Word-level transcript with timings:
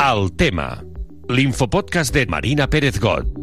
El 0.00 0.30
tema. 0.32 0.82
L'infopodcast 1.28 2.14
de 2.14 2.24
Marina 2.24 2.66
Pérez 2.66 2.98
Got. 2.98 3.39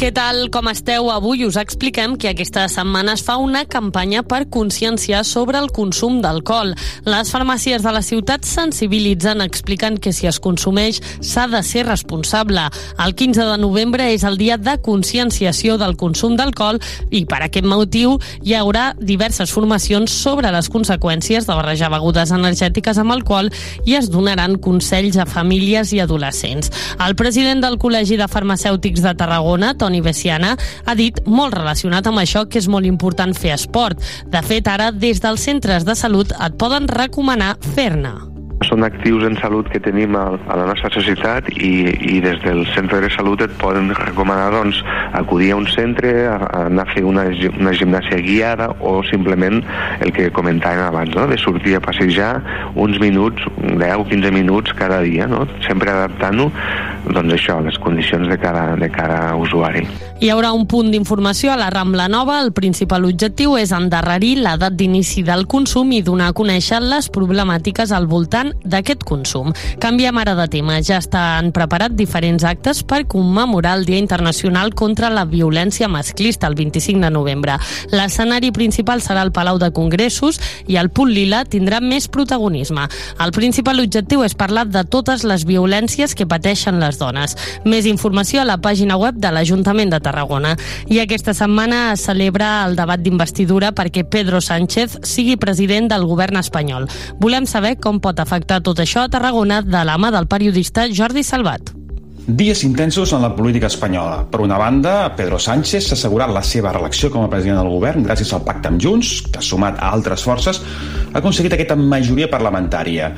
Què 0.00 0.08
tal, 0.16 0.46
com 0.48 0.64
esteu? 0.70 1.10
Avui 1.12 1.42
us 1.44 1.58
expliquem 1.60 2.14
que 2.16 2.30
aquesta 2.30 2.62
setmana 2.72 3.12
es 3.18 3.20
fa 3.20 3.34
una 3.36 3.66
campanya 3.68 4.22
per 4.24 4.46
conscienciar 4.48 5.26
sobre 5.28 5.58
el 5.60 5.66
consum 5.76 6.22
d'alcohol. 6.24 6.70
Les 7.04 7.28
farmàcies 7.28 7.84
de 7.84 7.92
la 7.92 8.00
ciutat 8.00 8.48
sensibilitzen 8.48 9.44
explicant 9.44 9.98
que 10.00 10.14
si 10.16 10.24
es 10.30 10.38
consumeix 10.40 11.02
s'ha 11.20 11.44
de 11.52 11.60
ser 11.60 11.82
responsable. 11.84 12.62
El 12.96 13.12
15 13.12 13.44
de 13.50 13.58
novembre 13.60 14.06
és 14.14 14.24
el 14.24 14.40
dia 14.40 14.56
de 14.56 14.78
conscienciació 14.80 15.76
del 15.76 15.98
consum 16.00 16.32
d'alcohol 16.40 16.80
i 17.10 17.26
per 17.28 17.42
aquest 17.44 17.68
motiu 17.68 18.16
hi 18.40 18.56
haurà 18.56 18.94
diverses 18.96 19.52
formacions 19.52 20.16
sobre 20.16 20.48
les 20.48 20.72
conseqüències 20.72 21.44
de 21.44 21.58
barrejar 21.60 21.92
begudes 21.92 22.32
energètiques 22.32 23.02
amb 23.04 23.18
alcohol 23.18 23.52
i 23.84 23.98
es 24.00 24.08
donaran 24.08 24.56
consells 24.64 25.20
a 25.20 25.28
famílies 25.28 25.92
i 25.92 26.00
adolescents. 26.00 26.72
El 26.96 27.20
president 27.20 27.60
del 27.60 27.76
Col·legi 27.76 28.16
de 28.16 28.32
Farmacèutics 28.32 29.04
de 29.04 29.16
Tarragona, 29.20 29.76
Toni 29.76 29.89
Toni 29.90 30.00
Bessiana, 30.06 30.54
ha 30.86 30.94
dit 30.94 31.18
molt 31.26 31.56
relacionat 31.58 32.06
amb 32.06 32.22
això 32.22 32.44
que 32.46 32.62
és 32.62 32.70
molt 32.70 32.86
important 32.86 33.34
fer 33.34 33.56
esport. 33.56 33.98
De 34.30 34.42
fet, 34.46 34.70
ara, 34.70 34.92
des 34.94 35.18
dels 35.18 35.50
centres 35.50 35.88
de 35.88 35.98
salut 35.98 36.30
et 36.38 36.60
poden 36.60 36.86
recomanar 36.86 37.56
fer-ne 37.74 38.29
són 38.68 38.84
actius 38.84 39.24
en 39.24 39.36
salut 39.40 39.68
que 39.72 39.80
tenim 39.80 40.16
a, 40.18 40.24
a 40.36 40.56
la 40.58 40.66
nostra 40.68 40.90
societat 40.92 41.48
i, 41.54 41.72
i 42.12 42.20
des 42.20 42.40
del 42.44 42.62
centre 42.74 43.00
de 43.00 43.08
salut 43.14 43.40
et 43.44 43.52
poden 43.60 43.88
recomanar 43.96 44.50
doncs, 44.52 44.82
acudir 45.16 45.52
a 45.54 45.60
un 45.60 45.66
centre, 45.70 46.12
a, 46.28 46.36
a 46.44 46.66
anar 46.68 46.84
a 46.86 46.92
fer 46.92 47.04
una, 47.08 47.24
una 47.56 47.72
gimnàsia 47.76 48.20
guiada 48.24 48.70
o 48.80 49.00
simplement 49.08 49.62
el 50.04 50.12
que 50.16 50.28
comentàvem 50.36 50.84
abans, 50.90 51.16
no? 51.16 51.26
de 51.30 51.38
sortir 51.40 51.78
a 51.78 51.82
passejar 51.84 52.34
uns 52.76 53.00
minuts, 53.00 53.48
10-15 53.80 54.34
minuts 54.34 54.76
cada 54.76 55.00
dia, 55.06 55.28
no? 55.30 55.46
sempre 55.66 55.94
adaptant-ho 55.94 56.50
doncs 57.08 57.34
això, 57.38 57.58
les 57.64 57.78
condicions 57.80 58.28
de 58.28 58.36
cada, 58.38 58.74
de 58.76 58.90
cada 58.92 59.34
usuari. 59.40 59.86
Hi 60.20 60.28
haurà 60.28 60.50
un 60.52 60.66
punt 60.68 60.90
d'informació 60.92 61.54
a 61.54 61.56
la 61.56 61.70
Rambla 61.72 62.10
Nova. 62.12 62.42
El 62.44 62.52
principal 62.52 63.06
objectiu 63.08 63.56
és 63.56 63.72
endarrerir 63.72 64.34
l'edat 64.44 64.76
d'inici 64.76 65.24
del 65.24 65.46
consum 65.48 65.94
i 65.96 66.02
donar 66.04 66.28
a 66.30 66.36
conèixer 66.36 66.82
les 66.84 67.08
problemàtiques 67.12 67.94
al 67.96 68.04
voltant 68.10 68.49
d'aquest 68.64 69.04
consum. 69.06 69.52
Canviem 69.80 70.18
ara 70.18 70.34
de 70.38 70.46
tema. 70.50 70.80
Ja 70.82 70.98
estan 71.00 71.52
preparat 71.56 71.94
diferents 71.96 72.44
actes 72.44 72.82
per 72.82 73.06
commemorar 73.10 73.76
el 73.78 73.86
Dia 73.86 73.98
Internacional 73.98 74.74
contra 74.74 75.10
la 75.10 75.24
Violència 75.24 75.88
Masclista 75.88 76.46
el 76.46 76.54
25 76.54 77.00
de 77.00 77.10
novembre. 77.10 77.56
L'escenari 77.92 78.50
principal 78.52 79.02
serà 79.04 79.22
el 79.22 79.32
Palau 79.32 79.58
de 79.58 79.70
Congressos 79.72 80.40
i 80.66 80.76
el 80.80 80.90
Punt 80.90 81.12
Lila 81.14 81.44
tindrà 81.44 81.80
més 81.80 82.08
protagonisme. 82.08 82.86
El 83.20 83.32
principal 83.36 83.80
objectiu 83.82 84.24
és 84.24 84.34
parlar 84.34 84.66
de 84.68 84.84
totes 84.84 85.24
les 85.24 85.44
violències 85.46 86.14
que 86.14 86.28
pateixen 86.28 86.80
les 86.80 86.98
dones. 86.98 87.36
Més 87.64 87.86
informació 87.86 88.42
a 88.42 88.48
la 88.48 88.58
pàgina 88.62 88.96
web 89.00 89.18
de 89.20 89.30
l'Ajuntament 89.32 89.92
de 89.92 90.00
Tarragona. 90.00 90.56
I 90.90 91.00
aquesta 91.02 91.34
setmana 91.36 91.92
es 91.94 92.04
celebra 92.08 92.64
el 92.66 92.76
debat 92.78 93.00
d'investidura 93.00 93.72
perquè 93.76 94.04
Pedro 94.08 94.40
Sánchez 94.40 95.00
sigui 95.06 95.36
president 95.40 95.90
del 95.90 96.06
govern 96.08 96.40
espanyol. 96.40 96.88
Volem 97.20 97.46
saber 97.46 97.76
com 97.80 98.00
pot 98.00 98.20
afectar 98.20 98.39
tot 98.46 98.80
això 98.80 99.04
a 99.04 99.10
Tarragona 99.12 99.60
de 99.62 99.84
la 99.84 99.98
mà 99.98 100.12
del 100.14 100.28
periodista 100.30 100.88
Jordi 100.88 101.24
Salvat. 101.26 101.79
Dies 102.26 102.64
intensos 102.64 103.12
en 103.12 103.22
la 103.22 103.34
política 103.34 103.66
espanyola. 103.66 104.26
Per 104.30 104.40
una 104.40 104.58
banda, 104.58 105.14
Pedro 105.16 105.38
Sánchez 105.38 105.86
s'ha 105.88 105.96
assegurat 105.96 106.30
la 106.30 106.42
seva 106.44 106.70
reelecció 106.74 107.08
com 107.10 107.24
a 107.24 107.30
president 107.32 107.56
del 107.58 107.70
govern 107.72 108.04
gràcies 108.04 108.30
al 108.36 108.44
pacte 108.44 108.68
amb 108.68 108.80
Junts, 108.82 109.22
que 109.32 109.42
sumat 109.42 109.80
a 109.80 109.88
altres 109.94 110.22
forces 110.22 110.60
ha 110.60 111.18
aconseguit 111.18 111.56
aquesta 111.56 111.78
majoria 111.80 112.28
parlamentària. 112.30 113.10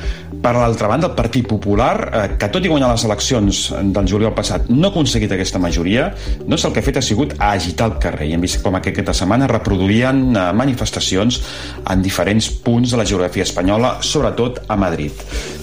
Per 0.43 0.53
l'altra 0.55 0.89
banda, 0.89 1.11
el 1.11 1.17
Partit 1.19 1.49
Popular, 1.51 1.97
eh, 1.99 2.23
que 2.39 2.49
tot 2.49 2.65
i 2.65 2.71
guanyar 2.71 2.93
les 2.93 3.05
eleccions 3.05 3.61
del 3.83 4.09
juliol 4.09 4.35
passat 4.39 4.71
no 4.71 4.87
ha 4.87 4.91
aconseguit 4.95 5.35
aquesta 5.35 5.59
majoria, 5.59 6.13
no 6.47 6.55
és 6.55 6.65
el 6.65 6.73
que 6.73 6.81
ha 6.81 6.89
fet 6.89 7.03
ha 7.03 7.05
sigut 7.05 7.35
agitar 7.39 7.91
el 7.91 7.99
carrer. 7.99 8.31
I 8.31 8.39
hem 8.39 8.47
vist 8.47 8.63
com 8.63 8.79
aquesta 8.79 9.13
setmana 9.13 9.51
reproduïen 9.51 10.25
eh, 10.31 10.49
manifestacions 10.55 11.43
en 11.91 12.03
diferents 12.03 12.51
punts 12.63 12.95
de 12.95 13.03
la 13.03 13.09
geografia 13.09 13.43
espanyola, 13.43 13.97
sobretot 14.01 14.63
a 14.69 14.77
Madrid. 14.77 15.13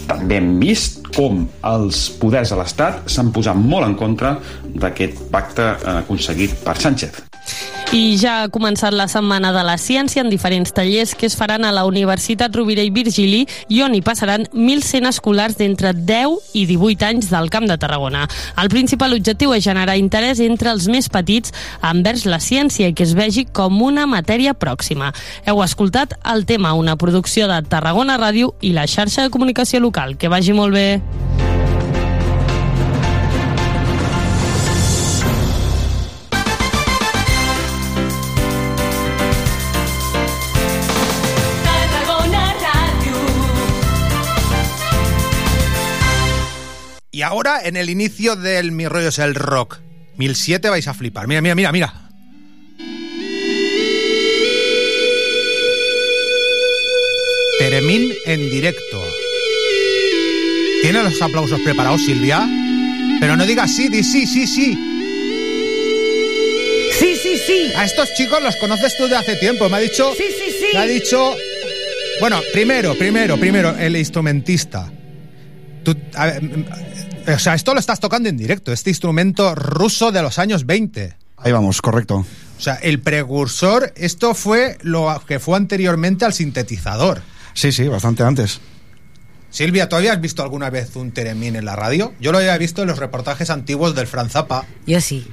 També 0.09 0.37
hem 0.37 0.57
vist 0.59 0.98
com 1.15 1.45
els 1.71 2.05
poders 2.21 2.53
de 2.53 2.59
l'Estat 2.59 3.09
s'han 3.09 3.33
posat 3.35 3.57
molt 3.59 3.87
en 3.87 3.97
contra 3.99 4.35
d'aquest 4.69 5.25
pacte 5.33 5.73
eh, 5.73 5.97
aconseguit 6.03 6.59
per 6.65 6.77
Sánchez. 6.79 7.28
I 7.89 8.19
ja 8.21 8.43
ha 8.43 8.49
començat 8.53 8.93
la 8.93 9.07
Setmana 9.09 9.49
de 9.49 9.63
la 9.65 9.73
Ciència 9.81 10.21
en 10.21 10.29
diferents 10.29 10.69
tallers 10.77 11.15
que 11.17 11.25
es 11.25 11.35
faran 11.35 11.65
a 11.65 11.71
la 11.73 11.87
Universitat 11.89 12.53
Rovira 12.53 12.83
i 12.85 12.91
Virgili 12.93 13.47
i 13.67 13.81
on 13.81 13.95
hi 13.97 14.03
passaran 14.05 14.45
1.100 14.53 15.09
escolars 15.09 15.57
d'entre 15.57 15.95
10 15.97 16.53
i 16.53 16.67
18 16.69 17.07
anys 17.07 17.31
del 17.33 17.49
Camp 17.49 17.65
de 17.65 17.79
Tarragona. 17.81 18.27
El 18.61 18.69
principal 18.69 19.17
objectiu 19.17 19.55
és 19.57 19.65
generar 19.65 19.97
interès 19.97 20.37
entre 20.45 20.69
els 20.69 20.85
més 20.85 21.09
petits 21.09 21.55
envers 21.81 22.27
la 22.29 22.37
ciència 22.37 22.91
i 22.91 22.93
que 22.93 23.07
es 23.09 23.17
vegi 23.17 23.47
com 23.49 23.81
una 23.81 24.05
matèria 24.05 24.53
pròxima. 24.53 25.09
Heu 25.49 25.63
escoltat 25.65 26.13
el 26.29 26.45
tema, 26.45 26.77
una 26.77 26.95
producció 26.95 27.49
de 27.49 27.63
Tarragona 27.65 28.21
Ràdio 28.21 28.53
i 28.61 28.75
la 28.77 28.85
xarxa 28.85 29.25
de 29.25 29.33
comunicació 29.33 29.81
local. 29.81 30.13
Que 30.17 30.29
vagi 30.29 30.53
molt 30.53 30.77
bé. 30.77 31.48
Ahora, 47.29 47.61
en 47.63 47.77
el 47.77 47.89
inicio 47.89 48.35
del 48.35 48.71
Mi 48.71 48.87
rollo 48.87 49.09
es 49.09 49.19
el 49.19 49.35
rock 49.35 49.77
1007, 50.17 50.69
vais 50.69 50.87
a 50.87 50.93
flipar. 50.95 51.27
Mira, 51.27 51.41
mira, 51.41 51.55
mira, 51.55 51.71
mira. 51.71 51.93
Teremín 57.59 58.11
en 58.25 58.49
directo. 58.49 59.03
¿Tiene 60.81 61.03
los 61.03 61.21
aplausos 61.21 61.59
preparados, 61.61 62.03
Silvia? 62.03 62.47
Pero 63.19 63.35
no 63.35 63.45
digas 63.45 63.75
sí, 63.75 63.89
di 63.89 64.03
sí, 64.03 64.25
sí, 64.25 64.47
sí. 64.47 64.77
Sí, 66.97 67.15
sí, 67.15 67.37
sí. 67.45 67.71
A 67.75 67.85
estos 67.85 68.13
chicos 68.15 68.41
los 68.41 68.55
conoces 68.55 68.97
tú 68.97 69.07
de 69.07 69.17
hace 69.17 69.35
tiempo. 69.35 69.69
Me 69.69 69.77
ha 69.77 69.79
dicho. 69.79 70.13
Sí, 70.17 70.23
sí, 70.35 70.51
sí. 70.51 70.67
Me 70.73 70.79
ha 70.79 70.85
dicho. 70.87 71.35
Bueno, 72.19 72.41
primero, 72.51 72.97
primero, 72.97 73.37
primero, 73.37 73.77
el 73.77 73.95
instrumentista. 73.95 74.91
Tú, 75.83 75.95
a 76.15 76.25
ver, 76.25 76.41
o 77.33 77.39
sea, 77.39 77.53
esto 77.55 77.73
lo 77.73 77.79
estás 77.79 77.99
tocando 77.99 78.29
en 78.29 78.37
directo, 78.37 78.71
este 78.71 78.89
instrumento 78.89 79.55
ruso 79.55 80.11
de 80.11 80.21
los 80.21 80.39
años 80.39 80.65
20. 80.65 81.15
Ahí 81.37 81.51
vamos, 81.51 81.81
correcto. 81.81 82.25
O 82.57 82.61
sea, 82.61 82.75
el 82.75 82.99
precursor, 82.99 83.93
esto 83.95 84.33
fue 84.35 84.77
lo 84.81 85.21
que 85.27 85.39
fue 85.39 85.55
anteriormente 85.57 86.25
al 86.25 86.33
sintetizador. 86.33 87.21
Sí, 87.53 87.71
sí, 87.71 87.87
bastante 87.87 88.23
antes. 88.23 88.59
Silvia, 89.49 89.89
¿tú 89.89 89.95
habías 89.95 90.19
visto 90.21 90.43
alguna 90.43 90.69
vez 90.69 90.95
un 90.95 91.11
teremín 91.11 91.55
en 91.55 91.65
la 91.65 91.75
radio? 91.75 92.13
Yo 92.19 92.31
lo 92.31 92.37
había 92.37 92.55
visto 92.57 92.81
en 92.83 92.87
los 92.89 92.99
reportajes 92.99 93.49
antiguos 93.49 93.95
del 93.95 94.05
Fran 94.07 94.29
Zappa. 94.29 94.65
Yo 94.85 95.01
sí. 95.01 95.25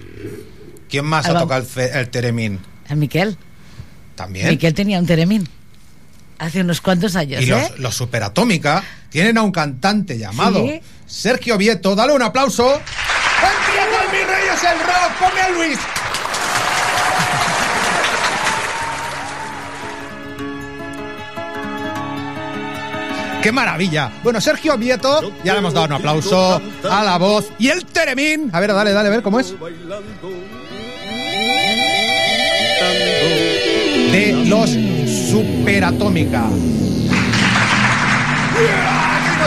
¿Quién 0.89 1.05
más 1.05 1.27
Alba- 1.27 1.39
ha 1.39 1.43
tocado 1.43 1.67
el, 1.77 1.83
el 1.97 2.09
teremín? 2.09 2.61
El 2.89 2.97
Miquel. 2.97 3.37
También. 4.15 4.49
Miquel 4.49 4.73
tenía 4.73 4.99
un 4.99 5.07
teremín. 5.07 5.47
Hace 6.39 6.61
unos 6.61 6.81
cuantos 6.81 7.17
años, 7.17 7.43
Y 7.43 7.47
¿eh? 7.47 7.49
los, 7.71 7.79
los 7.79 7.95
Superatómica 7.97 8.83
tienen 9.11 9.37
a 9.39 9.43
un 9.43 9.53
cantante 9.53 10.19
llamado 10.19 10.65
¿Sí? 10.67 10.81
Sergio 11.07 11.57
Vieto. 11.57 11.95
Dale 11.95 12.13
un 12.13 12.23
aplauso. 12.23 12.75
¡Empieza 12.75 14.03
el 14.05 14.11
Mi 14.11 14.25
Reyes 14.25 14.63
el 14.63 14.79
Rock! 14.81 15.13
¡Ponme 15.21 15.41
a 15.41 15.49
Luis! 15.51 15.79
¡Qué 23.43 23.53
maravilla! 23.53 24.11
Bueno, 24.25 24.41
Sergio 24.41 24.77
Vieto, 24.77 25.33
ya 25.45 25.53
le 25.53 25.61
hemos 25.61 25.73
dado 25.73 25.87
un 25.87 25.93
aplauso 25.93 26.61
a 26.91 27.05
la 27.05 27.17
voz. 27.19 27.49
Y 27.59 27.69
el 27.69 27.85
Teremín. 27.87 28.51
A 28.53 28.59
ver, 28.61 28.73
dale, 28.75 28.93
dale, 28.93 29.09
a 29.09 29.13
ver 29.13 29.23
cómo 29.23 29.39
es. 29.39 29.55
De 34.11 34.33
los 34.47 34.71
Superatómica. 35.31 36.45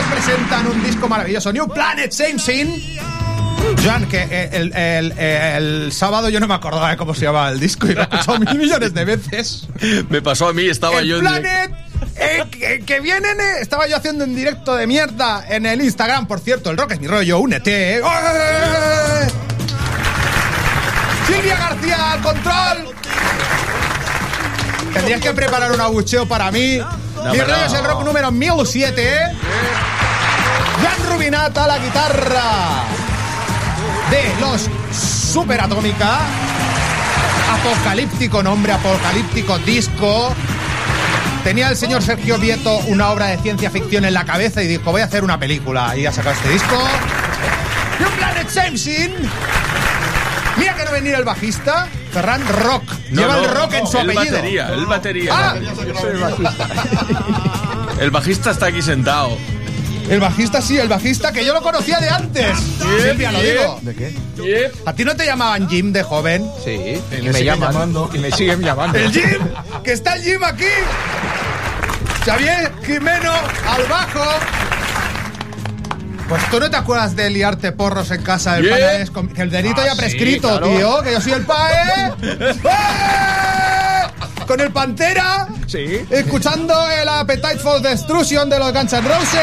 Nos 0.00 0.08
presentan 0.12 0.66
un 0.66 0.82
disco 0.82 1.08
maravilloso, 1.08 1.52
New 1.52 1.68
Planet 1.68 2.10
Same 2.10 2.38
Scene. 2.38 2.98
Joan, 3.84 4.06
que 4.08 4.22
el, 4.52 4.72
el- 4.74 5.12
el 5.18 5.92
sábado 5.92 6.30
yo 6.30 6.40
no 6.40 6.48
me 6.48 6.54
acordaba 6.54 6.88
de 6.90 6.96
cómo 6.96 7.14
se 7.14 7.26
llamaba 7.26 7.50
el 7.50 7.60
disco 7.60 7.86
y 7.86 7.92
lo 7.92 8.00
he 8.00 8.04
escuchado 8.04 8.38
mil 8.38 8.54
millones 8.56 8.94
de 8.94 9.04
veces. 9.04 9.68
Me 10.08 10.22
pasó 10.22 10.48
a 10.48 10.52
mí, 10.54 10.64
estaba 10.66 11.02
yo 11.02 11.16
en 11.16 11.20
Planet 11.20 11.70
eh, 12.16 12.44
que, 12.50 12.80
que 12.86 13.00
vienen, 13.00 13.38
eh, 13.38 13.60
estaba 13.60 13.86
yo 13.88 13.96
haciendo 13.96 14.24
un 14.24 14.34
directo 14.34 14.74
de 14.74 14.86
mierda 14.86 15.44
en 15.48 15.66
el 15.66 15.82
Instagram, 15.82 16.26
por 16.26 16.40
cierto, 16.40 16.70
el 16.70 16.78
rock 16.78 16.92
es 16.92 17.00
mi 17.00 17.06
rollo, 17.06 17.38
únete. 17.38 17.96
eh. 17.96 18.00
¡Eh! 18.02 19.28
Silvia 21.26 21.56
García 21.56 22.12
al 22.12 22.20
control. 22.22 22.94
Tendrías 24.94 25.20
que 25.20 25.32
preparar 25.34 25.70
un 25.72 25.80
abucheo 25.80 26.26
para 26.26 26.50
mí. 26.50 26.78
Mi 27.24 27.38
es 27.38 27.72
el 27.72 27.84
rock 27.84 28.04
número 28.04 28.30
1007, 28.30 29.02
¿eh? 29.02 29.36
Jan 30.82 31.12
Rubinat 31.12 31.56
a 31.56 31.66
la 31.66 31.78
guitarra 31.78 32.84
de 34.10 34.40
los 34.40 34.68
Superatómica. 34.92 36.18
Apocalíptico 37.52 38.42
nombre, 38.42 38.72
apocalíptico 38.72 39.58
disco. 39.58 40.34
Tenía 41.44 41.68
el 41.68 41.76
señor 41.76 42.02
Sergio 42.02 42.38
Vieto 42.38 42.78
una 42.88 43.10
obra 43.10 43.26
de 43.26 43.38
ciencia 43.38 43.70
ficción 43.70 44.04
en 44.04 44.14
la 44.14 44.24
cabeza 44.24 44.62
y 44.62 44.66
dijo, 44.66 44.90
voy 44.90 45.02
a 45.02 45.04
hacer 45.04 45.22
una 45.24 45.38
película. 45.38 45.96
Y 45.96 46.06
ha 46.06 46.12
sacado 46.12 46.34
este 46.34 46.50
disco. 46.50 46.76
New 47.98 48.10
Planet 48.10 48.48
Samson. 48.48 49.30
Mira 50.60 50.74
que 50.76 50.84
no 50.84 50.92
venir 50.92 51.14
el 51.14 51.24
bajista. 51.24 51.88
Ferran 52.12 52.46
Rock. 52.46 52.84
No, 53.10 53.22
Lleva 53.22 53.34
no, 53.36 53.44
el 53.44 53.50
rock 53.50 53.72
en 53.74 53.86
su 53.86 53.98
el 53.98 54.10
apellido. 54.10 54.36
batería, 54.36 54.68
el 54.68 54.86
batería. 54.86 55.32
Ah. 55.34 55.54
Yo 55.60 55.74
soy 56.00 56.10
el 56.10 56.18
bajista. 56.20 56.68
El 58.00 58.10
bajista 58.10 58.50
está 58.52 58.66
aquí 58.66 58.82
sentado. 58.82 59.36
El 60.08 60.18
bajista 60.18 60.60
sí, 60.60 60.76
el 60.76 60.88
bajista 60.88 61.32
que 61.32 61.44
yo 61.44 61.52
lo 61.54 61.62
conocía 61.62 61.98
de 62.00 62.08
antes. 62.10 62.58
Silvia, 63.00 63.30
lo 63.30 63.40
digo. 63.40 63.78
¿De 63.82 63.94
qué? 63.94 64.72
¿A 64.84 64.92
ti 64.92 65.04
no 65.04 65.14
te 65.14 65.24
llamaban 65.24 65.68
Jim 65.68 65.92
de 65.92 66.02
joven? 66.02 66.50
Sí, 66.64 66.70
y, 66.72 67.22
me 67.22 67.32
me, 67.32 67.44
llaman. 67.44 67.72
llamando. 67.72 68.10
Y 68.12 68.18
me 68.18 68.32
siguen 68.32 68.60
llamando. 68.60 68.98
¡El 68.98 69.12
Jim! 69.12 69.38
¡Que 69.84 69.92
está 69.92 70.14
el 70.16 70.22
Jim 70.24 70.42
aquí! 70.42 70.64
Xavier 72.24 72.72
Jimeno 72.84 73.32
al 73.68 73.84
bajo. 73.86 74.24
Pues 76.30 76.48
tú 76.50 76.60
no 76.60 76.70
te 76.70 76.76
acuerdas 76.76 77.14
de 77.16 77.28
liarte 77.28 77.72
porros 77.72 78.10
en 78.12 78.22
casa 78.22 78.54
del 78.54 78.64
Yeah. 78.66 79.04
Que 79.34 79.42
el 79.42 79.50
delito 79.50 79.80
Ah, 79.82 79.86
ya 79.86 79.92
sí, 79.94 79.98
prescrito, 79.98 80.48
claro. 80.48 80.68
tío. 80.68 81.02
Que 81.02 81.12
yo 81.12 81.20
soy 81.20 81.32
el 81.32 81.44
PAE. 81.44 82.12
¡Eh! 82.22 84.10
Con 84.46 84.60
el 84.60 84.70
Pantera. 84.72 85.48
Sí. 85.66 86.00
Escuchando 86.08 86.74
el 86.90 87.08
Appetite 87.08 87.58
for 87.58 87.80
Destruction 87.82 88.48
de 88.48 88.58
los 88.60 88.72
Guns 88.72 88.92
N' 88.92 89.00
Roses. 89.08 89.40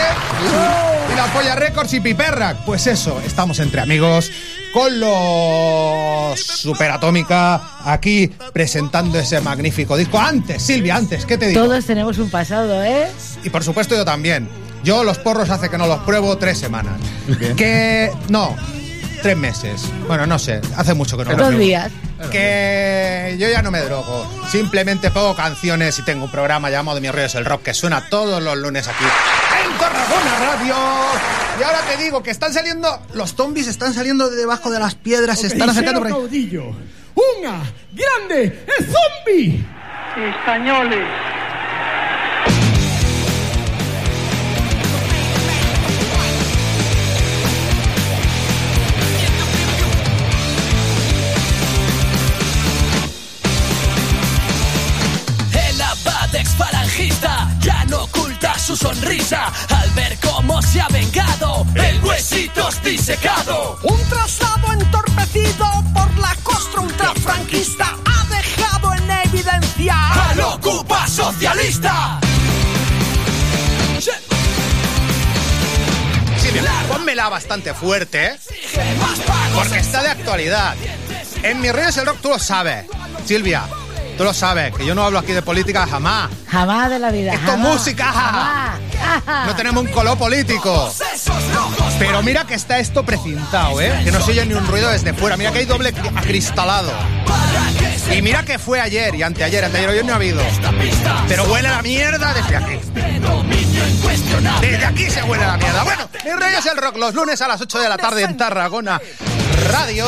Y 1.12 1.16
la 1.16 1.25
Polla 1.34 1.56
Records 1.56 1.94
y 1.94 2.00
Piperrack. 2.00 2.63
Pues 2.66 2.88
eso, 2.88 3.22
estamos 3.25 3.60
entre 3.60 3.81
amigos 3.81 4.31
con 4.74 5.00
los 5.00 6.39
Superatómica 6.39 7.80
aquí 7.86 8.28
presentando 8.54 9.19
ese 9.19 9.39
magnífico 9.42 9.95
disco. 9.98 10.19
Antes, 10.19 10.62
Silvia, 10.63 10.95
antes, 10.98 11.25
¿qué 11.25 11.38
te 11.38 11.48
digo? 11.48 11.63
Todos 11.66 11.86
tenemos 11.86 12.18
un 12.18 12.30
pasado, 12.30 12.84
¿eh? 12.84 13.07
Y 13.44 13.50
por 13.50 13.63
supuesto 13.63 13.95
yo 13.95 14.04
también. 14.06 14.48
Yo 14.83 15.03
los 15.03 15.18
porros 15.19 15.50
hace 15.50 15.69
que 15.69 15.77
no 15.77 15.88
los 15.88 16.00
pruebo 16.00 16.38
tres 16.38 16.57
semanas. 16.57 17.00
Que 17.57 18.12
no, 18.29 18.56
tres 19.21 19.35
meses. 19.38 19.83
Bueno, 20.07 20.25
no 20.25 20.39
sé, 20.39 20.62
hace 20.77 20.94
mucho 20.94 21.18
que 21.18 21.24
no 21.25 21.31
los 21.31 21.38
Dos 21.39 21.47
pruebo. 21.47 21.63
días. 21.63 21.91
Que 22.31 23.35
yo 23.39 23.47
ya 23.50 23.62
no 23.62 23.69
me 23.69 23.79
drogo. 23.81 24.25
Simplemente 24.50 25.12
pongo 25.12 25.35
canciones 25.35 26.00
y 26.00 26.03
tengo 26.03 26.25
un 26.25 26.31
programa 26.31 26.69
llamado 26.69 27.00
Mi 27.00 27.09
Rollo 27.12 27.25
es 27.25 27.35
el 27.35 27.45
Rock 27.45 27.63
que 27.63 27.74
suena 27.74 28.09
todos 28.09 28.41
los 28.41 28.57
lunes 28.57 28.88
aquí 28.88 29.03
en 29.03 29.77
Tarragona 29.77 30.39
Radio. 30.39 30.75
Y 31.59 31.63
ahora 31.63 31.79
te 31.89 32.03
digo 32.03 32.24
que 32.24 32.31
están 32.31 32.53
saliendo, 32.53 33.01
los 33.13 33.35
zombies 33.35 33.68
están 33.68 33.94
saliendo 33.94 34.29
de 34.29 34.35
debajo 34.38 34.69
de 34.71 34.79
las 34.79 34.95
piedras, 34.95 35.39
se 35.41 35.47
están 35.47 35.69
acercando 35.69 36.00
por 36.00 36.07
ahí. 36.07 36.13
caudillo. 36.13 36.63
Una 37.15 37.62
grande 37.94 38.65
es 38.79 38.85
zombie. 38.85 39.65
Españoles. 40.39 41.06
Su 58.68 58.75
sonrisa 58.75 59.50
al 59.69 59.90
ver 59.92 60.18
cómo 60.19 60.62
se 60.62 60.81
ha 60.81 60.90
vengado 60.90 61.66
el 61.74 62.04
huesitos 62.04 62.84
disecado. 62.84 63.80
Un 63.81 63.98
traslado 64.10 64.74
entorpecido 64.74 65.66
por 65.94 66.18
la 66.18 66.36
costra 66.44 66.81
ultrafranquista 66.81 67.96
ha 68.04 68.25
dejado 68.25 68.94
en 68.94 69.10
evidencia 69.24 69.96
¡Al 70.31 70.42
ocupa 70.42 71.08
socialista! 71.08 72.19
Silvia, 76.38 76.72
pónmela 76.90 77.30
bastante 77.30 77.74
fuerte, 77.74 78.25
¿eh? 78.25 78.40
Porque 79.56 79.80
está 79.80 80.04
de 80.04 80.10
actualidad. 80.10 80.75
En 81.42 81.62
Mi 81.62 81.72
Rollo 81.72 81.88
es 81.88 81.96
el 81.96 82.06
Rock 82.06 82.18
tú 82.22 82.28
lo 82.28 82.40
sabes. 82.40 82.86
Silvia, 83.25 83.63
tú 84.18 84.24
lo 84.24 84.34
sabes, 84.34 84.74
que 84.75 84.86
yo 84.86 84.96
no 84.96 85.04
hablo 85.04 85.19
aquí 85.19 85.31
de 85.31 85.42
política 85.42 85.86
jamás. 85.88 86.30
Jamás 86.50 86.90
de 86.90 87.00
la 87.00 87.12
vida. 87.12 87.34
Esto 87.34 87.52
es 87.54 87.58
música. 87.58 88.06
jamás. 88.12 88.80
No 89.48 89.56
tenemos 89.56 89.84
un 89.84 89.92
color 89.92 90.18
político. 90.18 90.94
Pero 92.00 92.22
mira 92.24 92.46
que 92.46 92.56
está 92.56 92.80
esto 92.80 93.04
precintado, 93.04 93.80
¿eh? 93.81 94.02
Que 94.04 94.12
no 94.12 94.19
se 94.22 94.31
oye 94.31 94.46
ni 94.46 94.54
un 94.54 94.66
ruido 94.68 94.90
desde 94.90 95.14
fuera. 95.14 95.38
Mira 95.38 95.52
que 95.52 95.60
hay 95.60 95.66
doble 95.66 95.94
cri- 95.94 96.18
acristalado. 96.18 96.92
Y 98.12 98.22
mira 98.22 98.44
que 98.44 98.58
fue 98.58 98.80
ayer 98.80 99.14
y 99.16 99.24
anteayer. 99.24 99.66
Anteayer 99.66 99.90
hoy 99.90 100.04
no 100.04 100.14
ha 100.14 100.16
habido. 100.16 100.42
Pero 101.28 101.44
huele 101.46 101.68
a 101.68 101.72
la 101.78 101.81
mierda 101.81 102.34
desde 102.34 102.56
aquí. 102.56 102.80
Desde 104.62 104.86
aquí 104.86 105.10
se 105.10 105.24
huele 105.24 105.44
a 105.44 105.48
la 105.48 105.58
mierda. 105.58 105.84
Bueno, 105.84 106.10
mi 106.24 106.31
rollo 106.31 106.58
es 106.58 106.66
el 106.66 106.78
rock 106.78 106.98
los 106.98 107.13
lunes 107.13 107.42
a 107.42 107.48
las 107.48 107.60
8 107.62 107.80
de 107.80 107.90
la 107.90 107.98
tarde 107.98 108.24
en 108.24 108.38
Tarragona 108.38 109.00
Radio. 109.72 110.06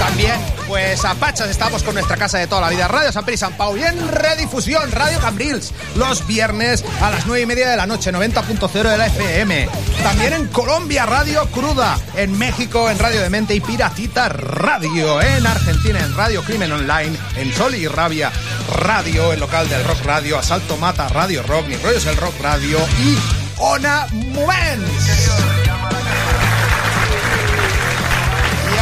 También, 0.00 0.40
pues 0.66 1.04
a 1.04 1.14
Pachas 1.14 1.50
estamos 1.50 1.82
con 1.82 1.92
nuestra 1.92 2.16
casa 2.16 2.38
de 2.38 2.46
toda 2.46 2.62
la 2.62 2.70
vida, 2.70 2.88
Radio 2.88 3.12
San 3.12 3.22
Peri 3.22 3.36
San 3.36 3.52
Pau 3.52 3.76
y 3.76 3.82
en 3.82 4.08
redifusión, 4.08 4.90
Radio 4.90 5.20
Cambrils, 5.20 5.74
los 5.94 6.26
viernes 6.26 6.82
a 7.02 7.10
las 7.10 7.26
9 7.26 7.42
y 7.42 7.46
media 7.46 7.68
de 7.68 7.76
la 7.76 7.86
noche, 7.86 8.10
90.0 8.10 8.90
de 8.90 8.96
la 8.96 9.06
FM. 9.06 9.68
También 10.02 10.32
en 10.32 10.46
Colombia, 10.48 11.04
Radio 11.04 11.46
Cruda, 11.50 11.98
en 12.16 12.36
México, 12.38 12.88
en 12.88 12.98
Radio 12.98 13.20
Demente 13.20 13.54
y 13.54 13.60
Piratita 13.60 14.30
Radio, 14.30 15.20
en 15.20 15.46
Argentina, 15.46 16.00
en 16.00 16.16
Radio 16.16 16.42
Crimen 16.44 16.72
Online, 16.72 17.14
en 17.36 17.52
Sol 17.52 17.74
y 17.74 17.86
Rabia 17.86 18.32
Radio, 18.72 19.34
el 19.34 19.40
local 19.40 19.68
del 19.68 19.84
Rock 19.84 20.02
Radio, 20.04 20.38
Asalto 20.38 20.78
Mata 20.78 21.08
Radio 21.08 21.42
Rock, 21.42 21.66
Mi 21.66 21.76
Rollo 21.76 21.98
es 21.98 22.06
el 22.06 22.16
Rock 22.16 22.40
Radio 22.40 22.78
y 23.04 23.18
Ona 23.58 24.06
Movens. 24.12 25.59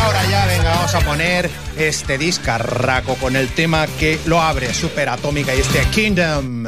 Ahora 0.08 0.25
ya, 0.31 0.46
venga, 0.46 0.70
vamos 0.70 0.94
a 0.94 1.00
poner 1.00 1.50
este 1.76 2.16
discarraco 2.16 3.14
con 3.16 3.37
el 3.37 3.49
tema 3.49 3.87
que 3.87 4.18
lo 4.25 4.40
abre, 4.40 4.73
Superatómica 4.73 5.54
y 5.54 5.61
este 5.61 5.80
Kingdom. 5.90 6.64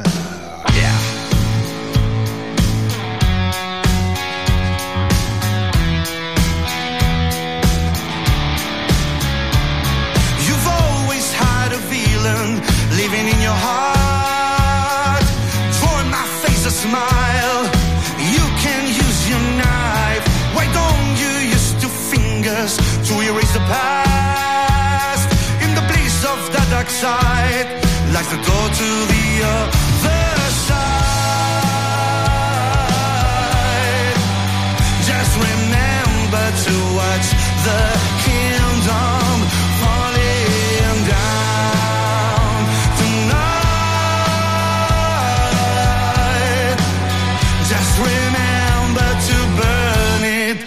Remember 48.08 49.08
to 49.28 49.36
burn 49.58 50.22
it 50.24 50.58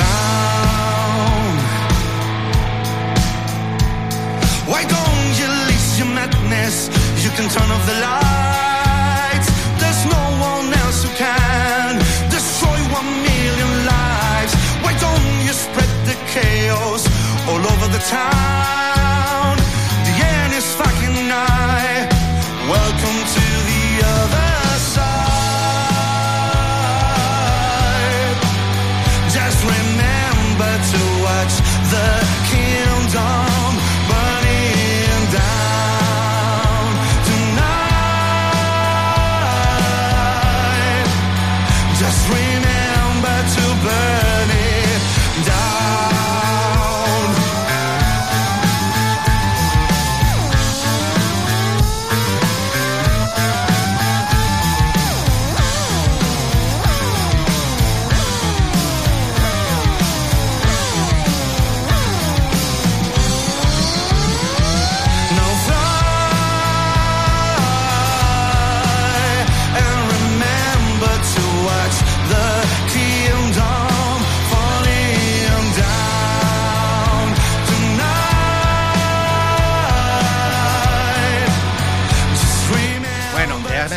down. 0.00 1.50
Why 4.70 4.82
don't 4.94 5.30
you 5.40 5.48
your 6.00 6.10
madness? 6.14 6.88
You 7.24 7.30
can 7.36 7.46
turn 7.54 7.68
off 7.74 7.84
the 7.92 7.98
lights. 8.08 9.48
There's 9.80 10.02
no 10.16 10.22
one 10.52 10.68
else 10.82 11.04
who 11.04 11.10
can 11.24 11.98
destroy 12.30 12.78
one 12.98 13.10
million 13.28 13.70
lives. 13.94 14.52
Why 14.84 14.92
don't 15.04 15.28
you 15.46 15.52
spread 15.52 15.92
the 16.08 16.16
chaos 16.32 17.02
all 17.48 17.62
over 17.72 17.86
the 17.96 18.02
town? 18.08 18.49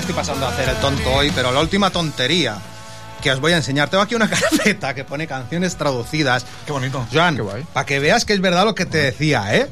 Estoy 0.04 0.16
pasando 0.16 0.46
a 0.46 0.50
hacer 0.50 0.68
el 0.68 0.76
tonto 0.78 1.10
hoy, 1.14 1.32
pero 1.34 1.50
la 1.54 1.62
última 1.62 1.90
tontería 1.90 2.58
que 3.22 3.32
os 3.32 3.40
voy 3.40 3.54
a 3.54 3.58
enseñar. 3.58 3.90
Tengo 3.90 4.04
aquí 4.04 4.16
una 4.16 4.30
carpeta 4.30 4.94
que 4.94 5.06
pone 5.06 5.28
canciones 5.28 5.78
traducidas. 5.78 6.46
Qué 6.66 6.74
bonito. 6.74 7.08
Joan, 7.14 7.40
para 7.72 7.86
que 7.86 8.00
veas 8.00 8.26
que 8.26 8.34
es 8.34 8.42
verdad 8.42 8.66
lo 8.66 8.76
que 8.76 8.86
te 8.86 8.98
decía, 8.98 9.56
¿eh? 9.56 9.70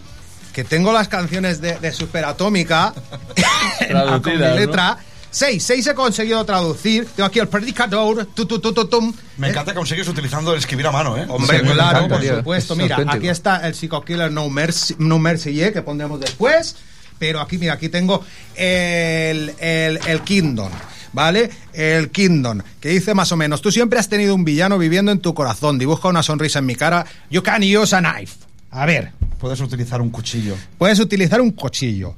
Que 0.53 0.63
tengo 0.63 0.93
las 0.93 1.09
canciones 1.09 1.59
de, 1.59 1.77
de 1.79 1.91
Superatómica 1.91 2.93
con 4.23 4.33
mi 4.33 4.39
¿no? 4.39 4.55
letra. 4.55 4.97
Seis, 5.29 5.63
seis 5.63 5.85
he 5.87 5.93
conseguido 5.93 6.45
traducir. 6.45 7.07
Tengo 7.13 7.27
aquí 7.27 7.39
el 7.39 7.49
predicador. 7.49 8.25
Tu, 8.33 8.45
tu, 8.45 8.59
tu, 8.59 8.71
tu, 8.73 8.85
tum. 8.85 9.13
Me 9.35 9.49
encanta 9.49 9.71
que 9.73 9.77
consigues 9.79 10.07
utilizando 10.07 10.53
el 10.53 10.59
escribir 10.59 10.87
a 10.87 10.91
mano, 10.93 11.17
¿eh? 11.17 11.25
Hombre, 11.27 11.59
Sí, 11.59 11.65
claro, 11.65 11.97
encanta, 11.97 12.15
por 12.15 12.19
tío. 12.21 12.37
supuesto. 12.37 12.73
Es 12.73 12.79
Mira, 12.79 12.95
auténtico. 12.95 13.17
aquí 13.17 13.27
está 13.29 13.67
el 13.67 13.75
Psycho 13.75 14.01
Killer 14.05 14.31
No 14.31 14.49
Mercy, 14.49 14.95
no 14.97 15.19
Mercy 15.19 15.51
yeah, 15.53 15.73
que 15.73 15.81
pondremos 15.81 16.21
después. 16.21 16.77
Pero 17.21 17.39
aquí, 17.39 17.59
mira, 17.59 17.73
aquí 17.73 17.87
tengo 17.87 18.25
el, 18.55 19.53
el, 19.59 19.99
el 20.07 20.21
Kingdom. 20.21 20.71
¿Vale? 21.13 21.51
El 21.73 22.09
Kingdom, 22.09 22.61
que 22.79 22.89
dice 22.89 23.13
más 23.13 23.31
o 23.31 23.37
menos, 23.37 23.61
tú 23.61 23.69
siempre 23.71 23.99
has 23.99 24.09
tenido 24.09 24.33
un 24.33 24.43
villano 24.43 24.79
viviendo 24.79 25.11
en 25.11 25.19
tu 25.19 25.33
corazón, 25.35 25.77
dibuja 25.77 26.07
una 26.07 26.23
sonrisa 26.23 26.59
en 26.59 26.65
mi 26.65 26.73
cara, 26.75 27.05
you 27.29 27.43
can 27.43 27.61
use 27.61 27.95
a 27.95 27.99
knife. 28.01 28.37
A 28.71 28.85
ver, 28.87 29.11
Puedes 29.37 29.59
utilizar 29.59 30.01
un 30.01 30.09
cuchillo. 30.09 30.55
puedes 30.79 30.99
utilizar 30.99 31.41
un 31.41 31.51
cuchillo. 31.51 32.15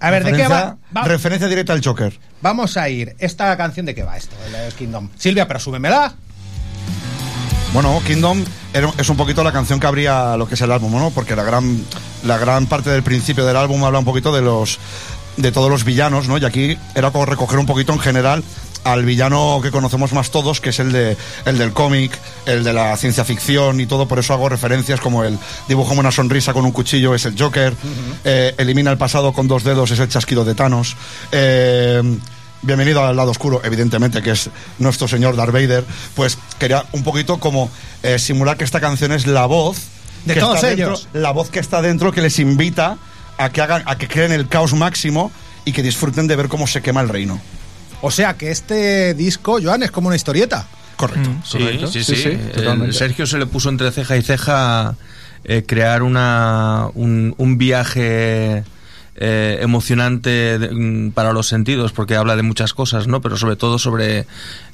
A 0.00 0.10
ver, 0.10 0.24
¿de 0.24 0.32
qué 0.32 0.48
va? 0.48 0.76
Referencia- 0.76 0.78
va- 0.96 1.04
Referencia 1.04 1.48
directa 1.48 1.72
al 1.72 1.82
Joker. 1.84 2.18
Vamos 2.42 2.76
a 2.76 2.88
ir. 2.90 3.14
¿Esta 3.20 3.56
canción 3.56 3.86
de 3.86 3.94
qué 3.94 4.02
va 4.02 4.16
esto? 4.18 4.34
El, 4.48 4.54
el 4.56 4.72
Kingdom. 4.74 5.08
Silvia, 5.16 5.46
pero 5.46 5.60
súbemela. 5.60 6.12
Bueno, 7.72 8.02
Kingdom 8.06 8.44
es 8.98 9.08
un 9.08 9.16
poquito 9.16 9.42
la 9.42 9.50
canción 9.50 9.80
que 9.80 9.86
abría 9.86 10.36
lo 10.36 10.46
que 10.46 10.56
es 10.56 10.60
el 10.60 10.70
álbum, 10.70 10.92
¿no? 10.92 11.10
Porque 11.10 11.34
la 11.34 11.42
gran, 11.42 11.82
la 12.22 12.36
gran 12.36 12.66
parte 12.66 12.90
del 12.90 13.02
principio 13.02 13.46
del 13.46 13.56
álbum 13.56 13.82
habla 13.84 13.98
un 13.98 14.04
poquito 14.04 14.34
de 14.34 14.42
los 14.42 14.78
de 15.38 15.50
todos 15.52 15.70
los 15.70 15.84
villanos, 15.84 16.28
¿no? 16.28 16.36
Y 16.36 16.44
aquí 16.44 16.76
era 16.94 17.10
como 17.10 17.24
recoger 17.24 17.58
un 17.58 17.64
poquito 17.64 17.94
en 17.94 17.98
general 17.98 18.44
al 18.84 19.06
villano 19.06 19.60
que 19.62 19.70
conocemos 19.70 20.12
más 20.12 20.30
todos, 20.30 20.60
que 20.60 20.68
es 20.68 20.80
el 20.80 20.92
de 20.92 21.16
el 21.46 21.56
del 21.56 21.72
cómic, 21.72 22.18
el 22.44 22.62
de 22.62 22.74
la 22.74 22.94
ciencia 22.98 23.24
ficción 23.24 23.80
y 23.80 23.86
todo, 23.86 24.06
por 24.06 24.18
eso 24.18 24.34
hago 24.34 24.50
referencias 24.50 25.00
como 25.00 25.24
el 25.24 25.38
dibujo 25.66 25.94
una 25.94 26.12
sonrisa 26.12 26.52
con 26.52 26.66
un 26.66 26.72
cuchillo 26.72 27.14
es 27.14 27.24
el 27.24 27.40
Joker, 27.40 27.74
eh, 28.24 28.54
elimina 28.58 28.90
el 28.90 28.98
pasado 28.98 29.32
con 29.32 29.48
dos 29.48 29.64
dedos 29.64 29.90
es 29.92 29.98
el 29.98 30.08
chasquido 30.10 30.44
de 30.44 30.54
Thanos. 30.54 30.94
eh, 31.30 32.02
Bienvenido 32.62 33.04
al 33.04 33.16
lado 33.16 33.32
oscuro, 33.32 33.60
evidentemente, 33.64 34.22
que 34.22 34.30
es 34.30 34.48
nuestro 34.78 35.08
señor 35.08 35.34
Darth 35.34 35.52
Vader. 35.52 35.84
Pues 36.14 36.38
quería 36.60 36.84
un 36.92 37.02
poquito 37.02 37.38
como 37.38 37.68
eh, 38.04 38.18
simular 38.20 38.56
que 38.56 38.62
esta 38.64 38.80
canción 38.80 39.10
es 39.12 39.26
la 39.26 39.46
voz 39.46 39.78
De 40.24 40.34
que 40.34 40.40
todos 40.40 40.56
está 40.56 40.68
dentro- 40.68 40.88
ellos. 40.90 41.08
la 41.12 41.32
voz 41.32 41.50
que 41.50 41.58
está 41.58 41.82
dentro 41.82 42.12
que 42.12 42.22
les 42.22 42.38
invita 42.38 42.98
a 43.36 43.50
que 43.50 43.60
hagan, 43.62 43.82
a 43.86 43.98
que 43.98 44.06
creen 44.06 44.30
el 44.30 44.46
caos 44.48 44.74
máximo 44.74 45.32
y 45.64 45.72
que 45.72 45.82
disfruten 45.82 46.28
de 46.28 46.36
ver 46.36 46.48
cómo 46.48 46.68
se 46.68 46.82
quema 46.82 47.00
el 47.00 47.08
reino. 47.08 47.40
O 48.00 48.10
sea 48.12 48.34
que 48.34 48.50
este 48.52 49.14
disco, 49.14 49.58
Joan, 49.62 49.82
es 49.82 49.90
como 49.90 50.06
una 50.06 50.16
historieta. 50.16 50.66
Correcto. 50.96 51.30
Sí, 51.44 51.58
Correcto. 51.58 51.86
sí, 51.88 52.04
Sí, 52.04 52.14
sí. 52.14 52.22
sí, 52.22 52.28
El 52.28 52.52
totalmente. 52.52 52.96
Sergio 52.96 53.26
se 53.26 53.38
le 53.38 53.46
puso 53.46 53.70
entre 53.70 53.90
ceja 53.90 54.16
y 54.16 54.22
ceja 54.22 54.94
eh, 55.44 55.64
crear 55.66 56.04
una, 56.04 56.86
un, 56.94 57.34
un 57.38 57.58
viaje 57.58 58.62
eh, 59.16 59.58
emocionante 59.60 60.58
de- 60.58 60.70
mm, 60.70 61.10
para 61.12 61.32
los 61.32 61.46
sentidos, 61.48 61.92
porque 61.92 62.16
habla 62.16 62.34
de 62.36 62.42
muchas 62.42 62.72
cosas, 62.74 63.06
¿no? 63.06 63.20
Pero 63.20 63.36
sobre 63.36 63.56
todo 63.56 63.78
sobre 63.78 64.20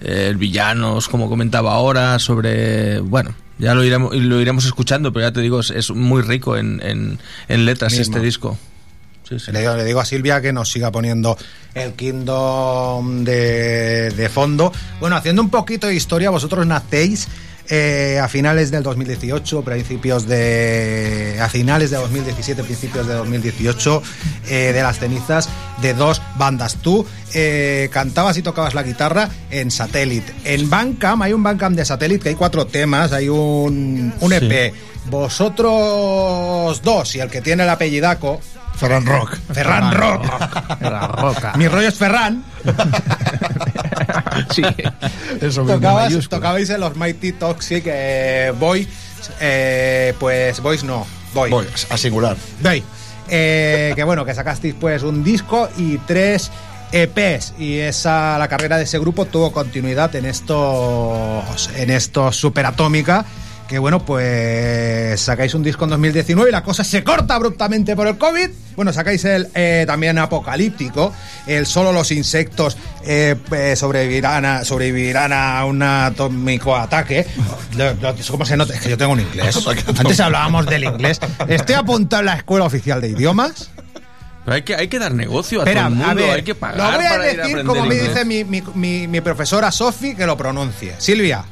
eh, 0.00 0.26
el 0.30 0.36
villanos, 0.36 1.08
como 1.08 1.28
comentaba 1.28 1.74
ahora, 1.74 2.18
sobre... 2.18 3.00
Bueno, 3.00 3.34
ya 3.58 3.74
lo 3.74 3.82
iremos, 3.84 4.14
lo 4.14 4.40
iremos 4.40 4.64
escuchando, 4.66 5.12
pero 5.12 5.26
ya 5.26 5.32
te 5.32 5.40
digo, 5.40 5.58
es, 5.60 5.70
es 5.70 5.90
muy 5.90 6.22
rico 6.22 6.56
en, 6.56 6.80
en, 6.84 7.18
en 7.48 7.64
letras 7.64 7.92
Mismo. 7.92 8.02
este 8.14 8.24
disco. 8.24 8.58
Le, 9.52 9.60
digo, 9.60 9.74
le 9.76 9.84
digo 9.84 10.00
a 10.00 10.06
Silvia 10.06 10.40
que 10.40 10.54
nos 10.54 10.70
siga 10.72 10.90
poniendo 10.90 11.36
el 11.74 11.92
Kingdom 11.92 13.24
de, 13.24 14.10
de 14.10 14.28
fondo. 14.30 14.72
Bueno, 15.00 15.16
haciendo 15.16 15.42
un 15.42 15.50
poquito 15.50 15.86
de 15.86 15.94
historia, 15.94 16.30
vosotros 16.30 16.66
nacéis 16.66 17.28
eh, 17.70 18.18
a 18.22 18.28
finales 18.28 18.70
del 18.70 18.82
2018, 18.82 19.62
principios 19.62 20.26
de. 20.26 21.38
a 21.40 21.48
finales 21.48 21.90
de 21.90 21.98
2017, 21.98 22.64
principios 22.64 23.06
de 23.06 23.14
2018, 23.14 24.02
eh, 24.48 24.72
de 24.72 24.82
las 24.82 24.98
cenizas 24.98 25.48
de 25.82 25.92
dos 25.92 26.22
bandas. 26.36 26.76
Tú 26.76 27.06
eh, 27.34 27.90
cantabas 27.92 28.38
y 28.38 28.42
tocabas 28.42 28.74
la 28.74 28.82
guitarra 28.82 29.28
en 29.50 29.70
Satellite. 29.70 30.34
En 30.44 30.70
Bandcamp, 30.70 31.22
hay 31.22 31.32
un 31.32 31.42
Bandcamp 31.42 31.76
de 31.76 31.84
Satellite 31.84 32.22
que 32.22 32.28
hay 32.30 32.34
cuatro 32.36 32.66
temas, 32.66 33.12
hay 33.12 33.28
un, 33.28 34.14
un 34.18 34.32
EP. 34.32 34.74
Vosotros 35.10 36.82
dos 36.82 37.14
y 37.16 37.20
el 37.20 37.30
que 37.30 37.40
tiene 37.40 37.64
el 37.64 37.70
apellidaco. 37.70 38.40
Ferran 38.76 39.04
Rock. 39.04 39.36
Ferran 39.52 39.92
Rock. 39.92 41.56
Mi 41.56 41.66
rollo 41.68 41.88
es 41.88 41.94
Ferran. 41.94 42.44
sí, 44.50 44.62
eso 45.40 45.64
Tocabas, 45.64 46.28
tocabais 46.28 46.70
en 46.70 46.80
los 46.80 46.96
Mighty 46.96 47.32
Toxic 47.32 47.84
eh, 47.86 48.52
Boy. 48.58 48.88
eh, 49.40 50.14
pues 50.18 50.60
Boys 50.60 50.84
no. 50.84 51.06
Boy. 51.34 51.52
A 51.90 51.96
singular. 51.96 52.36
Boy. 52.62 52.82
Eh, 53.30 53.92
que 53.94 54.04
bueno, 54.04 54.24
que 54.24 54.34
sacasteis 54.34 54.74
pues 54.78 55.02
un 55.02 55.22
disco 55.22 55.68
y 55.76 55.98
tres 55.98 56.50
EPs. 56.92 57.54
Y 57.58 57.78
esa, 57.78 58.38
la 58.38 58.48
carrera 58.48 58.76
de 58.78 58.84
ese 58.84 58.98
grupo 58.98 59.26
tuvo 59.26 59.52
continuidad 59.52 60.14
en 60.16 60.24
estos. 60.26 61.70
En 61.76 61.90
estos 61.90 62.36
Superatómica. 62.36 63.24
Que 63.68 63.78
bueno, 63.78 64.02
pues 64.02 65.20
sacáis 65.20 65.52
un 65.54 65.62
disco 65.62 65.84
en 65.84 65.90
2019 65.90 66.48
y 66.48 66.52
la 66.52 66.62
cosa 66.62 66.84
se 66.84 67.04
corta 67.04 67.34
abruptamente 67.34 67.94
por 67.94 68.06
el 68.06 68.16
COVID. 68.16 68.48
Bueno, 68.76 68.94
sacáis 68.94 69.22
el 69.26 69.48
eh, 69.54 69.84
también 69.86 70.16
apocalíptico, 70.18 71.12
el 71.46 71.66
solo 71.66 71.92
los 71.92 72.10
insectos 72.10 72.78
eh, 73.04 73.36
eh, 73.52 73.76
sobrevivirán, 73.76 74.44
a, 74.46 74.64
sobrevivirán 74.64 75.34
a 75.34 75.64
un 75.66 75.82
atómico 75.82 76.74
ataque. 76.74 77.26
¿Cómo 78.30 78.46
se 78.46 78.56
nota? 78.56 78.72
Es 78.72 78.80
que 78.80 78.88
yo 78.90 78.96
tengo 78.96 79.12
un 79.12 79.20
inglés. 79.20 79.58
Antes 79.98 80.18
hablábamos 80.20 80.64
del 80.66 80.84
inglés. 80.84 81.20
Estoy 81.46 81.74
apuntado 81.74 82.20
en 82.20 82.26
la 82.26 82.36
Escuela 82.36 82.64
Oficial 82.64 83.02
de 83.02 83.08
Idiomas. 83.10 83.70
Pero 84.46 84.54
hay 84.54 84.62
que, 84.62 84.76
hay 84.76 84.88
que 84.88 84.98
dar 84.98 85.12
negocio 85.12 85.60
a 85.60 85.64
Espera, 85.64 85.82
todo 85.82 85.88
el 85.90 85.94
mundo, 85.96 86.10
a 86.10 86.14
ver, 86.14 86.30
hay 86.36 86.42
que 86.42 86.54
pagar 86.54 86.78
lo 86.92 86.96
voy 86.96 87.04
a 87.04 87.10
para 87.10 87.30
ir 87.30 87.36
decir 87.36 87.64
como 87.66 87.84
me 87.84 87.94
dice 87.96 88.24
mi, 88.24 88.44
mi- 88.44 88.62
mi- 88.74 89.06
mi 89.06 89.20
profesora 89.20 89.70
Sofi 89.70 90.14
que 90.14 90.24
lo 90.24 90.38
pronuncie. 90.38 90.94
Silvia, 90.96 91.44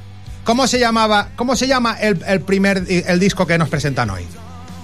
¿cómo 0.46 0.66
se 0.66 0.78
llamaba, 0.78 1.28
cómo 1.36 1.54
se 1.56 1.66
llama 1.66 1.98
el, 2.00 2.22
el 2.26 2.40
primer 2.40 2.84
el 2.88 3.20
disco 3.20 3.46
que 3.46 3.58
nos 3.58 3.68
presentan 3.68 4.08
hoy? 4.08 4.26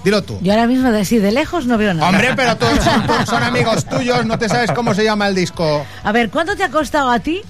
Dilo 0.03 0.21
tú. 0.21 0.37
Yo 0.41 0.51
ahora 0.51 0.67
mismo 0.67 0.91
de 0.91 0.99
así 0.99 1.17
de 1.17 1.31
lejos 1.31 1.65
no 1.65 1.77
veo 1.77 1.93
nada. 1.93 2.09
Hombre, 2.09 2.33
pero 2.35 2.57
todos 2.57 2.83
son, 2.83 3.07
todos 3.07 3.25
son 3.25 3.41
amigos 3.41 3.85
tuyos, 3.85 4.25
no 4.25 4.37
te 4.37 4.49
sabes 4.49 4.71
cómo 4.73 4.93
se 4.93 5.03
llama 5.03 5.27
el 5.27 5.33
disco. 5.33 5.85
A 6.03 6.11
ver, 6.11 6.29
¿cuánto 6.29 6.55
te 6.57 6.63
ha 6.63 6.69
costado 6.69 7.09
a 7.09 7.19
ti 7.19 7.41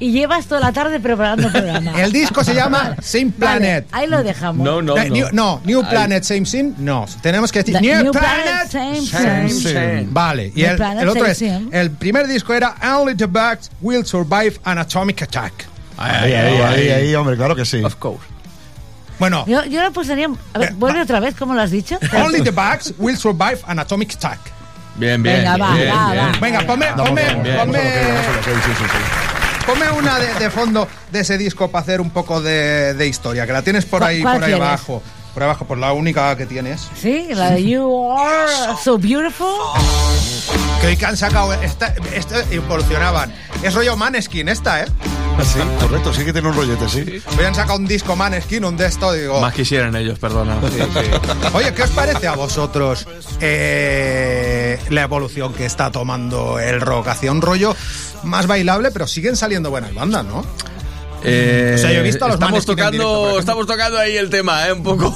y 0.00 0.10
llevas 0.10 0.46
toda 0.46 0.60
la 0.60 0.72
tarde 0.72 0.98
preparando 0.98 1.46
el 1.46 1.52
programa? 1.52 2.02
El 2.02 2.10
disco 2.10 2.42
se 2.42 2.52
llama 2.52 2.96
Same 3.00 3.30
Planet. 3.30 3.86
Vale, 3.92 4.02
ahí 4.02 4.10
lo 4.10 4.24
dejamos. 4.24 4.66
Eh, 4.98 5.08
New, 5.08 5.28
no, 5.30 5.60
New 5.64 5.88
Planet, 5.88 6.24
Same 6.24 6.46
Sim. 6.46 6.74
No, 6.78 7.06
tenemos 7.22 7.52
que 7.52 7.60
decir 7.60 7.74
The 7.76 7.80
New, 7.80 8.02
New 8.02 8.12
Planet, 8.12 8.68
Planet, 8.68 9.00
Same 9.08 9.50
Same. 9.50 10.06
Vale, 10.10 10.52
y 10.52 10.62
New 10.62 10.70
el, 10.70 10.76
Planet, 10.76 11.02
el 11.04 11.08
otro 11.08 11.22
Same 11.22 11.30
es. 11.30 11.38
Sim. 11.38 11.68
El 11.70 11.92
primer 11.92 12.26
disco 12.26 12.52
era 12.52 12.74
Only 12.82 13.14
the 13.14 13.26
Bugs 13.26 13.70
Will 13.80 14.04
Survive 14.04 14.58
an 14.64 14.78
Atomic 14.78 15.22
Attack. 15.22 15.69
Ahí, 16.00 16.32
ahí, 16.32 16.56
ahí, 16.60 16.88
ahí, 16.90 17.14
hombre, 17.14 17.36
claro 17.36 17.54
que 17.54 17.64
sí. 17.64 17.82
Of 17.84 17.94
course. 17.96 18.24
Bueno, 19.18 19.44
Yo, 19.46 19.64
yo 19.66 19.82
le 19.82 19.90
pondría... 19.90 20.28
A 20.54 20.58
ver, 20.58 20.72
vuelve 20.74 21.02
otra 21.02 21.20
vez, 21.20 21.34
¿cómo 21.38 21.52
lo 21.54 21.60
has 21.60 21.70
dicho? 21.70 21.98
Only 22.24 22.40
the 22.42 22.50
Bugs 22.50 22.94
Will 22.98 23.18
Survive 23.18 23.58
an 23.66 23.78
Atomic 23.78 24.14
Attack. 24.14 24.38
Bien, 24.96 25.22
bien. 25.22 25.36
Venga, 25.36 25.56
va, 25.58 25.74
bien, 25.74 25.94
va, 25.94 26.12
bien. 26.12 26.24
va. 26.26 26.38
Venga, 26.40 26.60
ponme, 26.66 26.86
ponme, 26.96 27.22
ponme, 27.58 27.78
Sí, 28.44 28.50
sí, 28.64 28.72
sí, 28.78 28.84
sí. 28.84 29.66
ponme 29.66 29.90
una 29.90 30.18
de, 30.18 30.34
de 30.34 30.50
fondo 30.50 30.88
de 31.12 31.20
ese 31.20 31.36
disco 31.36 31.70
para 31.70 31.82
hacer 31.82 32.00
un 32.00 32.10
poco 32.10 32.40
de, 32.40 32.94
de 32.94 33.06
historia, 33.06 33.46
que 33.46 33.52
la 33.52 33.60
tienes 33.62 33.84
por 33.84 34.00
¿Cuál- 34.00 34.10
ahí, 34.10 34.22
por 34.22 34.42
ahí 34.42 34.52
abajo. 34.54 35.02
Por 35.34 35.42
ahí 35.42 35.48
abajo, 35.48 35.64
por 35.66 35.78
la 35.78 35.92
única 35.92 36.34
que 36.36 36.44
tienes. 36.46 36.88
Sí, 37.00 37.28
la 37.30 37.50
de 37.52 37.62
You 37.64 38.12
Are 38.18 38.50
So 38.82 38.98
Beautiful. 38.98 39.46
Que 40.80 40.88
hoy 40.88 40.96
que 40.96 41.06
han 41.06 41.16
sacado. 41.16 41.52
Esta, 41.54 41.94
esta 42.14 42.40
evolucionaban. 42.50 43.32
Es 43.62 43.74
rollo 43.74 43.96
Maneskin 43.96 44.48
esta, 44.48 44.82
¿eh? 44.82 44.86
Sí, 45.44 45.58
correcto, 45.80 46.12
sí 46.12 46.24
que 46.24 46.32
tiene 46.32 46.48
un 46.48 46.54
rollete, 46.54 46.88
sí. 46.88 47.22
Hoy 47.38 47.44
han 47.44 47.54
sacado 47.54 47.78
un 47.78 47.86
disco 47.86 48.14
Maneskin, 48.14 48.64
un 48.64 48.76
de 48.76 48.86
esto, 48.86 49.12
digo. 49.12 49.40
Más 49.40 49.54
quisieran 49.54 49.96
ellos, 49.96 50.18
perdona. 50.18 50.58
Oye, 51.54 51.72
¿qué 51.74 51.82
os 51.82 51.90
parece 51.90 52.28
a 52.28 52.34
vosotros 52.34 53.06
eh, 53.40 54.78
la 54.90 55.02
evolución 55.02 55.52
que 55.54 55.64
está 55.64 55.90
tomando 55.90 56.58
el 56.58 56.80
rock? 56.80 57.08
Hacia 57.08 57.32
un 57.32 57.40
rollo 57.40 57.74
más 58.22 58.46
bailable, 58.46 58.90
pero 58.90 59.06
siguen 59.06 59.34
saliendo 59.36 59.70
buenas 59.70 59.94
bandas, 59.94 60.24
¿no? 60.24 60.44
Eh, 61.24 61.72
O 61.74 61.78
sea, 61.78 61.90
yo 61.92 62.00
he 62.00 62.02
visto 62.02 62.24
a 62.26 62.28
los 62.28 62.34
estamos 62.34 62.64
tocando, 62.66 62.90
directo, 63.22 63.38
estamos 63.40 63.66
tocando 63.66 63.98
ahí 63.98 64.16
el 64.16 64.30
tema, 64.30 64.66
¿eh? 64.68 64.72
Un 64.72 64.82
poco. 64.82 65.14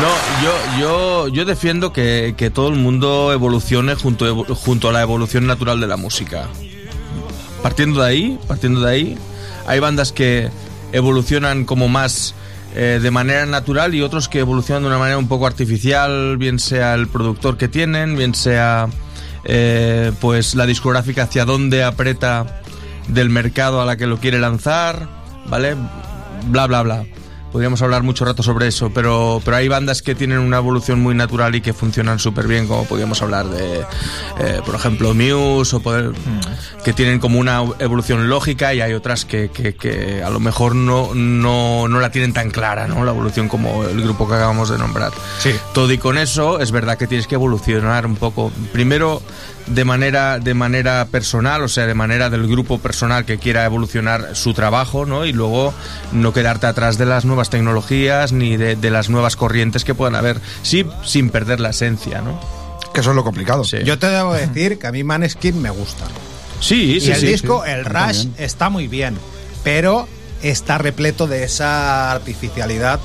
No, 0.00 0.08
yo, 0.42 0.80
yo, 0.80 1.28
yo 1.28 1.44
defiendo 1.44 1.92
que, 1.92 2.34
que 2.36 2.50
todo 2.50 2.68
el 2.68 2.76
mundo 2.76 3.32
evolucione 3.32 3.94
junto, 3.94 4.44
junto 4.54 4.88
a 4.88 4.92
la 4.92 5.02
evolución 5.02 5.46
natural 5.46 5.80
de 5.80 5.86
la 5.86 5.96
música. 5.96 6.48
Partiendo 7.62 8.02
de 8.02 8.08
ahí, 8.08 8.38
partiendo 8.48 8.80
de 8.80 8.90
ahí, 8.90 9.18
hay 9.66 9.80
bandas 9.80 10.12
que 10.12 10.50
evolucionan 10.92 11.64
como 11.64 11.88
más 11.88 12.34
eh, 12.74 13.00
de 13.02 13.10
manera 13.10 13.46
natural 13.46 13.94
y 13.94 14.02
otros 14.02 14.28
que 14.28 14.40
evolucionan 14.40 14.82
de 14.82 14.88
una 14.88 14.98
manera 14.98 15.18
un 15.18 15.28
poco 15.28 15.46
artificial, 15.46 16.36
bien 16.38 16.58
sea 16.58 16.94
el 16.94 17.06
productor 17.06 17.56
que 17.56 17.68
tienen, 17.68 18.16
bien 18.16 18.34
sea 18.34 18.88
eh, 19.44 20.12
pues 20.20 20.54
la 20.54 20.66
discográfica 20.66 21.24
hacia 21.24 21.44
dónde 21.44 21.84
aprieta 21.84 22.62
del 23.08 23.30
mercado 23.30 23.80
a 23.80 23.86
la 23.86 23.96
que 23.96 24.06
lo 24.06 24.18
quiere 24.18 24.38
lanzar, 24.38 25.08
¿vale? 25.46 25.76
Bla, 26.46 26.66
bla, 26.66 26.82
bla. 26.82 27.04
Podríamos 27.52 27.82
hablar 27.82 28.02
mucho 28.02 28.24
rato 28.24 28.42
sobre 28.42 28.66
eso, 28.68 28.90
pero, 28.94 29.42
pero 29.44 29.58
hay 29.58 29.68
bandas 29.68 30.00
que 30.00 30.14
tienen 30.14 30.38
una 30.38 30.56
evolución 30.56 31.00
muy 31.00 31.14
natural 31.14 31.54
y 31.54 31.60
que 31.60 31.74
funcionan 31.74 32.18
súper 32.18 32.46
bien, 32.48 32.66
como 32.66 32.84
podríamos 32.84 33.20
hablar 33.20 33.46
de, 33.50 33.80
eh, 34.40 34.60
por 34.64 34.74
ejemplo, 34.74 35.12
Muse, 35.12 35.76
o 35.76 35.80
poder- 35.80 36.12
que 36.82 36.94
tienen 36.94 37.18
como 37.20 37.38
una 37.38 37.62
evolución 37.78 38.30
lógica 38.30 38.72
y 38.72 38.80
hay 38.80 38.94
otras 38.94 39.26
que, 39.26 39.50
que- 39.50 39.74
que 39.74 40.22
a 40.22 40.30
lo 40.30 40.40
mejor 40.40 40.74
no, 40.74 41.14
no, 41.14 41.88
no 41.88 42.00
la 42.00 42.10
tienen 42.10 42.32
tan 42.32 42.50
clara, 42.50 42.88
¿no? 42.88 43.04
La 43.04 43.10
evolución 43.10 43.48
como 43.48 43.84
el 43.84 44.00
grupo 44.02 44.26
que 44.26 44.34
acabamos 44.34 44.70
de 44.70 44.78
nombrar. 44.78 45.12
Sí. 45.38 45.50
Todo 45.74 45.92
y 45.92 45.98
con 45.98 46.16
eso 46.16 46.58
es 46.58 46.72
verdad 46.72 46.96
que 46.96 47.06
tienes 47.06 47.26
que 47.26 47.34
evolucionar 47.34 48.06
un 48.06 48.16
poco. 48.16 48.50
Primero 48.72 49.20
de 49.66 49.84
manera 49.84 50.38
de 50.38 50.54
manera 50.54 51.06
personal, 51.06 51.62
o 51.62 51.68
sea, 51.68 51.86
de 51.86 51.94
manera 51.94 52.30
del 52.30 52.46
grupo 52.46 52.78
personal 52.78 53.24
que 53.24 53.38
quiera 53.38 53.64
evolucionar 53.64 54.34
su 54.34 54.54
trabajo, 54.54 55.06
¿no? 55.06 55.24
Y 55.24 55.32
luego 55.32 55.72
no 56.12 56.32
quedarte 56.32 56.66
atrás 56.66 56.98
de 56.98 57.06
las 57.06 57.24
nuevas 57.24 57.50
tecnologías 57.50 58.32
ni 58.32 58.56
de, 58.56 58.76
de 58.76 58.90
las 58.90 59.08
nuevas 59.08 59.36
corrientes 59.36 59.84
que 59.84 59.94
puedan 59.94 60.14
haber, 60.14 60.40
sí, 60.62 60.86
sin 61.04 61.30
perder 61.30 61.60
la 61.60 61.70
esencia, 61.70 62.20
¿no? 62.20 62.40
Que 62.92 63.00
eso 63.00 63.10
es 63.10 63.16
lo 63.16 63.24
complicado. 63.24 63.64
Sí. 63.64 63.78
Yo 63.84 63.98
te 63.98 64.08
debo 64.08 64.34
decir 64.34 64.78
que 64.78 64.86
a 64.86 64.92
mí 64.92 65.02
Maneskin 65.02 65.60
me 65.60 65.70
gusta. 65.70 66.04
Sí, 66.60 66.96
y 66.96 67.00
sí, 67.00 67.10
el 67.10 67.16
sí, 67.18 67.26
disco, 67.26 67.62
sí. 67.64 67.70
el 67.72 67.84
Rush, 67.84 68.26
está 68.38 68.68
muy 68.68 68.86
bien, 68.86 69.16
pero 69.64 70.06
está 70.42 70.78
repleto 70.78 71.26
de 71.26 71.44
esa 71.44 72.12
artificialidad 72.12 73.00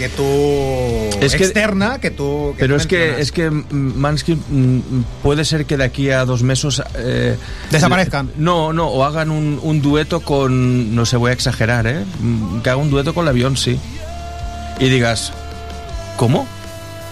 que 0.00 0.08
tú 0.08 1.18
Es 1.20 1.34
que- 1.34 1.44
externa 1.44 2.00
que 2.00 2.10
tú 2.10 2.54
que 2.56 2.60
Pero 2.60 2.76
tú 2.76 2.80
es 2.80 2.86
que, 2.86 3.20
es 3.20 3.32
que 3.32 3.50
mm, 3.50 3.66
Manskin 3.96 4.38
mm, 4.48 5.02
puede 5.22 5.44
ser 5.44 5.66
que 5.66 5.76
de 5.76 5.84
aquí 5.84 6.08
a 6.10 6.24
dos 6.24 6.42
meses... 6.42 6.82
eh, 6.96 7.36
Desaparezcan. 7.70 8.30
No, 8.38 8.72
no, 8.72 8.88
o 8.88 9.04
hagan 9.04 9.30
un, 9.30 9.60
un 9.62 9.82
dueto 9.82 10.20
con... 10.20 10.94
No 10.94 11.04
sé, 11.04 11.18
voy 11.18 11.30
a 11.30 11.34
exagerar, 11.34 11.86
¿eh? 11.86 12.04
Mm, 12.20 12.60
Que 12.62 12.70
haga 12.70 12.78
un 12.80 12.88
dueto 12.90 13.12
con 13.12 13.26
la 13.26 13.32
Beyoncé. 13.32 13.76
Y 14.78 14.88
digas, 14.88 15.32
¿cómo? 16.16 16.46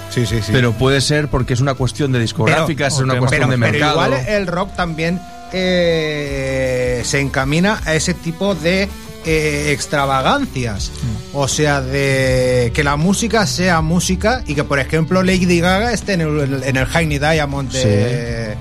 Sí, 0.09 0.25
sí, 0.25 0.37
sí. 0.41 0.51
Pero 0.53 0.73
puede 0.73 1.03
ser 1.03 1.29
porque 1.29 1.53
es 1.53 1.61
una 1.61 1.75
cuestión 1.75 2.11
de 2.13 2.21
discográficas, 2.21 2.95
es 2.95 3.01
una 3.01 3.13
pero- 3.15 3.27
cuestión 3.27 3.51
de 3.51 3.59
pero 3.59 3.73
mercado. 3.73 3.93
igual 3.93 4.15
el 4.27 4.47
rock 4.47 4.75
también 4.75 5.21
eh, 5.53 7.03
se 7.05 7.21
encamina 7.21 7.81
a 7.85 7.95
ese 7.95 8.15
tipo 8.15 8.55
de 8.55 8.89
eh, 9.25 9.71
extravagancias. 9.73 10.91
Mm. 11.03 11.37
O 11.37 11.49
sea, 11.49 11.81
de 11.83 12.71
que 12.75 12.83
la 12.85 12.97
música 12.97 13.47
sea 13.47 13.81
música 13.81 14.43
y 14.47 14.55
que, 14.55 14.65
por 14.65 14.79
ejemplo, 14.79 15.23
Lady 15.23 15.61
Gaga 15.61 15.93
esté 15.93 16.15
en 16.15 16.23
el, 16.23 16.63
en 16.65 16.77
el 16.77 16.87
Heine 16.95 17.19
Diamond 17.19 17.71
de, 17.71 18.57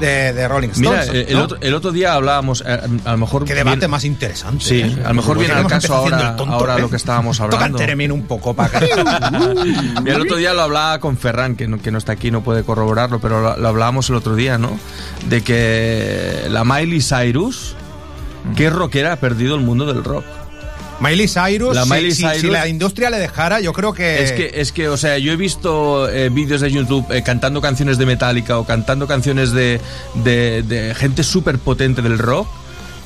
de, 0.00 0.32
de 0.32 0.48
Rolling 0.48 0.68
Mira, 0.76 1.02
Stones. 1.02 1.26
el, 1.28 1.34
¿no? 1.36 1.42
otro, 1.44 1.58
el 1.60 1.74
otro 1.74 1.90
día 1.90 2.12
hablábamos, 2.14 2.62
eh, 2.64 2.80
a 3.04 3.10
lo 3.12 3.18
mejor... 3.18 3.44
Qué 3.44 3.54
debate 3.54 3.76
viene- 3.78 3.88
más 3.88 4.04
interesante. 4.04 4.64
Sí, 4.64 4.80
¿eh? 4.82 4.96
a 5.04 5.08
lo 5.08 5.14
mejor 5.14 5.38
viene 5.38 5.54
al 5.54 5.66
caso 5.66 5.94
ahora, 5.94 6.36
tonto, 6.36 6.54
ahora 6.54 6.76
¿eh? 6.76 6.80
lo 6.80 6.88
que 6.90 6.96
estábamos 6.96 7.40
hablando. 7.40 7.78
Tocan 7.78 8.10
un 8.12 8.22
poco 8.26 8.54
para 8.54 8.68
acá. 8.78 8.80
Mira, 10.02 10.16
el 10.16 10.22
otro 10.22 10.36
día 10.36 10.54
lo 10.54 10.62
hablaba 10.62 11.00
con 11.00 11.16
Ferran, 11.18 11.56
que 11.56 11.66
no, 11.66 11.80
que 11.82 11.90
no 11.90 11.98
está 11.98 12.12
aquí, 12.12 12.30
no 12.30 12.42
puede 12.44 12.62
corroborarlo, 12.62 13.18
pero 13.20 13.40
lo, 13.42 13.56
lo 13.56 13.68
hablábamos 13.68 14.08
el 14.10 14.16
otro 14.16 14.36
día, 14.36 14.58
¿no? 14.58 14.78
De 15.28 15.42
que 15.42 16.46
la 16.50 16.64
Miley 16.64 17.00
Cyrus, 17.00 17.74
qué 18.54 18.70
rockera 18.70 19.12
ha 19.12 19.16
perdido 19.16 19.54
el 19.54 19.62
mundo 19.62 19.86
del 19.86 20.04
rock. 20.04 20.24
Miley 20.98 21.28
Cyrus, 21.28 21.74
La 21.76 21.84
si- 21.84 21.90
Miley 21.90 22.12
si, 22.12 22.22
Cyrus- 22.22 22.40
si 22.40 22.46
la 22.46 22.66
industria 22.68 23.10
le 23.10 23.18
dejara, 23.18 23.60
yo 23.60 23.74
creo 23.74 23.92
que... 23.92 24.22
Es 24.22 24.32
que, 24.32 24.50
es 24.54 24.72
que, 24.72 24.88
o 24.88 24.96
sea, 24.96 25.18
yo 25.18 25.30
he 25.32 25.36
visto 25.36 26.08
eh, 26.08 26.30
vídeos 26.30 26.62
de 26.62 26.70
YouTube 26.70 27.04
eh, 27.10 27.22
cantando 27.22 27.60
canciones 27.60 27.98
de 27.98 28.06
Metallica 28.06 28.58
o 28.58 28.64
cantando 28.64 29.06
canciones 29.06 29.52
de, 29.52 29.78
de, 30.14 30.62
de 30.62 30.94
gente 30.94 31.22
súper 31.22 31.58
potente 31.58 32.00
del 32.00 32.18
rock 32.18 32.48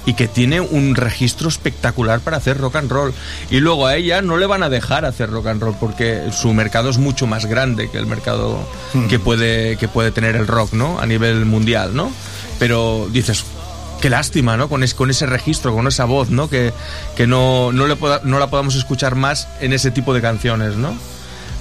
y 0.07 0.15
que 0.15 0.29
tiene 0.29 0.61
un 0.61 0.95
registro 0.95 1.49
espectacular 1.49 2.21
para 2.21 2.37
hacer 2.37 2.59
rock 2.59 2.77
and 2.77 2.91
roll. 2.93 3.13
Y 3.51 3.59
luego 3.59 3.89
a 3.89 3.97
ella 3.97 4.23
no 4.23 4.37
le 4.37 4.47
van 4.47 4.63
a 4.63 4.69
dejar 4.69 5.05
hacer 5.05 5.29
rock 5.29 5.49
and 5.49 5.61
roll 5.61 5.75
porque 5.81 6.29
su 6.31 6.55
mercado 6.55 6.91
es 6.91 6.99
mucho 6.99 7.27
más 7.27 7.47
grande 7.47 7.91
que 7.91 7.99
el 7.99 8.07
mercado 8.07 8.59
que, 9.09 9.19
puede, 9.19 9.77
que 9.79 9.89
puede 9.89 10.13
tener 10.13 10.37
el 10.37 10.47
rock, 10.47 10.75
¿no? 10.75 11.01
A 11.01 11.07
nivel 11.07 11.45
mundial, 11.45 11.95
¿no? 11.97 12.13
Pero 12.61 13.09
dices, 13.11 13.45
qué 14.01 14.11
lástima, 14.11 14.57
¿no? 14.57 14.69
Con, 14.69 14.83
es- 14.83 14.95
con 14.95 15.11
ese 15.11 15.27
registro, 15.27 15.75
con 15.75 15.87
esa 15.87 16.05
voz, 16.05 16.31
¿no? 16.31 16.49
Que, 16.49 16.73
que 17.17 17.27
no, 17.27 17.71
no, 17.73 17.87
le 17.87 17.97
poda- 17.97 18.21
no 18.25 18.39
la 18.39 18.49
podamos 18.49 18.75
escuchar 18.75 19.15
más 19.15 19.49
en 19.61 19.73
ese 19.73 19.91
tipo 19.91 20.15
de 20.15 20.21
canciones, 20.21 20.77
¿no? 20.77 20.95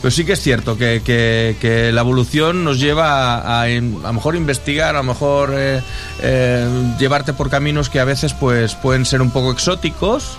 Pero 0.01 0.11
sí 0.11 0.23
que 0.23 0.31
es 0.33 0.41
cierto 0.41 0.77
que, 0.77 1.01
que- 1.03 1.57
que 1.59 1.91
la 1.91 2.01
evolución 2.01 2.63
nos 2.63 2.79
lleva 2.79 3.35
a, 3.39 3.61
a, 3.61 3.69
in- 3.69 3.99
a 4.03 4.07
lo 4.07 4.13
mejor 4.13 4.35
investigar, 4.37 4.95
a 4.95 4.99
lo 4.99 5.03
mejor 5.03 5.53
eh, 5.53 5.81
eh, 6.21 6.93
llevarte 6.97 7.33
por 7.33 7.49
caminos 7.49 7.89
que 7.89 7.99
a 7.99 8.05
veces 8.05 8.33
pues 8.33 8.75
pueden 8.75 9.05
ser 9.05 9.21
un 9.21 9.31
poco 9.31 9.51
exóticos, 9.51 10.37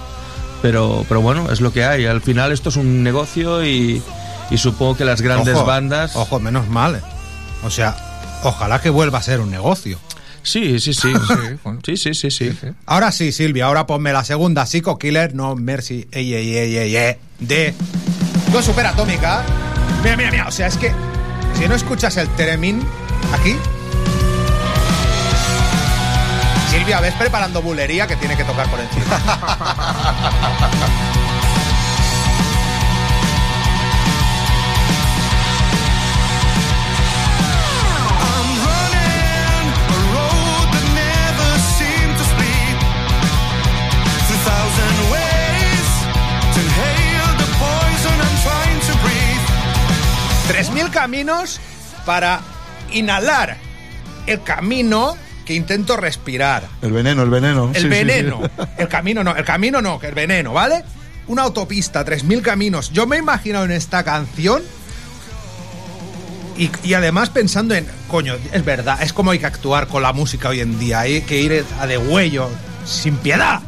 pero, 0.62 1.04
pero 1.08 1.20
bueno, 1.20 1.50
es 1.52 1.60
lo 1.60 1.72
que 1.72 1.84
hay. 1.84 2.06
Al 2.06 2.22
final 2.22 2.52
esto 2.52 2.70
es 2.70 2.76
un 2.76 3.02
negocio 3.02 3.62
y, 3.64 4.02
y 4.50 4.56
supongo 4.58 4.96
que 4.96 5.04
las 5.04 5.20
grandes 5.20 5.54
Ojo, 5.56 5.66
bandas... 5.66 6.16
Ojo, 6.16 6.40
menos 6.40 6.66
mal. 6.68 6.94
eh. 6.96 7.00
O 7.62 7.68
sea, 7.70 7.94
ojalá 8.42 8.80
que 8.80 8.88
vuelva 8.88 9.18
a 9.18 9.22
ser 9.22 9.40
un 9.40 9.50
negocio. 9.50 9.98
Sí, 10.42 10.80
sí, 10.80 10.94
sí. 10.94 11.12
sí, 11.84 11.96
sí, 11.96 12.14
sí, 12.14 12.30
sí. 12.30 12.50
Ahora 12.86 13.12
sí, 13.12 13.32
Silvia, 13.32 13.66
ahora 13.66 13.86
ponme 13.86 14.12
la 14.12 14.24
segunda 14.24 14.66
Psycho 14.66 14.98
Killer, 14.98 15.34
no 15.34 15.56
Mercy, 15.56 16.06
ey, 16.12 16.34
ey, 16.34 16.56
ey, 16.56 16.76
ey, 16.76 16.96
ey, 16.96 17.16
de 17.38 17.74
Dos 18.52 18.64
Superatómica. 18.64 19.42
Mira, 20.02 20.16
mira, 20.16 20.30
mira, 20.30 20.48
o 20.48 20.50
sea, 20.50 20.66
es 20.66 20.76
que 20.76 20.92
si 21.58 21.68
no 21.68 21.74
escuchas 21.74 22.16
el 22.16 22.28
Teremin 22.30 22.82
aquí. 23.32 23.56
Silvia, 26.70 27.00
ves 27.00 27.14
preparando 27.14 27.62
bulería 27.62 28.06
que 28.06 28.16
tiene 28.16 28.36
que 28.36 28.44
tocar 28.44 28.68
por 28.70 28.80
encima. 28.80 29.04
3.000 50.52 50.90
caminos 50.90 51.60
para 52.04 52.40
inhalar 52.92 53.56
el 54.26 54.42
camino 54.42 55.16
que 55.44 55.54
intento 55.54 55.96
respirar. 55.96 56.64
El 56.82 56.92
veneno, 56.92 57.22
el 57.22 57.30
veneno. 57.30 57.68
El 57.68 57.74
Sí, 57.74 57.80
sí, 57.80 57.82
sí. 57.82 57.88
veneno. 57.88 58.40
El 58.78 58.88
camino 58.88 59.24
no, 59.24 59.34
el 59.36 59.44
camino 59.44 59.82
no, 59.82 59.98
que 59.98 60.06
el 60.08 60.14
veneno, 60.14 60.52
¿vale? 60.52 60.84
Una 61.26 61.42
autopista, 61.42 62.04
3.000 62.04 62.42
caminos. 62.42 62.90
Yo 62.92 63.06
me 63.06 63.16
he 63.16 63.18
imaginado 63.18 63.64
en 63.64 63.72
esta 63.72 64.02
canción 64.04 64.62
y, 66.56 66.70
y 66.82 66.94
además 66.94 67.30
pensando 67.30 67.74
en, 67.74 67.86
coño, 68.08 68.34
es 68.52 68.64
verdad, 68.64 69.02
es 69.02 69.12
como 69.12 69.30
hay 69.30 69.38
que 69.38 69.46
actuar 69.46 69.86
con 69.86 70.02
la 70.02 70.12
música 70.12 70.48
hoy 70.48 70.60
en 70.60 70.78
día, 70.78 71.00
hay 71.00 71.22
que 71.22 71.40
ir 71.40 71.64
a 71.80 71.86
de 71.86 71.98
huello, 71.98 72.48
sin 72.84 73.16
piedad. 73.16 73.60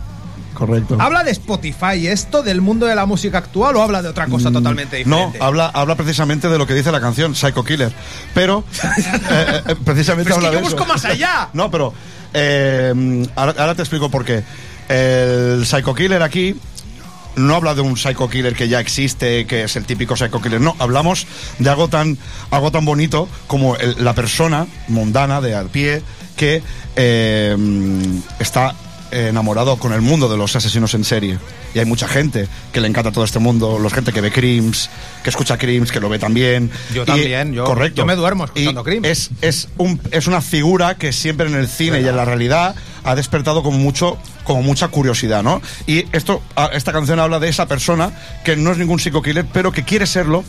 Correcto. 0.55 0.97
¿Habla 1.01 1.25
de 1.25 1.31
Spotify 1.33 2.07
esto 2.07 2.43
del 2.43 2.61
mundo 2.61 2.87
de 2.87 2.95
la 2.95 3.07
música 3.07 3.39
actual 3.39 3.77
o 3.77 3.83
habla 3.83 4.03
de 4.03 4.09
otra 4.09 4.27
cosa 4.27 4.51
totalmente 4.53 5.05
Mm, 5.05 5.09
No, 5.09 5.17
diferente? 5.17 5.45
habla, 5.45 5.67
habla 5.75 5.95
precisamente 5.97 6.49
de 6.49 6.59
lo 6.59 6.67
que 6.67 6.75
dice 6.75 6.93
la 6.93 7.01
canción, 7.01 7.35
Psycho 7.35 7.65
Killer. 7.65 7.93
Pero, 8.35 8.65
eh, 9.31 9.63
eh, 9.69 9.77
precisamente 9.85 10.31
Pero 10.31 10.41
es 10.41 10.45
habla 10.47 10.51
que 10.51 10.55
yo 10.57 10.61
de 10.61 10.67
eso. 10.67 10.77
busco 10.77 10.87
más 10.87 11.05
allá. 11.05 11.49
No, 11.55 11.71
pero 11.71 11.93
eh, 12.35 13.27
ahora, 13.37 13.55
ahora 13.59 13.75
te 13.75 13.83
explico 13.83 14.11
por 14.11 14.25
qué. 14.25 14.43
El 14.89 15.65
Psycho 15.67 15.95
Killer 15.95 16.23
aquí 16.23 16.57
no 17.37 17.55
habla 17.57 17.75
de 17.75 17.81
un 17.81 17.97
Psycho 17.97 18.29
Killer 18.29 18.55
que 18.55 18.69
ya 18.69 18.79
existe, 18.81 19.47
que 19.47 19.65
es 19.65 19.77
el 19.77 19.85
típico 19.87 20.17
Psycho 20.17 20.41
Killer. 20.43 20.61
No, 20.61 20.77
hablamos 20.79 21.27
de 21.59 21.71
algo 21.71 21.89
tan, 21.89 22.19
algo 22.51 22.71
tan 22.71 22.85
bonito 22.85 23.27
como 23.47 23.77
el- 23.77 24.05
la 24.05 24.13
persona 24.15 24.67
mundana 24.89 25.41
de 25.41 25.55
al 25.55 25.69
pie 25.69 26.03
que 26.37 26.63
eh, 26.97 27.57
está 28.39 28.75
enamorado 29.13 29.77
con 29.77 29.93
el 29.93 30.01
mundo 30.01 30.29
de 30.29 30.37
los 30.37 30.57
asesinos 30.57 30.95
en 30.95 31.05
serie. 31.05 31.39
Y 31.75 31.79
hay 31.79 31.85
mucha 31.85 32.09
gente 32.09 32.49
que 32.73 32.81
le 32.81 32.89
encanta 32.89 33.13
todo 33.13 33.25
este 33.25 33.39
mundo, 33.39 33.79
los 33.79 33.93
gente 33.93 34.13
que 34.13 34.21
ve 34.21 34.33
Crims, 34.33 34.91
que 35.23 35.31
escucha 35.31 35.59
Crims, 35.59 35.93
que 35.93 36.01
lo 36.01 36.09
ve 36.09 36.19
también. 36.19 36.71
Yo 36.95 37.03
Y- 37.03 37.07
también, 37.07 37.53
yo- 37.53 37.65
correcto. 37.65 37.97
yo 37.99 38.07
me 38.07 38.17
duermo 38.17 38.45
escuchando 38.45 38.83
Crims. 38.85 39.07
Es, 39.07 39.31
es, 39.41 39.69
un, 39.79 40.01
es 40.11 40.27
una 40.27 40.41
figura 40.41 40.97
que 40.97 41.13
siempre 41.13 41.47
en 41.47 41.55
el 41.55 41.69
cine 41.69 42.01
y 42.01 42.09
en 42.09 42.17
la 42.17 42.25
realidad 42.25 42.75
ha 43.05 43.15
despertado 43.15 43.63
como 43.63 43.79
mucho 43.79 44.19
como 44.45 44.61
mucha 44.63 44.89
curiosidad, 44.89 45.45
¿no? 45.45 45.63
Y 45.87 46.05
esto 46.13 46.43
a- 46.57 46.67
esta 46.73 46.91
canción 46.93 47.21
habla 47.21 47.39
de 47.39 47.49
esa 47.49 47.67
persona 47.69 48.11
que 48.45 48.57
no 48.57 48.73
es 48.73 48.79
ningún 48.79 48.99
psico 48.99 49.23
killer, 49.23 49.47
pero 49.53 49.71
que 49.71 49.85
quiere 49.85 50.05
serlo 50.07 50.43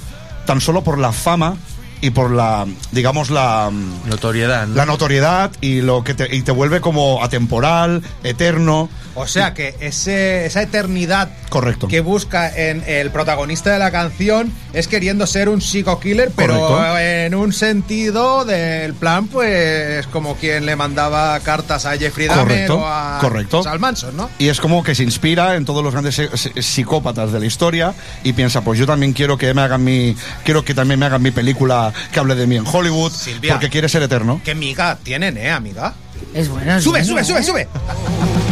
tan 0.47 0.61
solo 0.61 0.83
por 0.83 0.97
la 0.97 1.11
fama 1.11 1.57
y 2.03 2.09
por 2.09 2.31
la, 2.31 2.67
digamos, 2.91 3.29
la 3.29 3.71
notoriedad, 4.05 4.67
la 4.67 4.85
notoriedad 4.85 5.51
y 5.61 5.79
lo 5.79 6.03
que 6.03 6.13
te, 6.13 6.35
y 6.35 6.41
te 6.41 6.51
vuelve 6.51 6.81
como 6.81 7.23
atemporal, 7.23 8.03
eterno. 8.25 8.89
O 9.15 9.25
sea 9.25 9.53
que 9.53 9.75
ese, 9.79 10.45
esa 10.45 10.63
eternidad 10.63 11.29
Correcto. 11.47 11.87
que 11.87 12.01
busca 12.01 12.53
en 12.53 12.83
el 12.87 13.09
protagonista 13.11 13.71
de 13.71 13.79
la 13.79 13.89
canción 13.91 14.51
es 14.73 14.89
queriendo 14.89 15.25
ser 15.27 15.47
un 15.47 15.61
psico 15.61 15.97
killer, 16.01 16.31
pero 16.35 16.59
Correcto. 16.59 16.97
en 16.99 17.35
un 17.35 17.53
sentido 17.53 18.43
del 18.43 18.95
plan, 18.95 19.27
pues 19.27 20.05
como 20.07 20.35
quien 20.35 20.65
le 20.65 20.75
mandaba 20.75 21.39
cartas 21.39 21.85
a 21.85 21.95
Jeffrey 21.95 22.27
Dahmer 22.27 22.67
Correcto, 22.67 22.79
o 22.79 22.85
a 22.85 23.17
correcto. 23.21 23.63
Charles 23.63 23.79
Manson, 23.79 24.17
¿no? 24.17 24.29
Y 24.39 24.49
es 24.49 24.59
como 24.59 24.83
que 24.83 24.93
se 24.93 25.03
inspira 25.03 25.55
en 25.55 25.63
todos 25.63 25.81
los 25.81 25.93
grandes 25.93 26.21
psicópatas 26.59 27.31
de 27.31 27.39
la 27.39 27.45
historia 27.45 27.93
y 28.25 28.33
piensa, 28.33 28.59
pues 28.59 28.77
yo 28.77 28.85
también 28.85 29.13
quiero 29.13 29.37
que 29.37 29.53
me 29.53 29.61
hagan 29.61 29.85
mi, 29.85 30.17
quiero 30.43 30.65
que 30.65 30.73
también 30.73 30.99
me 30.99 31.05
hagan 31.05 31.21
mi 31.21 31.31
película 31.31 31.92
que 32.11 32.19
hable 32.19 32.35
de 32.35 32.47
mí 32.47 32.55
en 32.57 32.65
Hollywood, 32.65 33.11
Silvia. 33.11 33.53
porque 33.53 33.69
quiere 33.69 33.89
ser 33.89 34.03
eterno. 34.03 34.41
Qué 34.43 34.55
miga 34.55 34.97
tienen, 35.01 35.37
¿eh, 35.37 35.51
amiga? 35.51 35.93
Es 36.33 36.49
bueno. 36.49 36.77
es 36.77 36.83
Sube, 36.83 36.99
bueno, 37.03 37.23
sube, 37.25 37.39
¿eh? 37.39 37.43
sube, 37.43 37.43
sube. 37.43 38.42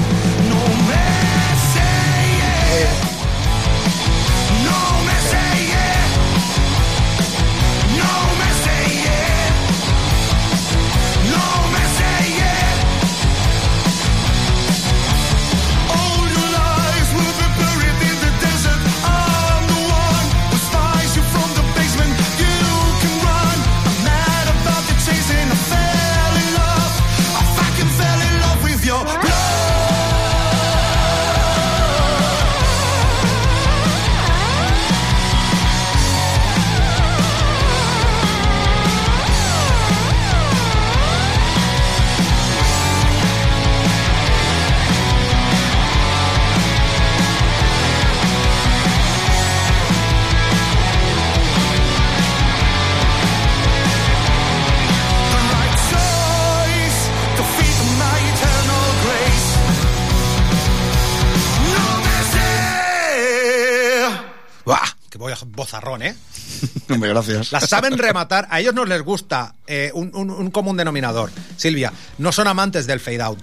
Bozarrón, 65.48 66.02
¿eh? 66.04 66.16
Hombre, 66.90 67.10
gracias. 67.10 67.52
Las 67.52 67.68
saben 67.70 67.98
rematar. 67.98 68.48
A 68.50 68.60
ellos 68.60 68.74
no 68.74 68.86
les 68.86 69.02
gusta 69.02 69.56
eh, 69.68 69.92
un, 69.94 70.12
un- 70.14 70.30
un 70.32 70.52
común 70.52 70.78
denominador. 70.78 71.32
Silvia, 71.58 71.92
no 72.18 72.32
son 72.32 72.48
amantes 72.48 72.88
del 72.88 73.00
fade 73.00 73.22
out. 73.22 73.40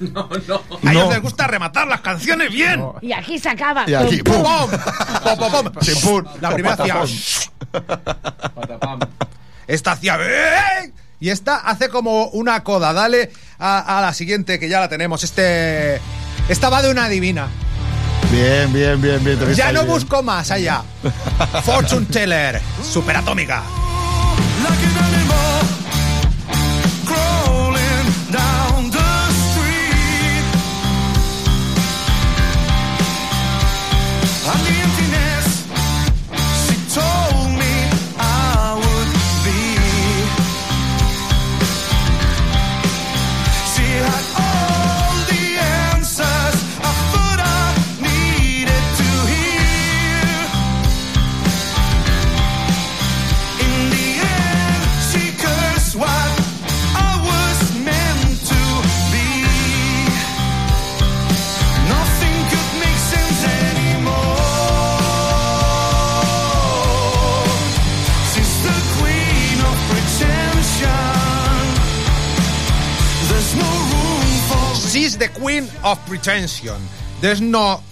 No, 0.00 0.28
no. 0.48 0.62
A 0.82 0.90
ellos 0.92 1.04
No. 1.04 1.10
les 1.10 1.20
gusta 1.20 1.46
rematar 1.46 1.86
las 1.86 2.00
canciones 2.00 2.50
bien. 2.50 2.82
Y 3.02 3.12
aquí 3.12 3.38
se 3.38 3.50
acaba. 3.50 3.84
Y 3.86 3.92
aquí, 3.94 4.22
Pum, 4.22 4.42
¡pum! 4.42 4.70
¡Pum! 4.70 5.38
¡Pum, 5.38 5.50
pum, 5.52 5.72
pum! 5.72 5.82
Chimpún. 5.82 6.26
La 6.40 6.50
primera 6.54 6.74
hacía... 6.74 7.02
Esta 9.66 9.92
hacía... 9.92 10.18
Y 11.20 11.28
esta 11.28 11.56
hace 11.56 11.90
como 11.90 12.28
una 12.28 12.64
coda. 12.64 12.92
Dale 12.94 13.30
a, 13.58 13.98
a 13.98 14.00
la 14.00 14.14
siguiente, 14.14 14.58
que 14.58 14.68
ya 14.68 14.80
la 14.80 14.88
tenemos. 14.88 15.22
Este... 15.22 16.00
Esta 16.48 16.70
va 16.70 16.80
de 16.82 16.90
una 16.90 17.08
divina. 17.08 17.48
Bien, 18.30 18.72
bien, 18.72 19.00
bien, 19.00 19.22
bien. 19.24 19.54
Ya 19.54 19.72
no 19.72 19.82
bien. 19.82 19.92
busco 19.92 20.22
más 20.22 20.50
allá. 20.50 20.82
Fortune 21.64 22.06
Teller, 22.06 22.60
superatómica. 22.82 23.62
Of 75.82 75.98
pretension. 76.08 76.76
There's 77.20 77.40
no 77.40 77.82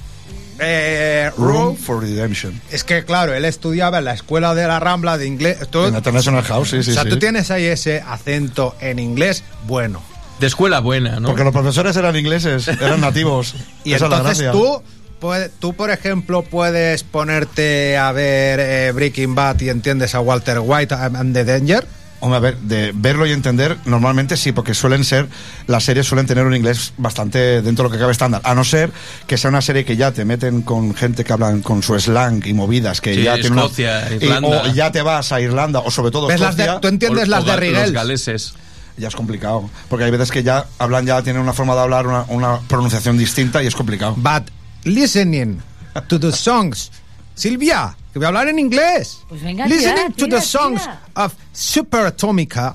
eh, 0.58 1.30
room. 1.36 1.52
Room 1.52 1.76
for 1.76 2.00
Redemption. 2.00 2.60
Es 2.70 2.82
que, 2.84 3.04
claro, 3.04 3.34
él 3.34 3.44
estudiaba 3.44 3.98
en 3.98 4.04
la 4.06 4.14
escuela 4.14 4.54
de 4.54 4.66
la 4.66 4.80
Rambla 4.80 5.16
de 5.18 5.26
inglés. 5.26 5.58
Tú- 5.70 5.84
En 5.84 5.94
International 5.94 6.42
House, 6.44 6.70
sí, 6.70 6.82
sí, 6.82 6.90
o 6.90 6.94
sea, 6.94 7.02
sí. 7.04 7.10
tú 7.10 7.18
tienes 7.18 7.50
ahí 7.50 7.64
ese 7.66 8.00
acento 8.00 8.74
en 8.80 8.98
inglés 8.98 9.44
bueno. 9.66 10.02
De 10.40 10.46
escuela 10.46 10.80
buena, 10.80 11.18
¿no? 11.20 11.28
Porque 11.28 11.44
los 11.44 11.52
profesores 11.52 11.96
eran 11.96 12.14
ingleses, 12.16 12.68
eran 12.68 13.00
nativos. 13.00 13.54
Y 13.84 13.92
Esa 13.92 14.04
es 14.06 14.10
la 14.10 14.16
entonces 14.18 14.42
gracia. 14.44 14.52
tú, 14.52 14.82
puede- 15.20 15.48
tú, 15.48 15.74
por 15.74 15.90
ejemplo, 15.90 16.42
puedes 16.42 17.02
ponerte 17.04 17.96
a 17.96 18.12
ver 18.12 18.60
eh, 18.60 18.92
Breaking 18.92 19.34
Bad 19.34 19.60
y 19.60 19.68
entiendes 19.68 20.14
a 20.14 20.20
Walter 20.20 20.58
White 20.60 20.94
and 20.94 21.34
the 21.34 21.44
Danger. 21.44 21.86
Hombre, 22.20 22.36
a 22.36 22.40
ver, 22.40 22.56
de 22.58 22.92
verlo 22.94 23.26
y 23.26 23.32
entender, 23.32 23.76
normalmente 23.84 24.36
sí, 24.36 24.50
porque 24.50 24.74
suelen 24.74 25.04
ser, 25.04 25.28
las 25.68 25.84
series 25.84 26.04
suelen 26.06 26.26
tener 26.26 26.44
un 26.46 26.54
inglés 26.56 26.92
bastante 26.96 27.62
dentro 27.62 27.84
de 27.84 27.90
lo 27.90 27.92
que 27.92 27.98
cabe 28.00 28.10
estándar. 28.10 28.40
A 28.44 28.54
no 28.56 28.64
ser 28.64 28.90
que 29.28 29.36
sea 29.38 29.50
una 29.50 29.60
serie 29.62 29.84
que 29.84 29.96
ya 29.96 30.10
te 30.10 30.24
meten 30.24 30.62
con 30.62 30.94
gente 30.96 31.22
que 31.22 31.32
hablan 31.32 31.62
con 31.62 31.82
su 31.82 31.98
slang 32.00 32.44
y 32.44 32.54
movidas, 32.54 33.00
que 33.00 33.14
Sí, 33.14 33.22
ya 33.22 33.34
tiene 33.34 33.50
una- 33.52 33.62
Escocia, 33.62 34.10
y- 34.12 34.24
Irlanda. 34.24 34.48
o 34.48 34.66
ya 34.74 34.90
te 34.90 35.00
vas 35.02 35.30
a 35.30 35.40
Irlanda, 35.40 35.78
o 35.78 35.90
sobre 35.92 36.10
todo 36.10 36.26
¿Ves 36.26 36.40
las 36.40 36.56
de- 36.56 36.64
Escocia, 36.64 36.80
¿Tú 36.80 36.88
entiendes 36.88 37.28
O- 37.28 37.30
las 37.30 37.44
o 37.44 37.46
de 37.46 37.56
Rigel? 37.56 37.82
Los 37.82 37.92
galeses. 37.92 38.54
ya 38.96 39.06
es 39.06 39.14
complicado. 39.14 39.70
Porque 39.88 40.04
hay 40.04 40.10
veces 40.10 40.32
que 40.32 40.42
ya 40.42 40.66
hablan, 40.78 41.06
ya 41.06 41.22
tienen 41.22 41.40
una 41.40 41.52
forma 41.52 41.74
de 41.76 41.82
hablar, 41.82 42.04
una, 42.08 42.24
una 42.30 42.58
pronunciación 42.66 43.16
distinta 43.16 43.62
y 43.62 43.68
es 43.68 43.76
complicado. 43.76 44.14
But 44.16 44.50
listening 44.82 45.60
to 46.08 46.18
the 46.18 46.32
songs. 46.32 46.90
Silvia, 47.36 47.94
que 48.12 48.18
voy 48.18 48.24
a 48.24 48.28
hablar 48.28 48.48
en 48.48 48.58
inglés. 48.58 49.20
Pues 49.28 49.42
venga, 49.42 49.66
listening 49.66 49.94
tira, 49.94 50.08
to 50.10 50.24
tira, 50.26 50.40
the 50.40 50.46
songs 50.46 50.82
tira. 50.82 51.00
of 51.16 51.34
Super 51.52 52.06
Atomica 52.06 52.74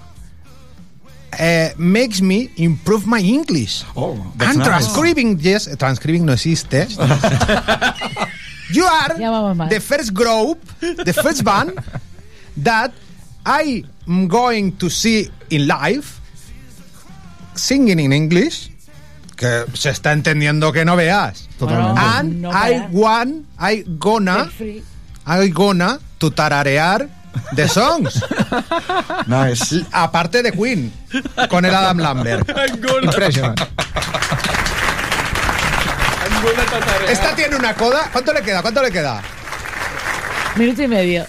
eh, 1.39 1.73
makes 1.77 2.21
me 2.21 2.49
improve 2.57 3.05
my 3.07 3.19
English. 3.19 3.83
Oh, 3.95 4.15
that's 4.37 4.51
And 4.51 4.59
nice. 4.59 4.67
transcribing, 4.67 5.39
yes, 5.39 5.67
transcribing 5.77 6.25
no 6.25 6.33
existe. 6.33 6.87
you 8.71 8.85
are 8.85 9.17
Ya 9.19 9.29
vamos 9.31 9.55
mal. 9.57 9.69
the 9.69 9.79
first 9.79 10.13
group, 10.13 10.59
the 10.79 11.13
first 11.13 11.43
band 11.43 11.73
that 12.57 12.91
I 13.45 13.83
am 14.07 14.27
going 14.27 14.73
to 14.77 14.89
see 14.89 15.29
in 15.49 15.67
live 15.67 16.19
singing 17.55 17.99
in 17.99 18.13
English. 18.13 18.69
Que 19.35 19.65
se 19.73 19.89
está 19.89 20.11
entendiendo 20.13 20.71
que 20.71 20.85
no 20.85 20.95
veas. 20.95 21.49
Totalmente. 21.57 21.99
And 21.99 22.41
No 22.41 22.51
I 22.51 22.69
veas. 22.79 22.91
want, 22.91 23.45
I 23.59 23.83
gonna, 23.97 24.45
Feel 24.45 24.51
free. 24.51 24.83
I 25.25 25.49
gonna 25.49 25.99
to 26.19 26.31
tararear 26.31 27.07
the 27.55 27.67
songs. 27.67 28.23
Nice. 29.27 29.85
Aparte 29.91 30.43
de 30.43 30.51
Queen, 30.51 30.91
con 31.49 31.65
el 31.65 31.73
Adam 31.73 31.97
Lambert. 31.99 32.49
Impresionante. 33.01 33.67
Esta 37.07 37.35
tiene 37.35 37.55
una 37.55 37.73
coda. 37.73 38.09
¿Cuánto 38.11 38.33
le 38.33 38.41
queda? 38.41 38.61
¿Cuánto 38.61 38.81
le 38.81 38.91
queda? 38.91 39.21
Minuto 40.55 40.83
y 40.83 40.87
medio. 40.87 41.25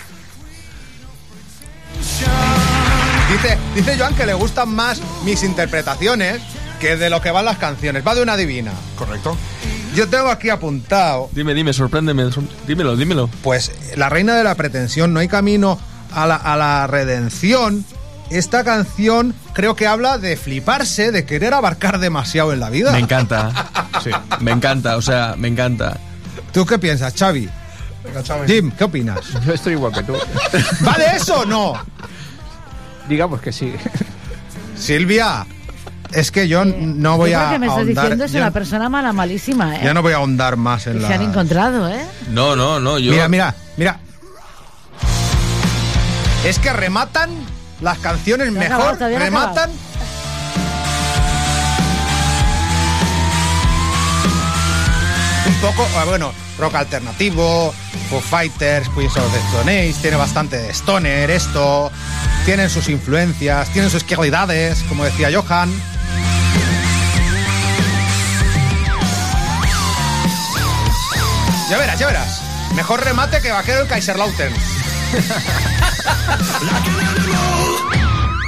Dice, 3.31 3.59
dice 3.75 3.99
Joan 3.99 4.15
que 4.15 4.27
le 4.27 4.35
gustan 4.35 4.69
más 4.69 5.01
mis 5.25 5.43
interpretaciones 5.43 6.43
que 6.79 6.97
de 6.97 7.11
lo 7.11 7.21
que 7.21 7.31
van 7.31 7.45
las 7.45 7.59
canciones. 7.59 8.07
Va 8.07 8.15
de 8.15 8.23
una 8.23 8.37
divina. 8.37 8.73
Correcto. 8.97 9.37
Yo 9.95 10.09
tengo 10.09 10.29
aquí 10.29 10.51
apuntado, 10.51 11.29
Dime, 11.33 11.55
dime, 11.55 11.73
sorpréndeme. 11.73 12.31
sor- 12.33 12.45
Dímelo, 12.67 12.97
dímelo. 12.97 13.29
pues, 13.43 13.71
la 13.97 14.09
reina 14.09 14.35
de 14.37 14.43
la 14.45 14.55
pretensión, 14.57 15.13
no 15.13 15.21
hay 15.21 15.29
camino 15.29 15.79
a 16.13 16.27
la, 16.27 16.37
a 16.37 16.57
la 16.57 16.87
redención, 16.87 17.85
esta 18.31 18.65
canción 18.65 19.35
creo 19.53 19.77
que 19.77 19.87
habla 19.87 20.19
de 20.19 20.37
fliparse, 20.37 21.13
de 21.13 21.25
querer 21.25 21.55
abarcar 21.55 21.99
demasiado 22.01 22.53
en 22.53 22.61
la 22.61 22.71
vida. 22.71 22.91
Me 22.93 22.99
encanta. 22.99 23.53
Me 24.41 24.51
encanta, 24.51 24.97
o 24.97 25.03
sea, 25.03 25.35
me 25.39 25.49
encanta. 25.49 25.99
¿Tú 26.53 26.67
qué 26.67 26.79
piensas, 26.79 27.15
Xavi? 27.17 27.49
Jim, 28.47 28.71
¿qué 28.73 28.85
opinas? 28.85 29.21
Yo 29.47 29.55
estoy 29.55 29.73
igual 29.75 29.93
que 29.93 30.03
tú. 30.03 30.15
¿Vale 30.81 31.05
eso 31.17 31.41
o 31.41 31.45
no? 31.47 31.73
Digamos 33.09 33.41
que 33.41 33.51
sí. 33.53 33.73
Silvia, 34.79 35.47
es 36.15 36.31
que 36.31 36.49
yo 36.49 36.65
no 36.65 37.17
voy 37.17 37.31
Yo 37.31 37.39
a 37.39 37.41
creo 37.43 37.53
que 37.53 37.59
me 37.59 37.67
estás 37.67 37.79
ahondar. 37.81 38.03
diciendo 38.05 38.25
es 38.25 38.33
ya, 38.33 38.41
una 38.41 38.51
persona 38.51 38.89
mala, 38.89 39.13
malísima, 39.13 39.77
¿eh? 39.77 39.81
ya 39.85 39.95
no 39.95 40.03
voy 40.03 40.13
a 40.13 40.17
ahondar 40.17 40.57
más 40.57 40.87
en 40.87 41.03
la. 41.03 41.09
se 41.09 41.15
han 41.15 41.23
encontrado, 41.23 41.89
¿eh? 41.89 42.05
No, 42.31 42.55
no, 42.57 42.81
no, 42.81 42.99
yo... 42.99 43.11
Mira, 43.13 43.29
mira, 43.29 43.55
mira. 43.77 43.99
Es 46.45 46.59
que 46.59 46.73
rematan 46.73 47.31
las 47.81 47.99
canciones 47.99 48.53
No 48.53 48.61
mejor, 48.61 48.75
acabado, 48.95 49.11
no 49.11 49.19
rematan. 49.19 49.71
Un 55.47 55.55
poco, 55.61 55.87
ah, 55.99 56.05
bueno, 56.05 56.33
rock 56.59 56.75
alternativo, 56.77 57.75
Foo 58.11 58.21
Fighters, 58.21 58.89
Queens 58.91 59.17
of 59.17 59.33
the 59.33 59.39
Stone 59.49 59.71
Age, 59.71 59.95
tiene 60.01 60.17
bastante 60.17 60.57
de 60.59 60.71
stoner 60.73 61.31
esto, 61.31 61.91
tienen 62.45 62.71
sus 62.71 62.89
influencias, 62.89 63.69
tienen 63.71 63.91
sus 63.91 64.05
cualidades, 64.05 64.83
como 64.89 65.05
decía 65.05 65.29
Johan. 65.33 65.71
Ya 71.71 71.79
verás, 71.79 71.99
ya 71.99 72.07
verás. 72.07 72.41
Mejor 72.75 73.03
remate 73.05 73.41
que 73.41 73.51
vaquero 73.51 73.83
el 73.83 73.89
Kaiserlautern. 73.89 74.53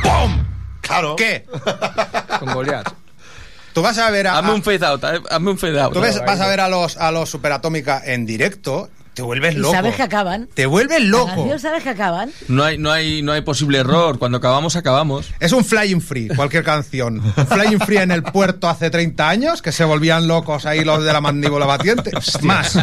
¡Pum! 0.02 0.44
Claro. 0.81 1.16
¿Qué? 1.16 1.46
Con 2.38 2.52
Goliath. 2.52 2.92
Tú 3.72 3.83
vas 3.83 3.98
a 3.98 4.11
ver 4.11 4.26
a, 4.26 4.38
Hazme 4.38 4.52
un 4.55 4.62
fade 4.62 4.87
out, 4.87 5.05
eh, 5.05 5.20
hazme 5.31 5.50
un 5.50 5.59
fade 5.59 5.79
out. 5.81 5.92
tú 5.92 6.00
ves- 6.00 6.22
vas 6.24 6.40
a 6.40 6.46
ver 6.46 6.61
a 6.61 6.68
los 6.68 6.96
a 6.96 7.11
los 7.11 7.29
Superatómica 7.29 8.00
en 8.05 8.24
directo, 8.24 8.88
te 9.16 9.22
vuelves 9.22 9.55
Y 9.55 9.59
loco. 9.59 9.72
sabes 9.72 9.94
que 9.96 10.02
acaban. 10.02 10.46
Te 10.52 10.66
vuelves 10.66 11.02
loco. 11.02 11.46
canción 11.48 11.59
sabes 11.59 11.83
que 11.83 11.88
acaban. 11.88 12.31
No 12.48 12.62
hay, 12.64 12.76
no, 12.76 12.92
hay, 12.92 13.22
no 13.22 13.33
hay 13.33 13.40
posible 13.40 13.79
error. 13.79 14.18
Cuando 14.18 14.37
acabamos, 14.37 14.76
acabamos. 14.76 15.33
Es 15.40 15.52
un 15.52 15.64
Flying 15.64 16.02
Free, 16.02 16.29
cualquier 16.29 16.62
canción. 16.64 17.20
Un 17.20 17.46
Flying 17.48 17.81
Free 17.81 17.96
en 17.96 18.11
el 18.11 18.22
puerto 18.22 18.68
hace 18.68 18.90
30 18.90 19.26
años, 19.26 19.62
que 19.62 19.72
se 19.72 19.85
volvían 19.85 20.29
locos 20.29 20.66
ahí 20.66 20.85
los 20.85 21.02
de 21.02 21.14
la 21.14 21.22
mandíbula 21.22 21.64
batiente. 21.64 22.11
Más. 22.42 22.79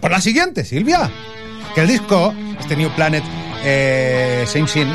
Por 0.00 0.10
la 0.10 0.22
siguiente, 0.22 0.64
Silvia. 0.64 1.10
Que 1.74 1.82
el 1.82 1.88
disco, 1.88 2.32
este 2.58 2.74
New 2.74 2.88
Planet, 2.96 3.22
eh, 3.62 4.46
Same 4.48 4.68
Sin, 4.68 4.88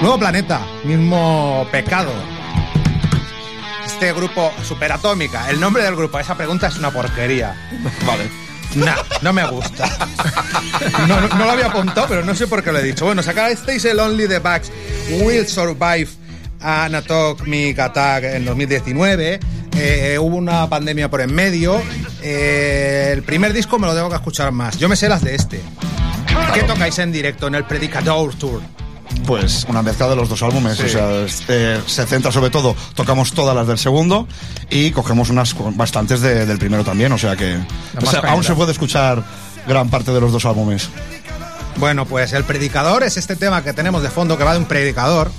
nuevo 0.00 0.18
planeta, 0.18 0.62
mismo 0.84 1.68
pecado. 1.70 2.10
Este 3.84 4.14
grupo 4.14 4.50
Superatómica, 4.64 5.50
el 5.50 5.60
nombre 5.60 5.82
del 5.82 5.94
grupo, 5.94 6.18
esa 6.18 6.36
pregunta 6.38 6.68
es 6.68 6.78
una 6.78 6.90
porquería. 6.90 7.54
Vale. 8.06 8.45
No, 8.76 8.94
no 9.22 9.32
me 9.32 9.46
gusta. 9.46 9.88
No, 11.08 11.20
lo 11.20 11.50
había 11.50 11.66
apuntado, 11.66 12.06
pero 12.08 12.24
no 12.24 12.34
sé 12.34 12.46
por 12.46 12.62
qué 12.62 12.72
lo 12.72 12.78
he 12.78 12.82
dicho. 12.82 13.04
Bueno, 13.06 13.22
sacasteis 13.22 13.84
el 13.86 13.98
Only 13.98 14.28
the 14.28 14.38
Bugs 14.38 14.70
Will 15.22 15.46
Survive 15.46 16.08
an 16.60 16.94
Atomic 16.94 17.78
Attack 17.78 18.24
en 18.24 18.44
2019. 18.44 19.40
Eh, 19.78 20.18
hubo 20.20 20.36
una 20.36 20.68
pandemia 20.68 21.08
por 21.08 21.20
en 21.20 21.34
medio. 21.34 21.80
Eh, 22.22 23.10
el 23.12 23.22
primer 23.22 23.52
disco 23.52 23.78
me 23.78 23.86
lo 23.86 23.94
tengo 23.94 24.10
que 24.10 24.16
escuchar 24.16 24.52
más. 24.52 24.78
Yo 24.78 24.88
me 24.88 24.96
sé 24.96 25.08
las 25.08 25.22
de 25.22 25.34
este. 25.34 25.60
¿Qué 26.52 26.62
tocáis 26.62 26.98
en 26.98 27.12
directo 27.12 27.46
en 27.46 27.54
el 27.54 27.64
Predicador 27.64 28.34
Tour? 28.34 28.62
Pues 29.24 29.66
una 29.68 29.82
mezcla 29.82 30.08
de 30.08 30.14
los 30.16 30.28
dos 30.28 30.42
álbumes, 30.42 30.78
o 30.78 30.88
sea, 30.88 31.20
este, 31.24 31.80
se 31.86 32.06
centra 32.06 32.30
sobre 32.30 32.50
todo, 32.50 32.76
tocamos 32.94 33.32
todas 33.32 33.56
las 33.56 33.66
del 33.66 33.78
segundo 33.78 34.28
y 34.70 34.90
cogemos 34.92 35.30
unas 35.30 35.54
bastantes 35.76 36.20
de- 36.20 36.46
del 36.46 36.58
primero 36.58 36.84
también, 36.84 37.10
o 37.12 37.18
sea 37.18 37.34
que 37.36 37.58
o 38.00 38.06
sea, 38.06 38.20
aún 38.20 38.44
se 38.44 38.54
puede 38.54 38.70
escuchar 38.72 39.24
gran 39.66 39.88
parte 39.90 40.12
de 40.12 40.20
los 40.20 40.30
dos 40.32 40.44
álbumes. 40.44 40.88
Bueno, 41.76 42.06
pues 42.06 42.32
el 42.34 42.44
predicador 42.44 43.02
es 43.02 43.16
este 43.16 43.34
tema 43.36 43.62
que 43.64 43.72
tenemos 43.72 44.02
de 44.02 44.10
fondo 44.10 44.38
que 44.38 44.44
va 44.44 44.52
de 44.52 44.58
un 44.60 44.64
predicador. 44.66 45.30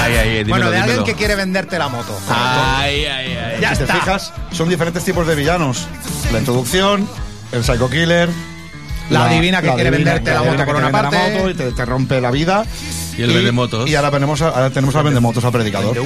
Ay, 0.00 0.14
ay, 0.16 0.28
dímelo, 0.38 0.48
bueno, 0.48 0.70
de 0.70 0.76
alguien 0.78 0.86
dímelo. 0.96 1.04
que 1.04 1.14
quiere 1.14 1.36
venderte 1.36 1.78
la 1.78 1.88
moto. 1.88 2.18
Ay, 2.28 3.04
ay, 3.04 3.36
ay. 3.36 3.60
Ya 3.60 3.70
si 3.70 3.76
te 3.76 3.82
está. 3.84 3.94
fijas, 3.94 4.32
son 4.50 4.68
diferentes 4.68 5.04
tipos 5.04 5.26
de 5.26 5.36
villanos. 5.36 5.86
La 6.32 6.40
introducción, 6.40 7.08
el 7.52 7.62
Psycho 7.62 7.88
Killer, 7.88 8.28
La 9.10 9.28
divina 9.28 9.60
que 9.60 9.68
quiere 9.74 9.90
divina- 9.90 10.12
venderte 10.14 10.32
la 10.32 10.42
moto 10.42 10.64
por 10.64 10.76
una 10.76 10.86
la 10.86 10.92
parte. 10.92 11.16
moto 11.34 11.50
y 11.50 11.54
te, 11.54 11.72
te 11.72 11.84
rompe 11.84 12.20
la 12.20 12.30
vida. 12.30 12.64
Y 13.16 13.22
el 13.22 13.32
vendemotos. 13.32 13.88
Y 13.90 13.94
ahora, 13.94 14.10
venemos 14.10 14.40
a- 14.42 14.48
ahora 14.48 14.70
tenemos 14.70 14.94
al 14.96 15.04
vendemotos, 15.04 15.44
al 15.44 15.52
predicador. 15.52 15.96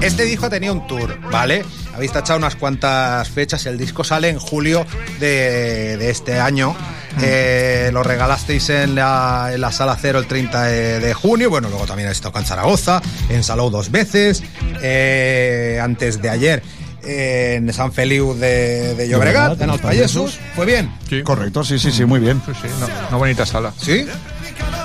Este 0.00 0.24
disco 0.24 0.48
tenía 0.48 0.72
un 0.72 0.86
tour, 0.86 1.18
¿vale? 1.30 1.64
Habéis 1.94 2.12
tachado 2.12 2.38
unas 2.38 2.54
cuantas 2.54 3.28
fechas. 3.30 3.66
El 3.66 3.76
disco 3.76 4.04
sale 4.04 4.28
en 4.28 4.38
julio 4.38 4.86
de, 5.18 5.96
de 5.96 6.10
este 6.10 6.38
año. 6.38 6.74
Eh, 7.20 7.90
lo 7.92 8.04
regalasteis 8.04 8.70
en 8.70 8.94
la, 8.94 9.50
en 9.52 9.60
la 9.60 9.72
sala 9.72 9.98
cero 10.00 10.20
el 10.20 10.26
30 10.26 10.62
de, 10.64 11.00
de 11.00 11.14
junio. 11.14 11.50
Bueno, 11.50 11.68
luego 11.68 11.84
también 11.84 12.06
habéis 12.06 12.20
tocado 12.20 12.42
en 12.44 12.46
Zaragoza, 12.48 13.02
en 13.28 13.42
Salou 13.42 13.70
dos 13.70 13.90
veces. 13.90 14.44
Eh, 14.82 15.80
antes 15.82 16.22
de 16.22 16.30
ayer 16.30 16.62
eh, 16.62 16.77
en 17.08 17.72
San 17.72 17.92
Feliu 17.92 18.34
de, 18.34 18.94
de 18.94 19.08
Llobregat, 19.08 19.60
en 19.60 19.68
los 19.68 19.80
Payesos. 19.80 20.38
¿Fue 20.54 20.66
bien? 20.66 20.90
Correcto, 21.24 21.64
sí, 21.64 21.78
sí, 21.78 21.90
sí, 21.90 22.04
muy 22.04 22.20
bien. 22.20 22.40
Sí, 22.46 22.52
sí, 22.62 22.68
no, 22.80 22.86
una 23.08 23.16
bonita 23.16 23.46
sala. 23.46 23.72
¿Sí? 23.80 24.06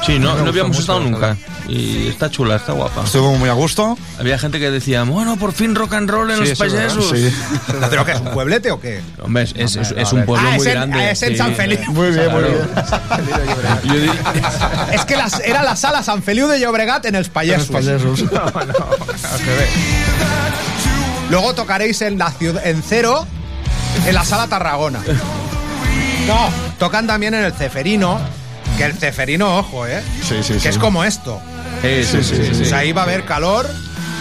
Sí, 0.06 0.20
no, 0.20 0.36
no 0.38 0.50
habíamos 0.50 0.78
estado 0.78 1.00
nunca. 1.00 1.36
Y 1.68 2.10
está 2.10 2.30
chula, 2.30 2.58
está 2.58 2.74
guapa. 2.74 3.04
Estuvo 3.06 3.36
muy 3.38 3.48
a 3.48 3.54
gusto. 3.54 3.98
Había 4.20 4.38
gente 4.38 4.60
que 4.60 4.70
decía, 4.70 5.04
bueno, 5.04 5.38
por 5.38 5.54
fin 5.54 5.76
rock 5.76 5.94
and 5.94 6.10
roll 6.10 6.30
en 6.30 6.38
Sí, 6.44 6.50
los 6.50 6.60
payasos. 6.60 7.10
Sí. 7.10 7.34
¿Pero 7.90 8.06
qué 8.06 8.12
es 8.12 8.20
un 8.20 8.32
pueblete 8.32 8.70
o 8.72 8.82
qué? 8.82 9.00
Hombre, 9.22 9.44
es, 9.44 9.76
es- 9.78 10.12
un 10.14 10.26
pueblo 10.26 10.46
Ah, 10.46 10.56
muy 10.58 10.62
es 10.62 10.66
en- 10.68 10.74
grande. 10.74 11.12
es 11.12 11.24
en 11.24 11.30
sí. 11.30 11.38
San 11.38 11.56
Feliu. 11.56 11.80
Muy 11.92 12.12
bien, 12.12 12.32
muy 12.32 12.44
bien. 12.44 12.58
Yo 13.86 13.94
di- 13.94 14.10
Es 14.94 15.06
que 15.06 15.16
las- 15.16 15.40
era 15.40 15.64
la 15.64 15.76
sala 15.78 16.04
San 16.04 16.22
Feliu 16.22 16.48
de 16.48 16.60
Llobregat 16.60 17.06
en 17.06 17.16
els 17.16 17.28
Los 17.28 17.34
Payesos. 17.34 17.68
payasos. 17.70 18.24
Luego 21.34 21.56
tocaréis 21.56 22.00
en 22.04 22.20
la 22.20 22.30
ciudad, 22.30 22.64
en 22.64 22.84
cero, 22.88 23.26
en 24.06 24.14
la 24.14 24.24
sala 24.24 24.46
Tarragona. 24.46 25.00
No, 26.28 26.50
tocan 26.78 27.08
también 27.08 27.34
en 27.34 27.44
el 27.44 27.54
Ceferino, 27.54 28.20
que 28.78 28.84
el 28.86 28.94
Ceferino, 28.94 29.58
ojo, 29.58 29.88
¿eh? 29.88 30.04
Sí, 30.22 30.44
sí, 30.44 30.54
Que 30.54 30.60
sí. 30.60 30.68
es 30.68 30.78
como 30.78 31.04
esto. 31.04 31.42
Sí, 31.82 32.04
sí, 32.04 32.24
sí, 32.24 32.62
O 32.62 32.66
sea, 32.66 32.78
ahí 32.78 32.92
va 32.92 33.02
a 33.02 33.06
haber 33.06 33.26
calor. 33.26 33.68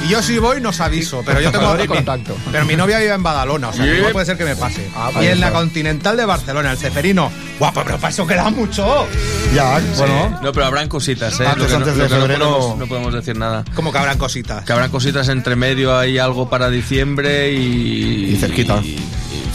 Y 0.04 0.08
yo 0.08 0.22
si 0.22 0.38
voy, 0.38 0.60
nos 0.60 0.80
aviso. 0.80 1.22
Pero 1.24 1.40
yo 1.40 1.50
tengo 1.52 1.76
contacto. 1.86 2.36
Pero 2.50 2.64
mi 2.64 2.74
novia 2.76 2.98
vive 2.98 3.12
en 3.14 3.22
Badalona, 3.22 3.68
o 3.68 3.72
sea, 3.72 3.86
igual 3.86 4.12
puede 4.12 4.26
ser 4.26 4.36
que 4.36 4.44
me 4.44 4.56
pase. 4.56 4.86
Ah, 4.96 5.10
y 5.20 5.26
en 5.26 5.40
la 5.40 5.48
claro. 5.50 5.64
Continental 5.64 6.16
de 6.16 6.24
Barcelona, 6.24 6.72
el 6.72 6.78
Ceferino. 6.78 7.30
Guapo, 7.58 7.82
pero 7.84 7.96
para 7.98 8.08
eso 8.10 8.26
queda 8.26 8.50
mucho. 8.50 9.06
Ya, 9.54 9.78
Sí. 9.78 9.86
bueno. 9.98 10.40
No, 10.42 10.52
pero 10.52 10.66
habrán 10.66 10.88
cositas, 10.88 11.38
¿eh? 11.40 11.46
Antes- 11.46 11.58
Lo 11.58 11.66
que 11.66 11.72
no- 11.72 11.76
antes 11.78 11.96
lo 11.96 12.02
de 12.04 12.08
que 12.08 12.14
no 12.16 12.20
febrero- 12.22 12.50
podemos- 12.58 12.78
no 12.78 12.86
podemos 12.86 13.14
decir 13.14 13.36
nada. 13.36 13.64
Como 13.74 13.92
que 13.92 13.98
habrán 13.98 14.18
cositas. 14.18 14.64
Que 14.64 14.72
habrán 14.72 14.90
cositas 14.90 15.28
entre 15.28 15.54
medio, 15.56 15.96
hay 15.96 16.18
algo 16.18 16.48
para 16.50 16.68
diciembre 16.70 17.52
y... 17.52 18.32
Y 18.32 18.36
cerquita. 18.36 18.80
Y, 18.82 18.98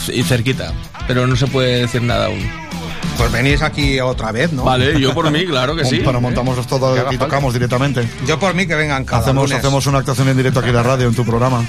y- 0.08 0.20
y 0.20 0.22
cerquita. 0.22 0.72
Pero 1.06 1.26
no 1.26 1.36
se 1.36 1.46
puede 1.46 1.80
decir 1.80 2.02
nada 2.02 2.26
aún. 2.26 2.67
Pues 3.18 3.32
venís 3.32 3.60
aquí 3.62 3.98
otra 4.00 4.30
vez, 4.32 4.52
¿no? 4.52 4.62
Vale, 4.64 4.98
yo 5.00 5.12
por 5.12 5.30
mí, 5.30 5.44
claro 5.44 5.74
que 5.76 5.84
sí. 5.90 6.00
Pero 6.04 6.20
montamos 6.20 6.64
todo 6.66 6.96
y 6.96 7.00
falta. 7.00 7.18
tocamos 7.18 7.52
directamente. 7.52 8.08
Yo 8.26 8.38
por 8.38 8.54
mí 8.54 8.66
que 8.66 8.74
vengan 8.76 9.04
cada 9.04 9.22
Hacemos, 9.22 9.48
lunes. 9.50 9.58
hacemos 9.58 9.86
una 9.86 9.98
actuación 9.98 10.28
en 10.28 10.36
directo 10.36 10.60
aquí 10.60 10.68
en 10.70 10.76
la 10.76 10.82
radio, 10.84 11.08
en 11.08 11.14
tu 11.14 11.24
programa. 11.24 11.64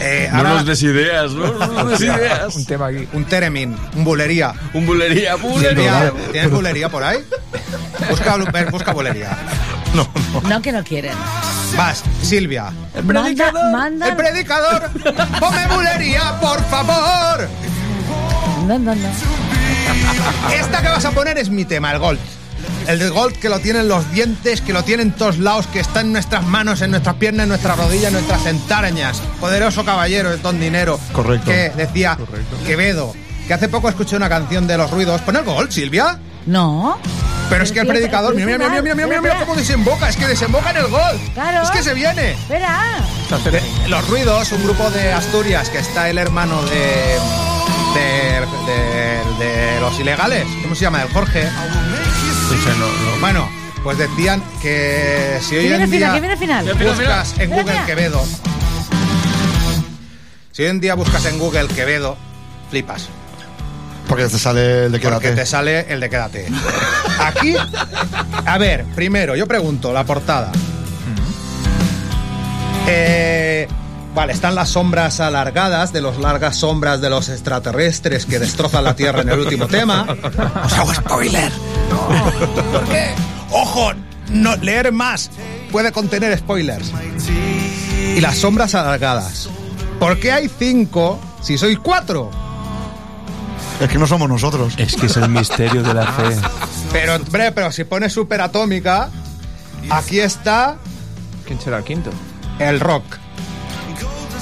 Eh, 0.00 0.28
No 0.32 0.38
ahora- 0.38 0.54
nos 0.54 0.66
des 0.66 0.82
ideas, 0.82 1.30
¿no? 1.32 1.52
No 1.52 1.66
nos 1.84 1.90
des 1.90 2.00
ideas. 2.16 2.56
Un 2.56 2.64
tema 2.64 2.86
aquí. 2.86 3.06
Un 3.12 3.24
Teremin, 3.26 3.76
un 3.94 4.04
bulería. 4.04 4.52
Un 4.72 4.86
bulería, 4.86 5.36
bulería. 5.36 6.12
¿Tienes 6.32 6.50
bulería 6.50 6.88
por 6.88 7.04
ahí? 7.04 7.18
Busca, 8.10 8.36
busca 8.70 8.92
bulería. 8.92 9.36
No, 9.94 10.08
no. 10.32 10.40
No 10.48 10.60
que 10.60 10.72
no 10.72 10.82
quieren. 10.82 11.14
Vas, 11.76 12.02
Silvia. 12.20 12.72
Manda, 13.04 13.52
manda. 13.70 14.08
El 14.08 14.16
predicador. 14.16 14.90
Ponme 15.38 15.66
bulería, 15.72 16.34
por 16.40 16.60
favor. 16.64 17.48
No, 18.66 18.76
no, 18.76 18.92
no. 18.92 19.08
Esta 20.54 20.82
que 20.82 20.88
vas 20.88 21.04
a 21.04 21.10
poner 21.10 21.38
es 21.38 21.50
mi 21.50 21.64
tema, 21.64 21.92
el 21.92 21.98
Gold. 21.98 22.18
El 22.86 22.98
de 22.98 23.08
Gold 23.08 23.36
que 23.38 23.48
lo 23.48 23.60
tienen 23.60 23.88
los 23.88 24.10
dientes, 24.12 24.60
que 24.60 24.72
lo 24.72 24.82
tienen 24.82 25.12
todos 25.12 25.38
lados, 25.38 25.66
que 25.66 25.80
está 25.80 26.00
en 26.00 26.12
nuestras 26.12 26.44
manos, 26.44 26.82
en 26.82 26.90
nuestras 26.90 27.16
piernas, 27.16 27.44
en 27.44 27.48
nuestras 27.48 27.76
rodillas, 27.76 28.08
en 28.08 28.14
nuestras 28.14 28.46
entrañas. 28.46 29.20
Poderoso 29.40 29.84
caballero 29.84 30.30
de 30.30 30.38
Don 30.38 30.60
Dinero. 30.60 30.98
Correcto. 31.12 31.50
Que 31.50 31.70
decía 31.70 32.18
Quevedo. 32.66 33.14
Que 33.46 33.54
hace 33.54 33.68
poco 33.68 33.88
escuché 33.88 34.16
una 34.16 34.28
canción 34.28 34.66
de 34.66 34.76
los 34.76 34.90
ruidos. 34.90 35.20
Pon 35.22 35.36
el 35.36 35.44
Gold, 35.44 35.70
Silvia. 35.70 36.18
No. 36.46 36.98
Pero 37.50 37.64
es 37.64 37.72
que 37.72 37.80
el 37.80 37.86
predicador, 37.86 38.34
mira, 38.34 38.46
mira, 38.46 38.58
mira, 38.58 38.82
mira, 38.82 38.94
mira, 38.94 39.06
mira, 39.06 39.20
mira 39.20 39.38
cómo 39.40 39.54
desemboca, 39.54 40.08
es 40.08 40.16
que 40.16 40.26
desemboca 40.26 40.70
en 40.70 40.78
el 40.78 40.86
gol. 40.88 41.20
Claro. 41.34 41.62
Es 41.62 41.70
que 41.70 41.82
se 41.82 41.94
viene. 41.94 42.32
Espera. 42.32 43.04
Los 43.88 44.08
Ruidos, 44.08 44.52
un 44.52 44.64
grupo 44.64 44.90
de 44.90 45.12
Asturias 45.12 45.68
que 45.68 45.78
está 45.78 46.08
el 46.08 46.18
hermano 46.18 46.62
de, 46.62 47.18
de 47.94 49.44
de 49.44 49.80
los 49.80 49.98
ilegales. 50.00 50.44
¿Cómo 50.62 50.74
se 50.74 50.82
llama? 50.82 51.02
El 51.02 51.08
Jorge. 51.10 51.44
No, 51.44 52.86
no. 53.12 53.20
Bueno, 53.20 53.48
pues 53.82 53.98
decían 53.98 54.42
que 54.62 55.38
si 55.40 55.56
hoy 55.56 55.62
¿Qué 55.62 55.68
viene 55.68 55.84
en 55.84 55.90
final? 55.90 56.12
día 56.12 56.14
¿Qué 56.14 56.20
viene 56.20 56.36
final? 56.36 56.64
buscas 56.96 57.38
en 57.38 57.50
Google. 57.50 57.80
Quevedo, 57.86 58.24
si 60.52 60.62
hoy 60.62 60.68
en 60.68 60.80
día 60.80 60.94
buscas 60.94 61.24
en 61.26 61.38
Google 61.38 61.68
Quevedo, 61.68 62.16
flipas. 62.70 63.08
Porque 64.08 64.26
te 64.26 64.38
sale 64.38 64.84
el 64.86 64.92
de 64.92 64.98
Porque 65.00 65.18
quédate. 65.20 65.40
te 65.40 65.46
sale 65.46 65.80
el 65.92 65.98
de 66.00 66.10
quédate. 66.10 66.48
Aquí, 67.18 67.56
a 68.44 68.58
ver, 68.58 68.84
primero, 68.94 69.34
yo 69.34 69.46
pregunto, 69.48 69.92
la 69.92 70.04
portada. 70.04 70.52
Eh, 72.86 73.66
vale, 74.14 74.32
están 74.32 74.54
las 74.54 74.70
sombras 74.70 75.20
alargadas 75.20 75.92
de 75.92 76.00
las 76.00 76.18
largas 76.18 76.56
sombras 76.56 77.00
de 77.00 77.10
los 77.10 77.28
extraterrestres 77.28 78.26
que 78.26 78.38
destrozan 78.38 78.84
la 78.84 78.94
Tierra 78.94 79.22
en 79.22 79.28
el 79.28 79.40
último 79.40 79.66
tema. 79.66 80.06
Os 80.64 80.72
hago 80.72 80.94
spoiler. 80.94 81.52
¿Por 82.72 82.84
qué? 82.84 83.14
Ojo, 83.50 83.92
no, 84.30 84.56
leer 84.56 84.92
más 84.92 85.30
puede 85.70 85.92
contener 85.92 86.36
spoilers. 86.38 86.92
Y 88.16 88.20
las 88.20 88.36
sombras 88.38 88.74
alargadas. 88.74 89.48
¿Por 89.98 90.18
qué 90.20 90.32
hay 90.32 90.48
cinco 90.48 91.18
si 91.42 91.58
sois 91.58 91.78
cuatro? 91.78 92.30
Es 93.80 93.88
que 93.88 93.98
no 93.98 94.06
somos 94.06 94.28
nosotros. 94.28 94.74
Es 94.76 94.94
que 94.94 95.06
es 95.06 95.16
el 95.16 95.28
misterio 95.28 95.82
de 95.82 95.94
la 95.94 96.06
fe. 96.06 96.36
Pero, 96.92 97.16
hombre, 97.16 97.50
pero 97.50 97.72
si 97.72 97.82
pones 97.82 98.12
superatómica, 98.12 99.10
aquí 99.90 100.20
está 100.20 100.76
¿Quién 101.44 101.60
será 101.60 101.78
el 101.78 101.84
quinto? 101.84 102.10
el 102.60 102.78
rock. 102.78 103.04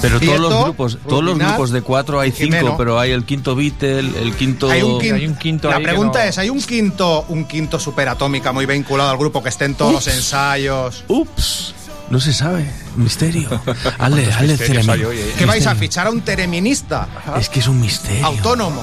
Pero 0.03 0.21
todos 0.21 0.41
los 0.41 0.65
grupos, 0.65 0.99
todos 1.09 1.25
los 1.25 1.39
grupos 1.39 1.71
de 1.71 1.81
cuatro 1.83 2.21
hay 2.21 2.31
cinco, 2.33 2.57
Jimeno. 2.57 2.77
pero 2.77 2.99
hay 2.99 3.13
el 3.13 3.25
quinto 3.25 3.55
Beatle, 3.55 4.01
el 4.01 4.35
quinto. 4.35 4.69
Hay 4.71 4.83
un 4.83 5.01
quinto, 5.01 5.15
hay 5.15 5.27
un 5.27 5.37
quinto 5.37 5.71
la 5.71 5.81
pregunta 5.81 6.19
no- 6.19 6.29
es, 6.29 6.39
¿hay 6.39 6.51
un 6.51 6.61
quinto, 6.61 7.25
un 7.29 7.45
quinto 7.45 7.79
superatómica 7.79 8.53
muy 8.53 8.67
vinculado 8.67 9.11
al 9.11 9.17
grupo 9.17 9.43
que 9.43 9.49
esté 9.49 9.65
en 9.67 9.75
todos 9.77 9.93
los 9.93 10.07
ensayos? 10.09 11.05
Ups, 11.09 11.75
no 12.11 12.21
se 12.21 12.33
sabe. 12.35 12.69
Misterio. 12.97 13.49
Hay 13.99 14.57
ceremonio. 14.59 15.09
hoy, 15.09 15.19
eh. 15.19 15.35
¿Qué 15.39 15.47
vais 15.47 15.67
a 15.67 15.75
fichar 15.75 16.09
a 16.09 16.11
un 16.11 16.21
tereminista? 16.21 17.09
Es 17.39 17.49
que 17.49 17.61
es 17.61 17.69
un 17.69 17.81
misterio. 17.81 18.27
Autónomo. 18.27 18.83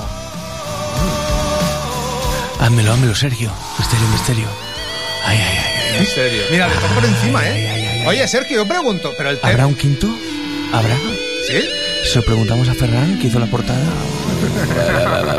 Házmelo, 2.60 2.93
házmelo, 2.93 3.15
Sergio. 3.15 3.51
Misterio, 3.77 4.08
misterio. 4.10 4.47
Ay, 5.25 5.38
ay, 5.38 5.58
ay. 5.58 5.93
ay. 5.93 5.99
Misterio. 5.99 6.41
Mira, 6.51 6.67
le 6.67 6.75
toco 6.75 6.88
por 6.95 7.05
encima, 7.05 7.41
¿eh? 7.45 8.03
Oye, 8.08 8.27
Sergio, 8.27 8.58
yo 8.63 8.67
pregunto, 8.67 9.12
pero 9.17 9.29
el 9.29 9.39
¿Habrá 9.43 9.67
un 9.67 9.75
quinto? 9.75 10.08
¿Habrá? 10.73 10.95
¿Sí? 11.47 11.63
Se 12.12 12.19
lo 12.19 12.25
preguntamos 12.25 12.67
a 12.69 12.73
Ferran, 12.73 13.19
que 13.19 13.27
hizo 13.27 13.39
la 13.39 13.47
portada. 13.47 13.79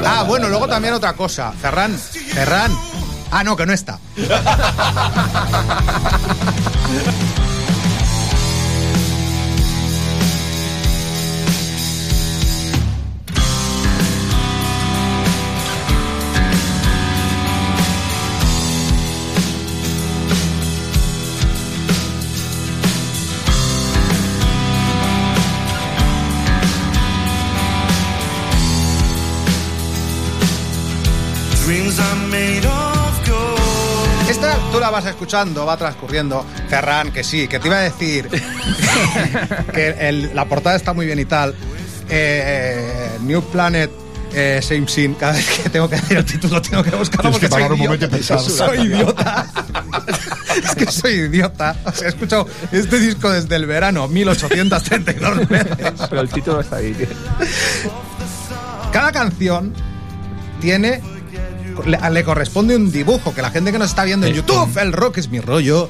Ah, 0.05 0.25
bueno, 0.25 0.49
luego 0.49 0.67
también 0.69 0.93
otra 0.93 1.15
cosa. 1.15 1.53
Ferran, 1.53 1.97
Ferran. 1.99 2.73
Ah, 3.31 3.43
no, 3.45 3.57
que 3.57 3.65
no 3.65 3.73
está. 3.73 3.99
Esta 34.29 34.57
tú 34.73 34.81
la 34.81 34.91
vas 34.91 35.07
escuchando, 35.07 35.65
va 35.67 35.77
transcurriendo. 35.77 36.45
Ferran, 36.69 37.13
que 37.13 37.23
sí, 37.25 37.47
que 37.49 37.59
te 37.61 37.69
iba 37.69 37.79
a 37.79 37.83
decir 37.83 38.29
que 39.75 39.89
el- 40.09 40.35
la 40.35 40.45
portada 40.47 40.77
está 40.77 40.93
muy 40.93 41.07
bien 41.07 41.19
y 41.19 41.25
tal. 41.25 41.55
Eh, 42.09 43.11
New 43.23 43.43
Planet. 43.51 43.91
Eh, 44.33 44.61
same 44.63 44.87
Sin, 44.87 45.15
cada 45.15 45.33
vez 45.33 45.45
que 45.61 45.71
tengo 45.71 45.89
que 45.91 45.97
decir 45.97 46.17
el 46.19 46.25
título 46.25 46.63
tengo 46.63 46.85
que 46.85 46.91
buscarlo 46.91 47.33
Tienes 47.33 47.41
que 47.41 47.49
porque 47.49 47.49
soy 47.49 47.63
parar 47.63 47.73
un 47.73 47.79
idiota. 47.79 47.89
momento 47.89 48.07
y 48.07 48.09
pensar. 48.09 48.39
Soy 48.41 48.79
idiota. 48.87 49.47
es 50.65 50.75
que 50.77 50.87
soy 50.93 51.13
idiota. 51.15 51.77
O 51.85 51.93
sea, 51.93 52.07
he 52.07 52.11
escuchado 52.11 52.47
este 52.71 52.99
disco 53.01 53.29
desde 53.31 53.57
el 53.57 53.67
verano 53.67 54.07
1832 54.07 55.49
veces. 55.49 55.93
Pero 56.09 56.21
el 56.21 56.29
título 56.29 56.61
está 56.61 56.77
ahí. 56.77 56.93
tío. 56.95 57.09
Cada 58.93 59.11
canción 59.11 59.75
tiene 60.61 61.01
le, 61.87 61.99
le 62.11 62.25
corresponde 62.25 62.77
un 62.77 62.91
dibujo 62.91 63.35
que 63.35 63.43
la 63.43 63.51
gente 63.51 63.73
que 63.73 63.79
nos 63.79 63.89
está 63.91 64.05
viendo 64.05 64.27
en 64.27 64.35
YouTube, 64.35 64.77
el 64.79 64.93
rock 64.93 65.19
es 65.19 65.29
mi 65.29 65.41
rollo, 65.41 65.89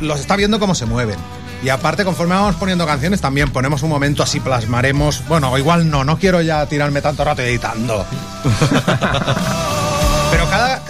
los 0.00 0.20
está 0.20 0.36
viendo 0.36 0.58
cómo 0.58 0.74
se 0.74 0.86
mueven. 0.86 1.16
Y 1.62 1.68
aparte, 1.68 2.04
conforme 2.04 2.34
vamos 2.34 2.54
poniendo 2.56 2.86
canciones, 2.86 3.20
también 3.20 3.50
ponemos 3.50 3.82
un 3.82 3.90
momento 3.90 4.22
así, 4.22 4.40
plasmaremos. 4.40 5.22
Bueno, 5.28 5.56
igual 5.58 5.90
no, 5.90 6.04
no 6.04 6.18
quiero 6.18 6.40
ya 6.40 6.64
tirarme 6.66 7.02
tanto 7.02 7.22
rato 7.22 7.42
editando. 7.42 8.06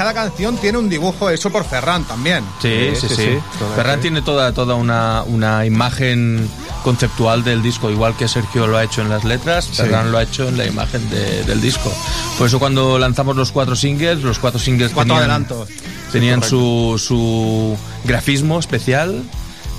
Cada, 0.00 0.14
canción 0.14 0.56
tiene 0.56 0.78
un 0.78 0.88
dibujo 0.88 1.28
hecho 1.28 1.50
por 1.50 1.64
Ferran 1.64 2.04
también. 2.04 2.42
Sí, 2.62 2.92
sí, 2.94 3.06
sí. 3.08 3.14
sí, 3.14 3.14
sí, 3.16 3.38
Ferran 3.76 3.96
sí. 3.96 4.02
tiene 4.02 4.22
toda, 4.22 4.52
toda 4.54 4.74
una, 4.74 5.22
una 5.24 5.66
imagen 5.66 6.48
conceptual 6.82 7.44
del 7.44 7.62
disco, 7.62 7.90
igual 7.90 8.16
que 8.16 8.26
Sergio 8.26 8.66
lo 8.66 8.78
ha 8.78 8.84
hecho 8.84 9.02
en 9.02 9.10
las 9.10 9.24
letras, 9.24 9.68
Ferran 9.68 10.10
lo 10.10 10.16
ha 10.16 10.22
hecho 10.22 10.48
en 10.48 10.56
la 10.56 10.64
imagen 10.64 11.08
de- 11.10 11.44
del 11.44 11.60
disco. 11.60 11.92
Por 12.38 12.46
eso 12.46 12.58
cuando 12.58 12.98
lanzamos 12.98 13.36
los 13.36 13.52
cuatro 13.52 13.76
singles, 13.76 14.22
los 14.22 14.38
cuatro 14.38 14.58
singles 14.58 14.92
Cuatro 14.94 15.14
tenían, 15.16 15.30
adelantos. 15.30 15.68
tenían 16.12 16.42
su, 16.42 16.98
su 16.98 17.76
grafismo 18.04 18.58
especial 18.58 19.22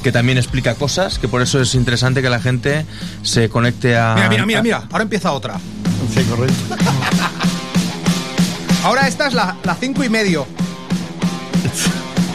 que 0.04 0.12
también 0.12 0.38
explica 0.38 0.76
cosas, 0.76 1.18
que 1.18 1.28
por 1.28 1.42
eso 1.42 1.60
es 1.60 1.74
interesante 1.74 2.22
que 2.22 2.30
la 2.30 2.40
gente 2.40 2.86
se 3.24 3.50
conecte 3.50 3.98
a... 3.98 4.14
Mira, 4.16 4.30
mira, 4.30 4.46
mira, 4.46 4.62
mira. 4.64 4.84
Ahora 4.92 5.04
empieza 5.04 5.32
otra. 5.32 5.60
Sí, 6.14 6.24
correcto. 6.26 6.56
Ahora 8.84 9.08
esta 9.08 9.28
es 9.28 9.34
la, 9.34 9.58
la 9.64 9.76
cinco 9.76 10.04
y 10.04 10.10
medio. 10.10 10.46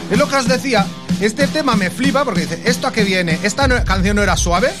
Es 0.09 0.17
lo 0.17 0.27
que 0.29 0.35
os 0.35 0.47
decía. 0.47 0.85
Este 1.19 1.47
tema 1.47 1.75
me 1.75 1.89
flipa 1.89 2.23
porque 2.23 2.41
dice, 2.41 2.61
¿esto 2.65 2.87
a 2.87 2.93
qué 2.93 3.03
viene? 3.03 3.39
¿Esta 3.43 3.67
no- 3.67 3.83
canción 3.83 4.15
no 4.15 4.23
era 4.23 4.37
suave? 4.37 4.71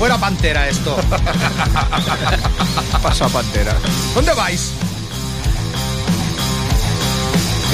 ¿O 0.00 0.06
era 0.06 0.16
pantera 0.18 0.68
esto? 0.68 0.96
Pasa 3.02 3.28
Pantera. 3.28 3.74
¿Dónde 4.14 4.32
vais? 4.34 4.70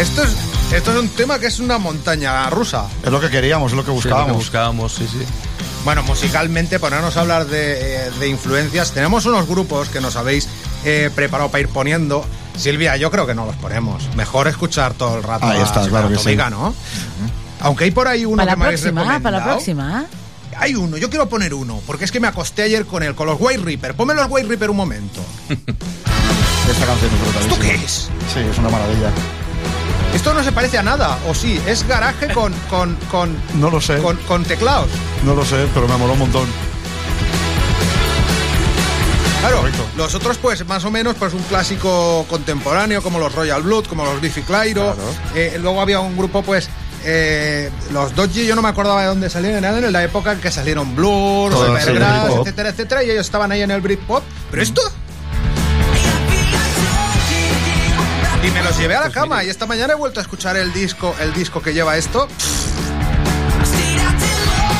Esto 0.01 0.23
es, 0.23 0.31
esto 0.73 0.93
es 0.93 0.99
un 0.99 1.09
tema 1.11 1.39
que 1.39 1.47
es 1.47 1.61
una 1.61 1.79
montaña 1.79 2.49
rusa. 2.51 2.87
Es 3.05 3.11
lo 3.13 3.21
que 3.21 3.31
queríamos, 3.31 3.73
es 3.73 3.77
lo 3.77 3.85
que 3.85 3.91
Sí, 3.91 3.97
lo 3.97 4.01
que 4.03 4.09
buscábamos. 4.09 4.37
buscábamos, 4.37 4.95
sí, 4.95 5.07
sí. 5.11 5.19
Bueno, 5.85 6.03
musicalmente, 6.03 6.79
ponernos 6.79 7.17
a 7.17 7.21
hablar 7.21 7.47
de, 7.47 8.07
eh, 8.07 8.11
de 8.19 8.29
influencias, 8.29 8.93
tenemos 8.93 9.27
unos 9.27 9.47
grupos 9.47 9.89
que 9.89 10.01
nos 10.01 10.17
habéis 10.17 10.49
eh, 10.85 11.11
preparado 11.15 11.51
para 11.51 11.61
ir 11.61 11.69
poniendo. 11.69 12.25
Silvia, 12.59 12.97
yo 12.97 13.11
creo 13.11 13.27
que 13.27 13.35
no 13.35 13.47
los 13.47 13.57
ponemos. 13.57 14.15
Mejor 14.17 14.49
escuchar 14.49 14.95
todo 14.95 15.17
el 15.17 15.23
rato 15.23 15.47
Ahí 15.47 15.61
a 15.61 15.65
está, 15.65 15.87
claro 15.89 16.09
que 16.09 16.19
sí. 16.19 16.37
¿no? 16.37 16.75
Aunque 17.61 17.85
hay 17.85 17.91
por 17.91 18.09
ahí 18.09 18.25
uno 18.25 18.37
Para 18.37 18.47
que 18.47 18.51
la 18.51 18.57
me 18.57 18.65
habéis 18.67 18.81
próxima, 18.83 19.21
para 19.21 19.39
la 19.39 19.45
próxima. 19.45 20.07
Hay 20.57 20.75
uno, 20.75 20.97
yo 20.97 21.09
quiero 21.09 21.29
poner 21.29 21.55
uno, 21.55 21.81
porque 21.87 22.05
es 22.05 22.11
que 22.11 22.19
me 22.19 22.27
acosté 22.27 22.63
ayer 22.63 22.85
con 22.85 23.03
él, 23.03 23.15
con 23.15 23.27
los 23.29 23.37
White 23.41 23.63
Reaper. 23.63 23.95
Ponme 23.95 24.15
los 24.15 24.27
White 24.29 24.49
Reaper 24.49 24.71
un 24.71 24.77
momento. 24.77 25.21
Esta 25.49 26.87
canción 26.87 27.11
es. 27.37 27.41
¿Esto 27.43 27.59
qué 27.61 27.75
es? 27.77 28.11
Sí, 28.33 28.41
es 28.41 28.59
una 28.59 28.69
maravilla. 28.69 29.11
Esto 30.15 30.35
no 30.35 30.43
se 30.43 30.53
parece 30.53 30.79
a 30.79 30.83
nada, 30.83 31.19
o 31.29 31.35
sí, 31.35 31.61
es 31.67 31.87
garaje 31.87 32.33
con, 32.33 32.53
con, 32.71 32.97
con, 33.11 33.37
No 33.55 33.71
lo 33.71 33.81
sé, 33.81 33.99
con, 33.99 34.17
con 34.19 34.43
teclados. 34.43 34.89
no 35.25 35.35
lo 35.35 35.45
sé, 35.45 35.67
pero 35.75 35.87
me 35.87 35.97
moló 35.97 36.15
un 36.15 36.19
montón. 36.21 36.49
Claro, 39.41 39.59
Correcto. 39.59 39.87
los 39.97 40.15
otros 40.15 40.37
pues 40.39 40.67
más 40.67 40.85
o 40.85 40.91
menos 40.91 41.15
pues 41.17 41.33
un 41.33 41.43
clásico 41.43 42.27
contemporáneo 42.29 43.03
como 43.03 43.19
los 43.19 43.35
Royal 43.35 43.63
Blood, 43.63 43.87
como 43.87 44.05
los 44.05 44.21
Biffy 44.21 44.43
Clyro. 44.43 44.97
Eh, 45.35 45.59
luego 45.61 45.81
había 45.81 46.01
un 46.01 46.17
grupo 46.17 46.43
pues 46.43 46.69
eh, 47.05 47.71
los 47.93 48.15
Dodgy, 48.15 48.47
yo 48.47 48.57
no 48.57 48.63
me 48.63 48.69
acordaba 48.69 49.03
de 49.03 49.07
dónde 49.09 49.31
salieron, 49.31 49.65
eran 49.65 49.83
en 49.85 49.93
la 49.93 50.03
época 50.03 50.33
en 50.33 50.41
que 50.41 50.51
salieron 50.51 50.97
Blur, 50.97 51.53
Supergrass, 51.53 52.33
etcétera, 52.41 52.69
etcétera, 52.71 53.05
y 53.05 53.11
ellos 53.11 53.27
estaban 53.27 53.53
ahí 53.53 53.63
en 53.63 53.71
el 53.71 53.81
Britpop. 53.81 54.23
Pero 54.51 54.63
esto... 54.63 54.83
Y 58.43 58.51
me 58.51 58.63
los 58.63 58.79
llevé 58.79 58.95
a 58.95 59.01
la 59.01 59.11
cama 59.11 59.45
y 59.45 59.49
esta 59.49 59.67
mañana 59.67 59.93
he 59.93 59.97
vuelto 59.97 60.21
a 60.21 60.23
escuchar 60.23 60.57
el 60.57 60.73
disco, 60.73 61.15
el 61.21 61.35
disco 61.35 61.61
que 61.61 61.75
lleva 61.75 61.97
esto. 61.97 62.29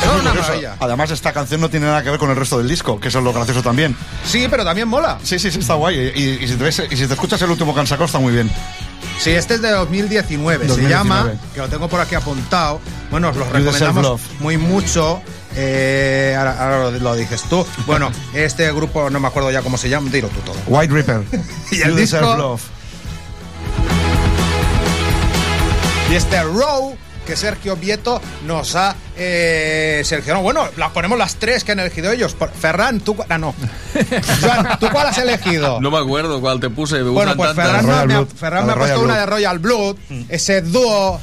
Es 0.01 0.09
Curioso. 0.47 0.75
Además, 0.79 1.11
esta 1.11 1.33
canción 1.33 1.61
no 1.61 1.69
tiene 1.69 1.85
nada 1.87 2.03
que 2.03 2.09
ver 2.09 2.19
con 2.19 2.29
el 2.29 2.35
resto 2.35 2.57
del 2.57 2.67
disco, 2.67 2.99
que 2.99 3.09
eso 3.09 3.19
es 3.19 3.23
lo 3.25 3.33
gracioso 3.33 3.61
también. 3.61 3.95
Sí, 4.25 4.47
pero 4.49 4.63
también 4.63 4.87
mola. 4.87 5.19
Sí, 5.23 5.37
sí, 5.39 5.51
sí, 5.51 5.59
está 5.59 5.73
guay. 5.75 6.11
Y, 6.15 6.43
y 6.43 6.47
si, 6.47 6.55
te 6.55 6.63
ves- 6.63 6.83
y 6.89 6.95
si 6.97 7.05
te 7.07 7.13
escuchas 7.13 7.41
el 7.41 7.49
último 7.51 7.73
que 7.73 7.79
han 7.81 7.87
sacado, 7.87 8.05
está 8.05 8.19
muy 8.19 8.33
bien. 8.33 8.49
Sí, 9.19 9.31
este 9.31 9.55
es 9.55 9.61
de 9.61 9.71
2019. 9.71 10.65
Se 10.65 10.67
2019. 10.69 10.89
llama, 10.89 11.31
que 11.53 11.59
lo 11.59 11.67
tengo 11.67 11.87
por 11.89 11.99
aquí 11.99 12.15
apuntado. 12.15 12.79
Bueno, 13.11 13.29
os 13.29 13.35
lo 13.35 13.43
recomendamos 13.45 14.03
Love. 14.03 14.21
muy 14.39 14.57
mucho. 14.57 15.21
Eh, 15.55 16.35
ahora 16.37 16.51
ahora 16.63 16.91
lo, 16.91 16.99
lo 16.99 17.15
dices 17.15 17.43
tú. 17.49 17.65
Bueno, 17.85 18.11
este 18.33 18.71
grupo 18.71 19.09
no 19.09 19.19
me 19.19 19.27
acuerdo 19.27 19.51
ya 19.51 19.61
cómo 19.61 19.77
se 19.77 19.89
llama, 19.89 20.09
dilo 20.11 20.29
tú 20.29 20.39
todo. 20.41 20.55
White 20.67 20.93
Ripper. 20.93 21.23
Y 21.71 21.81
el 21.81 21.89
You 21.91 21.95
deserve 21.95 22.27
disco- 22.27 22.37
love. 22.37 22.61
Y 26.11 26.15
este 26.15 26.41
Row 26.43 26.97
que 27.29 27.35
Sergio 27.37 27.75
Vieto 27.75 28.19
nos 28.47 28.75
ha 28.75 28.95
eh, 29.15 30.01
seleccionado. 30.03 30.43
Bueno, 30.43 30.67
las 30.77 30.89
ponemos 30.91 31.17
las 31.17 31.35
tres 31.35 31.63
que 31.63 31.71
han 31.73 31.79
elegido 31.79 32.11
ellos. 32.11 32.35
Ferran, 32.59 32.99
tú. 33.01 33.15
Ah, 33.29 33.37
no. 33.37 33.53
Joan, 34.41 34.79
¿tú 34.79 34.87
cuál 34.91 35.07
has 35.07 35.17
elegido? 35.19 35.79
No 35.79 35.91
me 35.91 35.99
acuerdo 35.99 36.41
cuál 36.41 36.59
te 36.59 36.69
puse. 36.71 37.03
me 37.03 37.09
Bueno, 37.11 37.35
pues. 37.35 37.53
Ferran, 37.53 37.85
me 37.85 38.05
me 38.07 38.13
ha. 38.15 38.25
Ferran 38.25 38.65
me 38.65 38.73
ha 38.73 38.75
puesto 38.75 39.01
una 39.01 39.17
de 39.19 39.25
Royal 39.27 39.59
Blood, 39.59 39.95
ese 40.27 40.61
dúo 40.61 41.21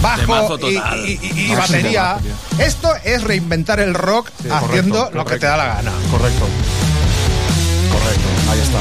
bajo 0.00 0.56
y, 0.56 0.74
total. 0.76 0.98
y- 1.06 1.18
y- 1.22 1.40
y 1.48 1.52
Ah, 1.52 1.56
batería. 1.58 2.16
Esto 2.58 2.92
es 3.04 3.22
reinventar 3.22 3.80
el 3.80 3.92
rock 3.94 4.28
haciendo 4.50 4.98
correcto, 5.00 5.10
lo 5.14 5.24
que 5.26 5.38
te 5.38 5.46
da 5.46 5.56
la 5.58 5.66
gana. 5.66 5.92
Correcto. 6.10 6.46
Correcto. 7.90 8.50
Ahí 8.50 8.60
está. 8.60 8.78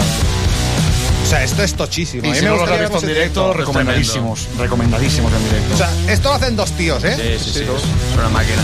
O 1.24 1.26
sea, 1.26 1.44
esto 1.44 1.64
es 1.64 1.74
tochísimo. 1.74 2.24
A 2.24 2.28
Y 2.28 2.30
mí 2.32 2.36
si 2.38 2.44
me 2.44 2.50
no 2.50 2.56
los 2.58 2.62
gustaría 2.62 2.86
has 2.86 2.92
visto 2.92 3.06
en 3.06 3.08
verlos 3.08 3.18
directo, 3.18 3.54
recomendadísimos. 3.54 4.48
Recomendadísimos 4.58 5.34
en 5.34 5.44
directo. 5.46 5.74
O 5.74 5.78
sea, 5.78 5.90
esto 6.14 6.30
lo 6.30 6.36
hacen 6.36 6.56
dos 6.56 6.72
tíos, 6.74 7.04
¿eh? 7.04 7.38
Sí, 7.40 7.44
sí, 7.52 7.60
sí. 7.60 7.64
Es 7.64 8.18
una 8.18 8.30
máquina. 8.30 8.62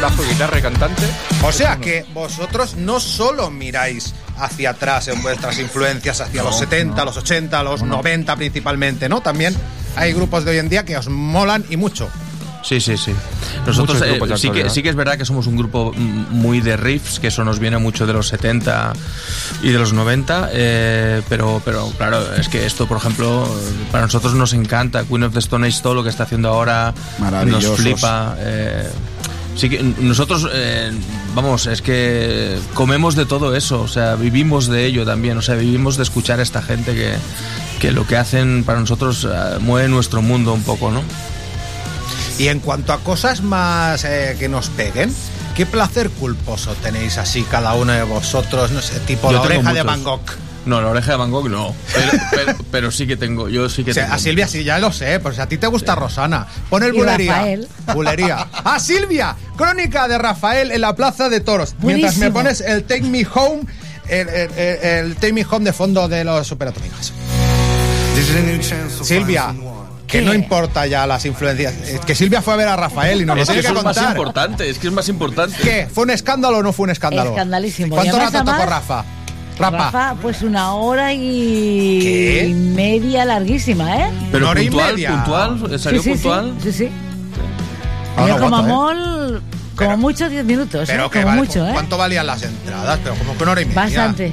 Bajo, 0.00 0.22
guitarra 0.22 0.58
y 0.58 0.62
cantante. 0.62 1.02
O 1.42 1.52
sea 1.52 1.76
que 1.76 2.06
vosotros 2.14 2.74
no 2.76 3.00
solo 3.00 3.50
miráis 3.50 4.14
hacia 4.38 4.70
atrás 4.70 5.08
en 5.08 5.20
vuestras 5.22 5.58
influencias, 5.58 6.20
hacia 6.22 6.42
los 6.42 6.58
70, 6.58 7.04
los 7.04 7.16
80, 7.18 7.62
los 7.62 7.82
90 7.82 8.34
principalmente, 8.36 9.08
¿no? 9.10 9.20
También 9.20 9.54
hay 9.96 10.14
grupos 10.14 10.44
de 10.46 10.52
hoy 10.52 10.58
en 10.58 10.70
día 10.70 10.84
que 10.86 10.96
os 10.96 11.08
molan 11.08 11.64
y 11.68 11.76
mucho. 11.76 12.08
Sí, 12.62 12.80
sí, 12.80 12.96
sí. 12.96 13.12
Nosotros 13.66 14.02
eh, 14.02 14.18
sí, 14.36 14.50
que, 14.50 14.68
sí 14.68 14.82
que 14.82 14.90
es 14.90 14.94
verdad 14.94 15.16
que 15.16 15.24
somos 15.24 15.46
un 15.46 15.56
grupo 15.56 15.92
muy 15.94 16.60
de 16.60 16.76
riffs, 16.76 17.18
que 17.18 17.28
eso 17.28 17.44
nos 17.44 17.58
viene 17.58 17.78
mucho 17.78 18.06
de 18.06 18.12
los 18.12 18.28
70 18.28 18.92
y 19.62 19.70
de 19.70 19.78
los 19.78 19.92
90, 19.92 20.50
eh, 20.52 21.22
pero, 21.28 21.62
pero 21.64 21.90
claro, 21.96 22.34
es 22.34 22.48
que 22.48 22.66
esto, 22.66 22.86
por 22.86 22.98
ejemplo, 22.98 23.48
para 23.90 24.04
nosotros 24.04 24.34
nos 24.34 24.52
encanta. 24.52 25.04
Queen 25.04 25.24
of 25.24 25.32
the 25.32 25.38
Stone 25.38 25.66
Age, 25.66 25.80
todo 25.82 25.94
lo 25.94 26.02
que 26.02 26.10
está 26.10 26.24
haciendo 26.24 26.50
ahora, 26.50 26.92
nos 27.46 27.66
flipa. 27.76 28.36
eh, 28.38 28.88
sí 29.56 29.68
que 29.68 29.82
nosotros, 29.82 30.48
eh, 30.52 30.90
vamos, 31.34 31.66
es 31.66 31.82
que 31.82 32.58
comemos 32.74 33.14
de 33.14 33.26
todo 33.26 33.54
eso, 33.54 33.82
o 33.82 33.88
sea, 33.88 34.14
vivimos 34.16 34.68
de 34.68 34.86
ello 34.86 35.04
también, 35.04 35.36
o 35.38 35.42
sea, 35.42 35.54
vivimos 35.54 35.96
de 35.96 36.02
escuchar 36.02 36.40
a 36.40 36.42
esta 36.42 36.62
gente 36.62 36.94
que, 36.94 37.14
que 37.78 37.92
lo 37.92 38.06
que 38.06 38.16
hacen 38.16 38.64
para 38.64 38.80
nosotros 38.80 39.26
eh, 39.30 39.58
mueve 39.60 39.88
nuestro 39.88 40.22
mundo 40.22 40.52
un 40.52 40.62
poco, 40.62 40.90
¿no? 40.90 41.02
Y 42.40 42.48
en 42.48 42.60
cuanto 42.60 42.92
a 42.94 42.98
cosas 43.00 43.42
más 43.42 44.04
eh, 44.04 44.34
que 44.38 44.48
nos 44.48 44.70
peguen, 44.70 45.14
¿qué 45.54 45.66
placer 45.66 46.08
culposo 46.08 46.74
tenéis 46.76 47.18
así 47.18 47.42
cada 47.42 47.74
uno 47.74 47.92
de 47.92 48.02
vosotros? 48.02 48.70
No 48.70 48.80
sé, 48.80 48.98
tipo 49.00 49.28
Yo 49.30 49.36
la 49.38 49.42
oreja 49.42 49.72
de. 49.74 49.82
Van 49.82 50.02
Gogh. 50.02 50.22
No, 50.64 50.80
la 50.80 50.88
oreja 50.88 51.10
de 51.12 51.16
Van 51.18 51.30
Gogh 51.30 51.48
no. 51.50 51.74
Pero, 51.94 52.12
pero, 52.30 52.56
pero 52.70 52.90
sí 52.90 53.06
que 53.06 53.16
tengo, 53.18 53.48
yo 53.50 53.68
sí 53.68 53.84
que 53.84 53.90
O 53.90 53.94
sea, 53.94 54.04
tengo. 54.04 54.14
a 54.16 54.18
Silvia 54.18 54.48
sí, 54.48 54.64
ya 54.64 54.78
lo 54.78 54.90
sé, 54.90 55.20
pues 55.20 55.38
a 55.38 55.46
ti 55.48 55.58
te 55.58 55.66
gusta 55.66 55.94
Rosana. 55.94 56.46
Pon 56.70 56.82
el 56.82 56.94
Y 56.94 56.98
bulería. 56.98 57.32
Rafael. 57.34 57.68
Bulería. 57.94 58.46
¡Ah, 58.52 58.78
Silvia! 58.80 59.36
Crónica 59.56 60.08
de 60.08 60.16
Rafael 60.16 60.70
en 60.72 60.80
la 60.80 60.94
Plaza 60.96 61.28
de 61.28 61.40
Toros. 61.40 61.74
Mientras 61.82 62.16
me 62.16 62.30
pones 62.30 62.62
el 62.62 62.84
Take 62.84 63.02
Me 63.02 63.26
Home, 63.34 63.62
el, 64.08 64.28
el- 64.30 64.50
el- 64.52 64.84
el 64.84 65.14
Take 65.16 65.34
Me 65.34 65.44
Home 65.50 65.64
de 65.66 65.72
fondo 65.74 66.08
de 66.08 66.24
los 66.24 66.46
superatómicos. 66.46 67.12
This 68.14 68.30
is 68.30 68.36
a 68.36 68.40
new 68.40 68.58
chance 68.60 68.96
to 68.96 69.04
Silvia. 69.04 69.54
Que 70.10 70.22
no 70.22 70.34
importa 70.34 70.86
ya 70.86 71.06
las 71.06 71.24
influencias. 71.26 71.74
Es 71.88 72.00
que 72.00 72.14
Silvia 72.14 72.42
fue 72.42 72.54
a 72.54 72.56
ver 72.56 72.68
a 72.68 72.76
Rafael 72.76 73.22
y 73.22 73.24
nos 73.24 73.36
lo 73.36 73.42
Es 73.42 73.48
que 73.48 73.54
tiene 73.54 73.68
que 73.72 73.78
es 73.78 73.84
más 73.84 73.96
contar. 73.96 74.16
importante, 74.16 74.68
es 74.70 74.78
que 74.78 74.86
es 74.88 74.92
más 74.92 75.08
importante. 75.08 75.56
¿Qué? 75.62 75.88
¿Fue 75.92 76.04
un 76.04 76.10
escándalo 76.10 76.58
o 76.58 76.62
no 76.62 76.72
fue 76.72 76.84
un 76.84 76.90
escándalo? 76.90 77.30
Escandalísimo. 77.30 77.94
¿Cuánto 77.94 78.16
Y 78.16 78.20
rato 78.20 78.38
tocó 78.44 78.64
Rafa? 78.66 79.04
Rafa. 79.58 79.76
Rafa, 79.76 80.14
pues 80.22 80.40
una 80.42 80.72
hora 80.74 81.12
y 81.12 81.98
¿Qué? 82.02 82.46
y 82.48 82.54
media 82.54 83.24
larguísima, 83.26 83.94
¿eh? 83.96 84.10
Pero 84.32 84.44
Una 84.44 84.50
hora 84.52 84.62
y 84.62 84.68
puntual, 84.68 84.94
media. 84.94 85.10
puntual, 85.10 85.78
¿salió 85.78 86.02
sí, 86.02 86.08
sí, 86.08 86.14
puntual? 86.14 86.54
Sí, 86.62 86.72
sí. 86.72 86.78
sí. 86.86 86.90
Ah, 88.16 88.26
no, 88.26 88.38
como 88.38 88.56
¿eh? 88.58 88.60
como 88.62 89.40
Pero- 89.76 89.96
mucho 89.98 90.28
10 90.30 90.44
minutos, 90.44 90.88
Pero 90.88 91.06
¿eh? 91.06 91.10
que 91.10 91.20
como 91.22 91.36
vale, 91.36 91.46
mucho, 91.46 91.66
¿eh? 91.68 91.70
¿Cuánto 91.72 91.98
valían 91.98 92.26
las 92.26 92.42
entradas? 92.42 92.98
Pero 93.02 93.14
como 93.16 93.36
que 93.36 93.42
una 93.42 93.52
hora 93.52 93.60
y 93.60 93.64
media. 93.66 93.80
Bastante. 93.82 94.32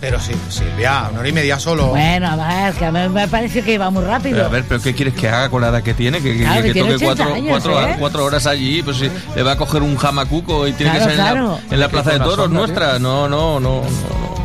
Pero 0.00 0.18
sí, 0.18 0.32
Silvia, 0.48 1.08
una 1.10 1.20
hora 1.20 1.28
y 1.28 1.32
media 1.32 1.58
solo. 1.58 1.88
Bueno, 1.88 2.28
a 2.28 2.36
ver, 2.64 2.72
que 2.74 2.86
a 2.86 2.90
mí 2.90 3.08
me 3.10 3.28
pareció 3.28 3.62
que 3.62 3.74
iba 3.74 3.90
muy 3.90 4.02
rápido. 4.02 4.36
Pero 4.36 4.46
a 4.46 4.48
ver, 4.48 4.64
¿pero 4.66 4.80
qué 4.80 4.94
quieres 4.94 5.12
que 5.14 5.28
haga 5.28 5.50
con 5.50 5.60
la 5.60 5.68
edad 5.68 5.82
que 5.82 5.92
tiene? 5.92 6.22
Que, 6.22 6.38
que- 6.38 6.44
Claro, 6.44 6.62
que 6.62 6.66
que 6.68 6.72
tiene 6.72 6.92
toque 6.94 7.04
80 7.06 7.22
cuatro, 7.24 7.34
años, 7.34 7.48
cuatro, 7.50 7.82
¿eh? 7.90 7.96
cuatro 7.98 8.24
horas 8.24 8.46
allí, 8.46 8.82
pues 8.82 8.96
sí, 8.96 9.10
le 9.36 9.42
va 9.42 9.52
a 9.52 9.56
coger 9.56 9.82
un 9.82 9.96
jamacuco 9.96 10.66
y 10.66 10.72
tiene 10.72 10.92
Claro, 10.92 11.10
que 11.10 11.16
salir 11.16 11.36
en, 11.36 11.44
la, 11.48 11.58
en 11.70 11.80
la 11.80 11.88
plaza 11.90 12.12
de 12.12 12.18
toros 12.20 12.48
nuestra. 12.50 12.98
No, 12.98 13.28
no, 13.28 13.60
no, 13.60 13.82
no, 13.82 13.82
no. 13.82 14.40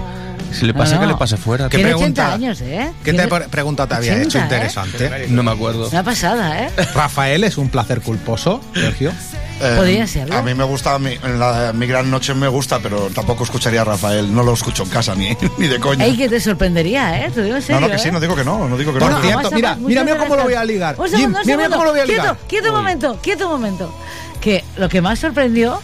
Si 0.51 0.65
le 0.65 0.73
pasa 0.73 0.95
no. 0.95 1.01
que 1.01 1.07
le 1.07 1.15
pase 1.15 1.37
fuera. 1.37 1.69
¿Qué 1.69 1.77
Tiene 1.77 1.91
pregunta? 1.91 2.27
80 2.29 2.33
años, 2.33 2.61
¿eh? 2.61 2.91
¿Qué 3.03 3.13
te 3.13 3.27
pregunta 3.27 3.87
te 3.87 3.95
había 3.95 4.11
80, 4.13 4.25
hecho 4.27 4.37
¿eh? 4.37 4.41
interesante? 4.41 5.25
No 5.29 5.43
me 5.43 5.51
acuerdo. 5.51 5.87
Una 5.89 6.03
pasada, 6.03 6.63
¿eh? 6.65 6.69
Rafael 6.93 7.43
es 7.43 7.57
un 7.57 7.69
placer 7.69 8.01
culposo, 8.01 8.61
Sergio. 8.73 9.11
Eh, 9.61 9.73
Podría 9.77 10.05
serlo. 10.05 10.35
A 10.35 10.41
mí 10.41 10.53
me 10.53 10.65
gusta, 10.65 10.99
mi, 10.99 11.13
en 11.13 11.39
la, 11.39 11.71
mi 11.73 11.87
gran 11.87 12.11
noche 12.11 12.33
me 12.33 12.47
gusta, 12.49 12.79
pero 12.79 13.09
tampoco 13.13 13.45
escucharía 13.45 13.81
a 13.81 13.85
Rafael. 13.85 14.33
No 14.33 14.43
lo 14.43 14.53
escucho 14.53 14.83
en 14.83 14.89
casa 14.89 15.15
ni, 15.15 15.29
ni 15.57 15.67
de 15.67 15.79
coña. 15.79 16.03
Ey, 16.05 16.17
que 16.17 16.27
te 16.27 16.39
sorprendería, 16.41 17.25
¿eh? 17.25 17.31
Te 17.33 17.41
digo 17.43 17.55
en 17.55 17.61
no, 17.61 17.65
serio, 17.65 17.81
no, 17.81 17.87
que 17.87 17.95
¿eh? 17.95 17.99
sí, 17.99 18.11
no 18.11 18.19
digo 18.19 18.35
que 18.35 18.43
no, 18.43 18.67
no 18.67 18.77
digo 18.77 18.93
que 18.93 18.99
no. 18.99 19.21
cierto, 19.21 19.51
mira, 19.51 19.75
mira, 19.75 20.03
mira 20.03 20.17
cómo 20.17 20.35
lo 20.35 20.43
voy 20.43 20.55
a 20.55 20.63
ligar. 20.65 20.95
Un 20.99 21.05
Jim, 21.07 21.15
segundo, 21.17 21.39
un 21.39 21.45
mira, 21.45 21.69
cómo 21.69 21.83
lo 21.85 21.91
voy 21.91 21.99
a 22.01 22.03
quieto, 22.03 22.21
ligar. 22.21 22.37
quieto 22.47 22.69
un 22.69 22.75
momento, 22.75 23.19
quieto 23.21 23.45
un 23.45 23.51
momento. 23.53 23.95
Que 24.41 24.63
lo 24.77 24.89
que 24.89 25.01
más 25.01 25.19
sorprendió 25.19 25.81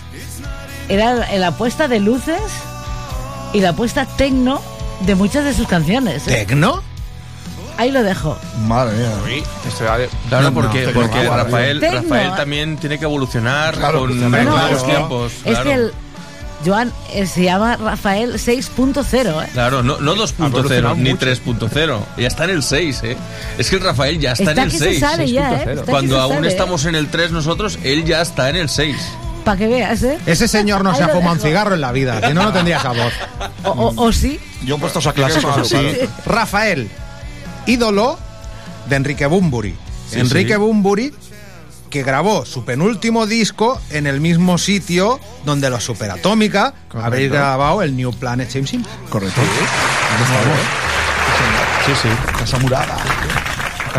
era 0.89 1.13
la, 1.13 1.31
la 1.37 1.51
puesta 1.51 1.87
de 1.87 1.99
luces 1.99 2.41
y 3.53 3.61
la 3.61 3.73
puesta 3.73 4.05
tecno 4.05 4.61
de 5.05 5.15
muchas 5.15 5.45
de 5.45 5.53
sus 5.53 5.67
canciones. 5.67 6.27
¿eh? 6.27 6.45
¿Tecno? 6.45 6.83
Ahí 7.81 7.89
lo 7.89 8.03
dejo. 8.03 8.37
Madre 8.67 8.95
mía. 8.95 9.43
Esto 9.67 9.85
ya 9.85 9.97
de- 9.97 10.09
Claro, 10.29 10.43
No, 10.51 10.53
porque, 10.53 10.85
no, 10.85 10.91
porque 10.93 11.17
tecno, 11.19 11.35
Rafael. 11.35 11.81
Rafael 11.81 12.35
también 12.35 12.77
tiene 12.77 12.99
que 12.99 13.05
evolucionar 13.05 13.73
Claro, 13.75 14.01
con 14.01 14.11
evolucionar. 14.11 14.43
No, 14.45 14.57
los 14.69 14.77
es 14.77 14.83
que, 14.83 14.91
tiempos. 14.91 15.31
es 15.45 15.57
que 15.59 15.73
el 15.73 15.91
Joan 16.63 16.93
eh, 17.13 17.25
se 17.25 17.43
llama 17.43 17.75
Rafael 17.77 18.33
6.0, 18.35 19.41
¿eh? 19.43 19.49
Claro, 19.51 19.81
no, 19.81 19.99
no 19.99 20.15
2.0 20.15 20.95
ni 20.97 21.09
mucho. 21.11 21.25
3.0 21.25 21.99
ya 22.17 22.27
está 22.27 22.43
en 22.43 22.49
el 22.51 22.61
6, 22.61 22.99
¿eh? 23.03 23.17
Es 23.57 23.69
que 23.71 23.77
el 23.77 23.81
Rafael 23.81 24.19
ya 24.19 24.33
está, 24.33 24.51
Está 24.51 24.61
en 24.61 24.67
el 24.67 24.71
que 24.71 24.77
se 24.77 24.83
6. 24.85 24.99
sale 24.99 25.31
ya, 25.31 25.53
¿eh? 25.53 25.65
6.0. 25.65 25.69
Está 25.71 25.85
que 25.85 25.91
Cuando 25.91 26.15
se 26.17 26.21
aún 26.21 26.33
sale, 26.35 26.47
¿eh? 26.47 26.51
estamos 26.51 26.85
en 26.85 26.93
el 26.95 27.07
3 27.07 27.31
nosotros, 27.31 27.79
él 27.83 28.05
ya 28.05 28.21
está 28.21 28.47
en 28.51 28.57
el 28.57 28.69
6. 28.69 28.95
Para 29.43 29.57
que 29.57 29.67
veas, 29.67 30.03
¿eh? 30.03 30.19
Ese 30.27 30.47
señor 30.47 30.83
no 30.83 30.91
Ahí 30.91 30.97
se 30.97 31.03
ha 31.03 31.07
lo 31.07 31.13
fumado 31.13 31.33
un 31.33 31.39
cigarro 31.41 31.73
en 31.73 31.81
la 31.81 31.91
vida, 31.91 32.21
si 32.27 32.31
no, 32.35 32.43
no 32.43 32.53
tendría 32.53 32.77
esa 32.77 32.89
voz. 32.89 33.13
O, 33.63 33.69
o- 33.69 34.05
o 34.07 34.11
sí. 34.11 34.39
Yo 34.65 34.77
puestos 34.77 35.05
a 35.07 35.13
clásicos 35.13 35.57
así. 35.57 35.77
Rafael, 36.27 36.89
ídolo 37.65 38.17
de 38.87 38.95
Enrique 38.95 39.25
Bumburi. 39.25 39.75
Sí, 40.09 40.19
Enrique 40.19 40.53
sí. 40.53 40.59
Bumburi, 40.59 41.13
que 41.89 42.03
grabó 42.03 42.45
su 42.45 42.65
penúltimo 42.65 43.27
disco 43.27 43.79
en 43.89 44.07
el 44.07 44.21
mismo 44.21 44.57
sitio 44.57 45.19
donde 45.45 45.69
los 45.69 45.83
Superatómica 45.83 46.73
habéis 46.93 47.31
grabado 47.31 47.81
el 47.81 47.95
New 47.95 48.13
Planet 48.13 48.49
James 48.51 48.69
Simple. 48.69 48.91
Correcto. 49.09 49.41
Sí, 51.85 51.91
sí. 52.01 52.09
Casa 52.37 52.57
murada. 52.59 52.97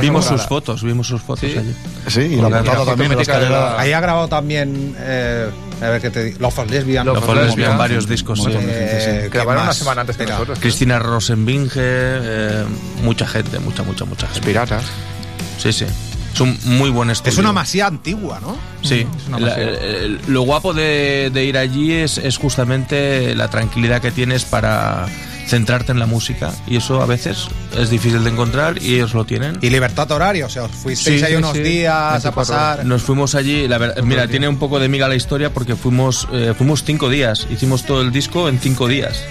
Vimos 0.00 0.24
sus 0.26 0.42
fotos, 0.42 0.82
vimos 0.82 1.06
sus 1.06 1.20
fotos 1.22 1.50
Sí. 1.50 1.58
allí. 1.58 1.74
Sí, 2.08 2.20
y 2.20 2.36
la 2.36 2.62
también, 2.84 3.14
la 3.14 3.22
escalera. 3.22 3.50
la- 3.50 3.80
Ahí 3.80 3.92
ha 3.92 4.00
grabado 4.00 4.28
también, 4.28 4.94
eh, 4.98 5.48
a 5.80 5.88
ver 5.88 6.00
qué 6.00 6.10
te 6.10 6.24
digo, 6.24 6.38
Love 6.40 6.54
for 6.54 6.70
Lesbian. 6.70 7.06
Love 7.06 7.24
for 7.24 7.76
varios 7.76 8.08
discos, 8.08 8.42
sí. 8.42 8.50
Eh, 8.52 9.20
¿qué 9.24 9.28
Grabaron 9.28 9.64
una 9.64 9.72
semana 9.74 10.00
antes 10.02 10.16
que 10.16 10.26
nosotros. 10.26 10.58
Cristina 10.58 10.98
Rosenbinge, 10.98 11.80
eh, 11.82 12.64
mucha 13.02 13.26
gente, 13.26 13.58
mucha, 13.58 13.82
mucha, 13.82 14.04
mucha 14.04 14.26
gente. 14.28 14.46
Piratas. 14.46 14.84
Sí, 15.58 15.72
sí. 15.72 15.86
Es 16.34 16.40
un 16.40 16.58
muy 16.64 16.88
buen 16.88 17.10
estudio. 17.10 17.32
Es 17.32 17.38
una 17.38 17.52
masía 17.52 17.86
antigua, 17.86 18.40
¿no? 18.40 18.56
Sí, 18.82 19.06
una 19.28 19.38
La- 19.38 19.54
el- 19.54 20.18
lo 20.28 20.42
guapo 20.42 20.72
de, 20.72 21.30
de 21.32 21.44
ir 21.44 21.58
allí 21.58 21.92
es, 21.92 22.16
es 22.16 22.38
justamente 22.38 23.34
la 23.34 23.48
tranquilidad 23.48 24.00
que 24.00 24.10
tienes 24.10 24.44
para 24.44 25.06
centrarte 25.46 25.92
en 25.92 25.98
la 25.98 26.06
música 26.06 26.52
y 26.66 26.76
eso 26.76 27.02
a 27.02 27.06
veces 27.06 27.48
es 27.78 27.90
difícil 27.90 28.24
de 28.24 28.30
encontrar 28.30 28.80
y 28.82 28.94
ellos 28.94 29.14
lo 29.14 29.24
tienen. 29.24 29.58
Y 29.60 29.70
libertad 29.70 30.10
horaria, 30.12 30.46
o 30.46 30.48
sea, 30.48 30.64
os 30.64 30.70
fuisteis 30.72 31.20
Sí, 31.20 31.24
ahí 31.26 31.32
sí, 31.32 31.36
unos 31.36 31.52
sí. 31.52 31.62
días 31.62 31.94
a 31.94 32.10
24 32.12 32.32
pasar. 32.34 32.84
Nos 32.86 33.02
fuimos 33.02 33.34
allí, 33.34 33.66
la 33.68 33.78
verdad, 33.78 34.02
mira, 34.02 34.26
tiene 34.28 34.48
un 34.48 34.58
poco 34.58 34.78
de 34.78 34.88
miga 34.88 35.08
la 35.08 35.14
historia 35.16 35.50
porque 35.52 35.76
fuimos, 35.76 36.28
eh, 36.32 36.54
fuimos 36.56 36.84
cinco 36.84 37.08
días, 37.08 37.46
hicimos 37.50 37.84
todo 37.84 38.00
el 38.02 38.12
disco 38.12 38.48
en 38.48 38.58
cinco 38.58 38.88
días. 38.88 39.22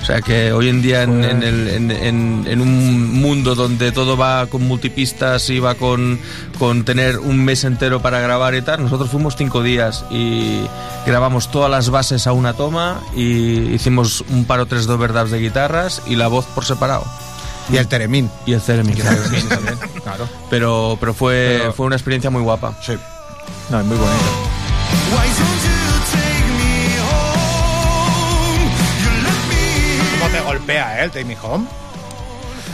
O 0.00 0.04
sea 0.04 0.22
que 0.22 0.50
hoy 0.52 0.68
en 0.68 0.80
día 0.80 1.02
en, 1.02 1.22
en 1.24 1.42
el- 1.42 1.68
en- 1.68 1.90
en- 1.90 2.44
en 2.48 2.60
un 2.60 3.20
mundo 3.20 3.54
donde 3.54 3.92
todo 3.92 4.16
va 4.16 4.46
con 4.46 4.62
multipistas 4.66 5.50
y 5.50 5.60
va 5.60 5.74
con, 5.74 6.18
con 6.58 6.84
tener 6.84 7.18
un 7.18 7.44
mes 7.44 7.64
entero 7.64 8.00
para 8.00 8.18
grabar 8.20 8.54
y 8.54 8.62
tal, 8.62 8.82
nosotros 8.82 9.10
fuimos 9.10 9.36
cinco 9.36 9.62
días 9.62 10.04
y 10.10 10.62
grabamos 11.06 11.50
todas 11.50 11.70
las 11.70 11.90
bases 11.90 12.26
a 12.26 12.32
una 12.32 12.54
toma 12.54 13.00
y 13.14 13.74
hicimos 13.74 14.24
un 14.30 14.46
par 14.46 14.60
o 14.60 14.66
tres 14.66 14.88
overdubs 14.88 15.30
de 15.30 15.38
guitarras 15.38 16.02
y 16.06 16.16
la 16.16 16.28
voz 16.28 16.46
por 16.46 16.64
separado. 16.64 17.04
Y 17.70 17.76
el 17.76 17.86
Teremín. 17.86 18.28
Y 18.46 18.54
el. 18.54 18.60
Ceremín 18.60 18.96
también, 18.98 19.78
claro. 20.02 20.28
Pero, 20.48 20.96
pero 20.98 21.14
fue, 21.14 21.58
Pero- 21.60 21.72
fue 21.74 21.86
una 21.86 21.94
experiencia 21.96 22.30
muy 22.30 22.42
guapa. 22.42 22.72
Sí. 22.84 22.94
No, 23.70 23.78
es 23.80 23.86
muy 23.86 23.96
bonito. 23.96 25.49
¿Cómo 30.70 30.78
te 30.78 30.84
golpea, 30.84 31.00
eh, 31.00 31.04
el 31.04 31.10
Take 31.10 31.24
Me 31.24 31.36
Home? 31.42 31.66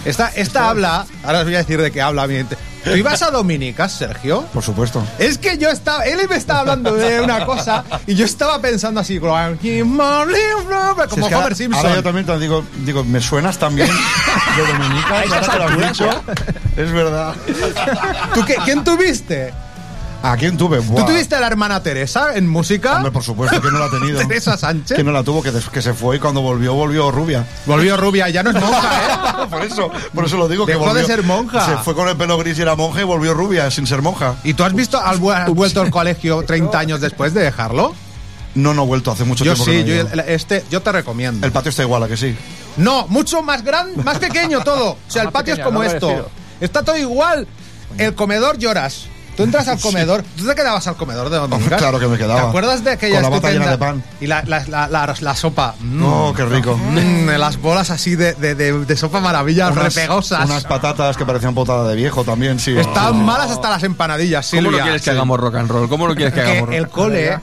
Esta, 0.05 0.29
esta 0.37 0.69
habla, 0.69 1.05
ahora 1.25 1.39
os 1.41 1.45
voy 1.47 1.55
a 1.57 1.59
decir 1.59 1.81
de 1.81 1.91
qué 1.91 2.01
habla. 2.01 2.27
mi- 2.27 2.45
¿Tú 2.45 2.91
ibas 2.95 3.21
a 3.23 3.33
Dominicas, 3.33 3.91
Sergio? 3.91 4.43
Por 4.55 4.63
supuesto. 4.63 5.05
Es 5.19 5.39
que 5.39 5.59
yo 5.59 5.69
estaba, 5.71 6.05
él 6.05 6.21
me 6.31 6.37
estaba 6.37 6.61
hablando 6.61 6.95
de 6.95 7.21
una 7.21 7.45
cosa 7.45 7.83
y 8.07 8.15
yo 8.15 8.25
estaba 8.25 8.61
pensando 8.61 9.01
así, 9.01 9.19
como 9.19 9.37
Si 11.09 11.11
como 11.17 11.27
es 11.27 11.31
que 11.31 11.35
Homer 11.37 11.55
Simpson. 11.57 11.85
Ahora 11.85 11.97
yo 11.97 12.03
también 12.05 12.25
te 12.27 12.39
digo, 12.39 12.65
digo, 12.85 13.03
me 13.03 13.21
suenas 13.21 13.59
también 13.59 13.89
de 13.89 14.67
Dominica. 14.73 15.19
A 15.19 15.27
y 15.27 15.33
ahora 15.33 15.53
que 15.53 15.59
lo 15.59 15.65
has 15.65 15.89
dicho, 15.93 16.11
es 16.77 16.93
verdad. 16.93 17.35
¿Tú 18.35 18.45
qué- 18.45 18.57
¿Quién 18.65 18.85
tuviste? 18.85 19.53
¿A 20.33 20.37
quién 20.37 20.57
tuve? 20.57 20.79
¿Tú 20.79 20.85
Buah. 20.93 21.07
tuviste 21.07 21.35
a 21.37 21.41
la 21.41 21.47
hermana 21.47 21.83
Teresa 21.83 22.35
en 22.35 22.49
música? 22.49 22.97
Hombre, 22.97 23.13
por 23.13 23.23
supuesto 23.23 23.61
que 23.61 23.71
no 23.71 23.79
la 23.79 23.87
ha 23.87 23.91
tenido. 23.91 24.19
Teresa 24.27 24.57
Sánchez. 24.57 24.97
Que 24.97 25.05
no 25.05 25.13
la 25.13 25.23
tuvo, 25.23 25.43
que, 25.43 25.53
que 25.73 25.83
se 25.83 25.95
fue 25.95 26.17
y 26.17 26.19
cuando 26.19 26.41
volvió, 26.41 26.75
volvió 26.75 27.11
rubia. 27.11 27.47
Volvió 27.67 27.97
rubia, 27.97 28.29
ya 28.29 28.43
no 28.43 28.51
es 28.51 28.57
monja, 28.61 29.43
¿eh? 29.45 29.47
por 29.51 29.65
eso, 29.65 29.91
por 30.15 30.25
eso 30.25 30.37
lo 30.37 30.49
digo. 30.49 30.67
que 30.67 30.73
Dejó 30.73 30.87
de 30.95 31.03
volvió- 31.03 31.07
ser 31.07 31.23
monja. 31.23 31.65
Se 31.67 31.77
fue 31.85 31.95
con 31.95 32.09
el 32.09 32.17
pelo 32.17 32.37
gris 32.39 32.59
y 32.59 32.63
era 32.63 32.75
monja 32.75 33.01
y 33.01 33.05
volvió 33.05 33.35
rubia 33.35 33.71
sin 33.71 33.87
ser 33.87 34.03
monja. 34.03 34.37
¿Y 34.45 34.55
tú 34.55 34.65
has 34.65 34.75
visto, 34.75 34.99
has 35.01 35.19
vu- 35.21 35.31
has 35.33 35.49
vuelto 35.51 35.81
al 35.81 35.91
colegio 35.91 36.43
30 36.43 36.79
años 36.79 37.01
después 37.01 37.33
de 37.35 37.43
dejarlo? 37.43 37.95
No, 38.55 38.73
no 38.75 38.85
he 38.85 38.87
vuelto, 38.87 39.13
hace 39.13 39.25
mucho 39.25 39.45
Yo 39.45 39.53
tiempo 39.55 39.65
sí, 39.71 39.85
que 39.85 40.03
no 40.05 40.11
yo, 40.11 40.15
el- 40.23 40.29
este, 40.31 40.65
yo 40.71 40.81
te 40.83 40.91
recomiendo. 40.91 41.47
El 41.47 41.53
patio 41.53 41.71
está 41.71 41.83
igual, 41.83 42.03
¿a 42.03 42.09
que 42.09 42.17
sí? 42.17 42.35
No, 42.79 43.07
mucho 43.09 43.43
más 43.43 43.63
grande, 43.63 44.03
más 44.03 44.19
pequeño 44.19 44.61
todo. 44.63 44.93
O 44.93 44.99
sea, 45.09 45.23
el 45.23 45.31
patio 45.31 45.55
es 45.55 45.61
como 45.61 45.81
no 45.83 45.85
esto. 45.85 46.31
Está 46.61 46.83
todo 46.83 46.97
igual. 46.97 47.47
El 47.99 48.15
comedor 48.15 48.59
lloras. 48.59 49.07
Tú 49.37 49.43
entras 49.43 49.69
al 49.69 49.79
comedor. 49.79 50.25
¿Tú 50.37 50.47
te 50.47 50.55
quedabas 50.55 50.87
al 50.87 50.97
comedor 50.97 51.29
de 51.29 51.37
Dominicas? 51.37 51.79
Claro 51.83 51.99
que 51.99 52.07
me 52.09 52.17
quedaba. 52.17 52.41
¿Te 52.43 52.47
acuerdas 52.49 52.83
de 52.83 52.91
aquella 52.91 53.21
Con 53.21 53.23
la 53.25 53.29
bata 53.37 53.51
llena 53.53 53.71
de 53.71 53.79
pan. 53.79 54.03
Y 54.21 54.27
la, 54.27 54.43
la, 54.47 54.65
la, 54.67 54.89
la- 54.89 55.15
la 55.21 55.37
sopa. 55.37 55.75
Mm. 55.79 56.03
Oh, 56.05 56.33
qué 56.35 56.45
rico. 56.47 56.77
Mm, 56.77 57.29
las 57.39 57.59
bolas 57.61 57.91
así 57.91 58.17
de, 58.17 58.33
de, 58.35 58.55
de- 58.55 58.85
de 58.85 58.97
sopa 58.97 59.21
maravilla, 59.21 59.69
Unas- 59.71 59.95
repegosas. 59.95 60.45
Unas 60.47 60.65
patatas 60.65 61.17
que 61.17 61.27
parecían 61.27 61.55
potada 61.55 61.87
de 61.89 61.97
viejo 61.97 62.25
también, 62.25 62.59
sí. 62.59 62.77
Estaban 62.77 63.25
malas 63.25 63.51
hasta 63.51 63.69
las 63.71 63.83
empanadillas, 63.83 64.49
¿Cómo 64.51 64.63
Silvia. 64.63 64.79
no 64.79 64.85
quieres 64.85 65.03
que 65.03 65.11
Sí. 65.11 65.17
hagamos 65.17 65.39
rock 65.39 65.55
and 65.57 65.71
roll? 65.71 65.89
¿Cómo 65.89 66.09
no 66.09 66.15
quieres 66.15 66.33
que 66.33 66.41
hagamos 66.41 66.61
rock 66.69 66.73
el 66.73 66.89
cole... 66.89 67.39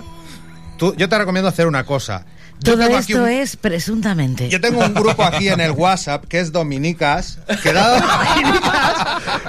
tú- 0.78 0.96
yo 0.98 1.08
te 1.08 1.18
recomiendo 1.18 1.48
hacer 1.50 1.68
una 1.68 1.84
cosa. 1.86 2.26
Yo 2.62 2.74
Todo 2.78 2.98
esto 2.98 3.24
un- 3.24 3.30
es 3.30 3.58
presuntamente. 3.58 4.48
Yo 4.50 4.62
tengo 4.62 4.80
un 4.86 4.94
grupo 4.94 5.24
aquí 5.24 5.50
en 5.50 5.60
el 5.60 5.72
WhatsApp 5.72 6.26
que 6.28 6.40
es 6.40 6.52
Dominicas, 6.54 7.40
que 7.62 7.74
da 7.74 8.00
Dominicas. 8.00 8.74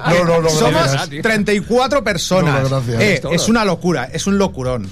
No, 0.08 0.24
no, 0.24 0.40
no, 0.42 0.48
Somos 0.48 0.90
gracias. 0.92 1.22
34 1.22 2.02
personas. 2.02 2.62
No, 2.64 2.68
no, 2.68 2.82
gracias. 2.82 3.00
Eh, 3.00 3.22
es 3.32 3.48
una 3.48 3.64
locura, 3.64 4.08
es 4.12 4.26
un 4.26 4.36
locurón. 4.38 4.90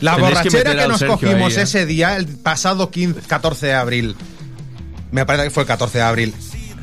La 0.00 0.16
borrachera 0.16 0.76
que, 0.76 0.86
nos 0.88 0.98
Sergio 1.00 1.18
cogimos 1.18 1.52
ahí, 1.54 1.58
¿eh? 1.60 1.62
ese 1.62 1.86
día, 1.86 2.16
el 2.16 2.26
pasado 2.28 2.90
15, 2.90 3.20
14 3.22 3.66
de 3.66 3.74
abril. 3.74 4.16
Me 5.10 5.24
parece 5.26 5.44
que 5.44 5.50
fue 5.50 5.62
el 5.62 5.66
14 5.66 5.98
de 5.98 6.04
abril. 6.04 6.34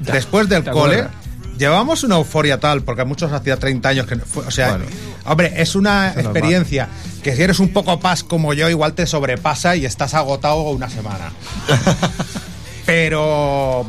Después 0.02 0.50
del 0.50 0.64
¿te 0.64 0.72
cole, 0.72 0.96
acuerdas? 1.02 1.23
Llevamos 1.64 2.03
una 2.03 2.16
euforia 2.16 2.59
tal, 2.59 2.84
porque 2.84 3.03
a 3.03 3.05
muchos 3.05 3.32
hacía 3.32 3.57
30 3.57 3.89
años 3.89 4.05
que 4.05 4.18
no 4.18 4.26
fue. 4.26 4.45
O 4.45 4.51
sea, 4.51 4.80
hombre, 5.26 5.53
es 5.55 5.76
una 5.76 6.09
experiencia 6.09 6.89
que 7.24 7.36
si 7.36 7.41
eres 7.41 7.59
un 7.59 7.70
poco 7.70 7.99
paz 7.99 8.24
como 8.24 8.53
yo, 8.53 8.70
igual 8.70 8.93
te 8.93 9.07
sobrepasa 9.07 9.76
y 9.78 9.86
estás 9.86 10.14
agotado 10.14 10.61
una 10.64 10.89
semana. 10.89 11.32
Pero. 12.86 13.86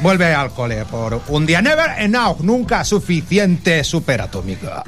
vuelve 0.00 0.34
al 0.34 0.50
cole 0.50 0.84
por 0.86 1.22
un 1.28 1.46
día. 1.46 1.62
Never 1.62 1.90
enough, 2.00 2.40
nunca 2.40 2.84
suficiente 2.84 3.84
superatómica. 3.84 4.82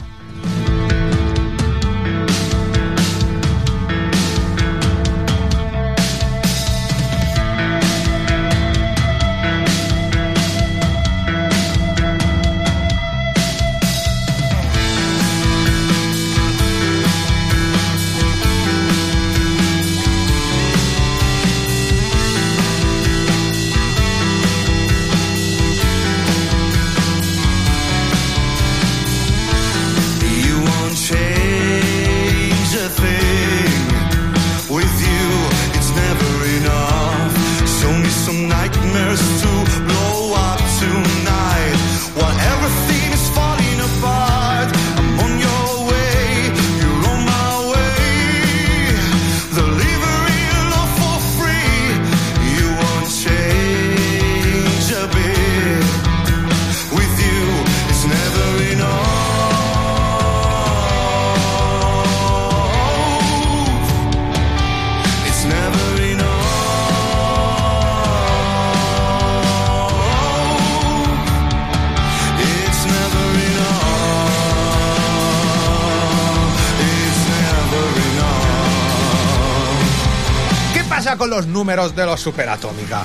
Números 81.60 81.94
de 81.94 82.06
los 82.06 82.20
superatómica? 82.20 83.02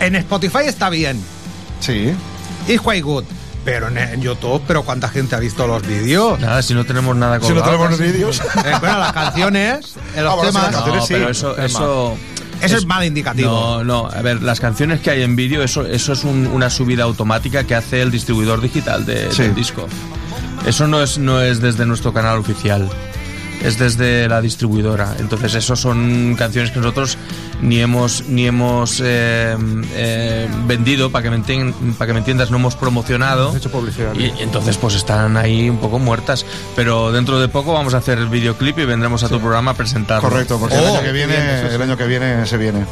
En 0.00 0.16
Spotify 0.16 0.64
está 0.66 0.90
bien. 0.90 1.22
Sí. 1.78 2.12
It's 2.66 2.80
quite 2.80 3.00
good. 3.02 3.24
Pero 3.64 3.88
en, 3.88 4.20
YouTube, 4.22 4.62
¿pero 4.66 4.82
cuánta 4.82 5.08
gente 5.08 5.36
ha 5.36 5.38
visto 5.38 5.66
los 5.66 5.86
vídeos? 5.86 6.40
Nada, 6.40 6.62
si 6.62 6.72
no 6.74 6.84
tenemos 6.84 7.14
nada 7.14 7.38
Si 7.40 7.52
no 7.52 7.62
tenemos 7.62 7.90
casi. 7.90 8.02
vídeos. 8.04 8.40
Eh, 8.64 8.72
bueno, 8.80 8.98
las 8.98 9.12
canciones, 9.12 9.94
eh, 10.16 10.22
los 10.22 10.32
Ah, 10.32 10.34
bueno, 10.34 10.50
temas. 10.50 10.62
las 10.64 10.72
No, 10.72 10.78
canciones 10.78 11.04
sí. 11.06 11.14
pero 11.14 11.28
eso, 11.30 11.56
eso, 11.58 12.16
Eso 12.62 12.76
es 12.76 12.86
mal 12.86 13.04
indicativo. 13.04 13.50
No, 13.50 13.84
no, 13.84 14.06
a 14.08 14.20
ver, 14.22 14.42
las 14.42 14.58
canciones 14.60 15.00
que 15.00 15.10
hay 15.10 15.22
en 15.22 15.36
vídeo, 15.36 15.62
eso, 15.62 15.86
eso 15.86 16.12
es 16.14 16.24
un- 16.24 16.46
una 16.46 16.70
subida 16.70 17.04
automática 17.04 17.64
que 17.64 17.74
hace 17.74 18.02
el 18.02 18.10
distribuidor 18.10 18.60
digital 18.62 19.04
de- 19.06 19.30
Sí. 19.30 19.42
del 19.42 19.54
disco. 19.54 19.86
Eso 20.66 20.86
no 20.88 21.02
es, 21.02 21.18
no 21.18 21.40
es 21.40 21.60
desde 21.60 21.86
nuestro 21.86 22.12
canal 22.14 22.38
oficial, 22.38 22.88
es 23.62 23.78
desde 23.78 24.26
la 24.28 24.40
distribuidora. 24.40 25.14
Entonces, 25.18 25.54
eso 25.54 25.76
son 25.76 26.34
canciones 26.38 26.70
que 26.70 26.78
nosotros 26.80 27.16
ni 27.62 27.80
hemos, 27.80 28.24
ni 28.26 28.46
hemos 28.46 29.00
eh, 29.04 29.56
eh, 29.94 30.48
vendido, 30.66 31.10
para 31.10 31.22
que, 31.24 31.30
me 31.30 31.38
entien- 31.38 31.74
para 31.94 32.06
que 32.08 32.12
me 32.14 32.18
entiendas, 32.20 32.50
no 32.50 32.56
hemos 32.56 32.74
promocionado. 32.76 33.54
hecho 33.56 33.70
publicidad. 33.70 34.14
Y, 34.14 34.26
y 34.26 34.34
entonces, 34.42 34.76
pues 34.76 34.94
están 34.94 35.36
ahí 35.36 35.68
un 35.68 35.78
poco 35.78 35.98
muertas. 35.98 36.44
Pero 36.76 37.12
dentro 37.12 37.38
de 37.40 37.48
poco 37.48 37.72
vamos 37.72 37.94
a 37.94 37.98
hacer 37.98 38.18
el 38.18 38.28
videoclip 38.28 38.78
y 38.78 38.84
vendremos 38.84 39.22
a 39.24 39.28
tu 39.28 39.38
programa 39.40 39.72
a 39.72 39.74
presentarlo. 39.74 40.28
Correcto, 40.28 40.58
porque 40.58 40.74
el 40.76 40.84
Oh, 40.84 40.94
año 40.94 41.02
que 41.02 41.12
viene, 41.12 41.36
bien, 41.36 41.66
el 41.74 41.82
año 41.82 41.96
que 41.96 42.06
viene 42.06 42.46
se 42.46 42.56
viene. 42.56 42.84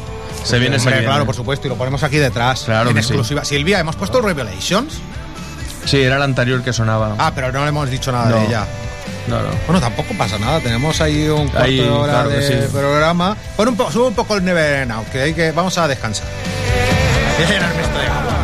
Se 0.44 0.58
viene, 0.58 0.78
se 0.78 0.88
viene. 0.88 1.04
claro, 1.04 1.26
por 1.26 1.34
supuesto, 1.34 1.66
y 1.66 1.70
lo 1.70 1.76
ponemos 1.76 2.02
aquí 2.02 2.16
detrás. 2.16 2.62
Claro 2.64 2.90
en 2.90 2.96
que 2.96 3.02
sí. 3.02 3.08
exclusiva. 3.08 3.44
Silvia, 3.44 3.80
¿hemos 3.80 3.96
puesto 3.96 4.20
Revelations? 4.20 4.94
Sí, 5.84 6.00
era 6.02 6.16
el 6.16 6.22
anterior 6.22 6.62
que 6.62 6.72
sonaba. 6.72 7.14
Ah, 7.18 7.32
pero 7.34 7.50
no 7.50 7.62
le 7.62 7.68
hemos 7.70 7.90
dicho 7.90 8.12
nada 8.12 8.28
No. 8.30 8.36
de 8.40 8.46
ella. 8.46 8.66
No, 9.28 9.42
no. 9.42 9.50
Bueno, 9.66 9.80
tampoco 9.80 10.14
pasa 10.16 10.38
nada. 10.38 10.60
Tenemos 10.60 11.00
ahí 11.00 11.28
un 11.28 11.48
cuarto 11.48 11.64
Ahí, 11.66 11.76
de 11.78 11.88
hora 11.88 12.12
claro 12.12 12.30
de 12.30 12.42
sí. 12.66 12.68
programa. 12.72 13.36
Pon 13.56 13.68
un 13.68 13.76
poco, 13.76 13.92
sube 13.92 14.06
un 14.08 14.14
poco 14.14 14.34
el 14.36 14.44
Never 14.44 14.86
Now, 14.86 15.04
que 15.12 15.20
hay 15.22 15.34
que 15.34 15.52
vamos 15.52 15.76
a 15.78 15.86
descansar. 15.86 16.26
De. 17.38 18.37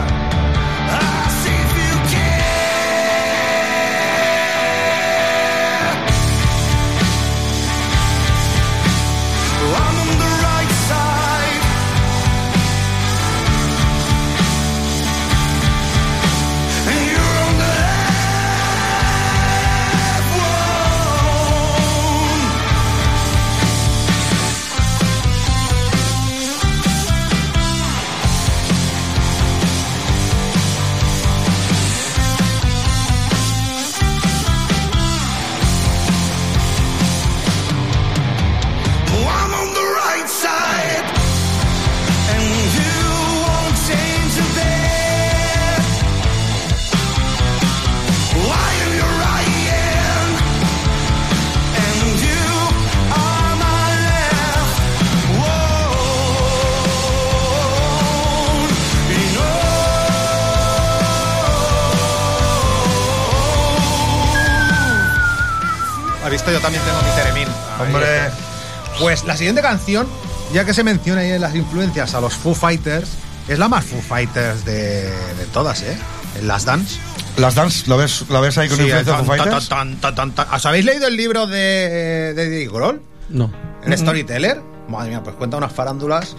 La 69.34 69.38
siguiente 69.38 69.62
canción, 69.62 70.06
ya 70.52 70.64
que 70.64 70.72
se 70.72 70.84
menciona 70.84 71.22
ahí 71.22 71.32
en 71.32 71.40
las 71.40 71.56
influencias 71.56 72.14
a 72.14 72.20
los 72.20 72.34
Foo 72.34 72.54
Fighters, 72.54 73.08
es 73.48 73.58
la 73.58 73.68
más 73.68 73.84
Foo 73.84 74.00
Fighters 74.00 74.64
de, 74.64 75.02
de 75.10 75.46
todas, 75.52 75.82
¿eh? 75.82 75.98
En 76.38 76.46
las 76.46 76.64
Dance. 76.64 77.00
Las 77.36 77.56
Dance, 77.56 77.84
¿lo 77.88 77.96
ves, 77.96 78.26
¿la 78.28 78.38
ves 78.38 78.56
ahí 78.58 78.68
con 78.68 78.76
Sí, 78.76 78.84
influencia 78.84 79.16
Foo 79.16 79.24
Fighters? 79.24 79.68
tan, 79.68 79.96
tan, 79.96 80.14
tan, 80.14 80.30
tan. 80.36 80.54
¿Os 80.54 80.64
habéis 80.66 80.84
leído 80.84 81.08
el 81.08 81.16
libro 81.16 81.48
de, 81.48 82.32
de 82.32 82.44
Dave 82.44 82.68
Grohl? 82.68 83.02
No. 83.28 83.50
¿El 83.84 83.98
Storyteller? 83.98 84.62
Madre 84.88 85.08
mía, 85.10 85.22
pues 85.24 85.34
cuenta 85.34 85.56
unas 85.56 85.72
farándulas. 85.72 86.36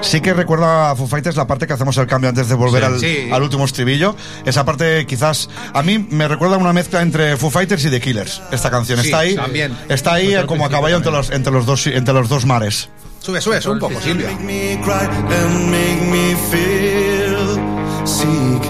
Sí 0.00 0.20
que 0.20 0.32
recuerda 0.32 0.90
a 0.90 0.96
Foo 0.96 1.06
Fighters 1.06 1.36
la 1.36 1.46
parte 1.46 1.66
que 1.66 1.72
hacemos 1.72 1.96
el 1.98 2.06
cambio 2.06 2.30
antes 2.30 2.48
de 2.48 2.54
volver 2.54 2.82
Sí. 2.82 2.86
al, 2.86 3.00
Sí. 3.00 3.28
al 3.32 3.42
último 3.42 3.64
estribillo. 3.64 4.14
Esa 4.46 4.64
parte 4.64 5.04
quizás 5.06 5.48
a 5.74 5.82
mí 5.82 5.98
me 6.10 6.28
recuerda 6.28 6.56
una 6.56 6.72
mezcla 6.72 7.02
entre 7.02 7.36
Foo 7.36 7.50
Fighters 7.50 7.84
y 7.84 7.90
The 7.90 8.00
Killers. 8.00 8.40
Esta 8.52 8.70
canción 8.70 9.00
Sí, 9.00 9.06
está 9.06 9.18
ahí, 9.20 9.34
también. 9.36 9.76
está 9.88 10.14
ahí 10.14 10.34
como 10.46 10.64
a 10.64 10.70
caballo 10.70 10.96
entre 10.96 11.12
los, 11.12 11.30
entre 11.30 11.52
los 11.52 11.66
dos 11.66 11.86
entre 11.86 12.14
los 12.14 12.28
dos 12.28 12.46
mares. 12.46 12.88
Sube, 13.20 13.40
sube, 13.40 13.60
sube 13.60 13.74
un 13.74 13.78
poco, 13.80 14.00
Silvia. 14.00 14.30
me 14.40 14.80
cry 14.84 14.92
and 15.34 15.70
make 15.70 16.00
me 16.10 16.36
feel 16.50 18.06
sick. 18.06 18.62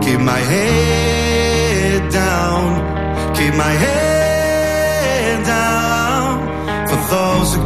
Keep 0.00 0.20
my 0.20 0.38
head 0.48 2.10
down, 2.12 2.82
keep 3.34 3.54
my 3.54 3.62
head 3.76 4.11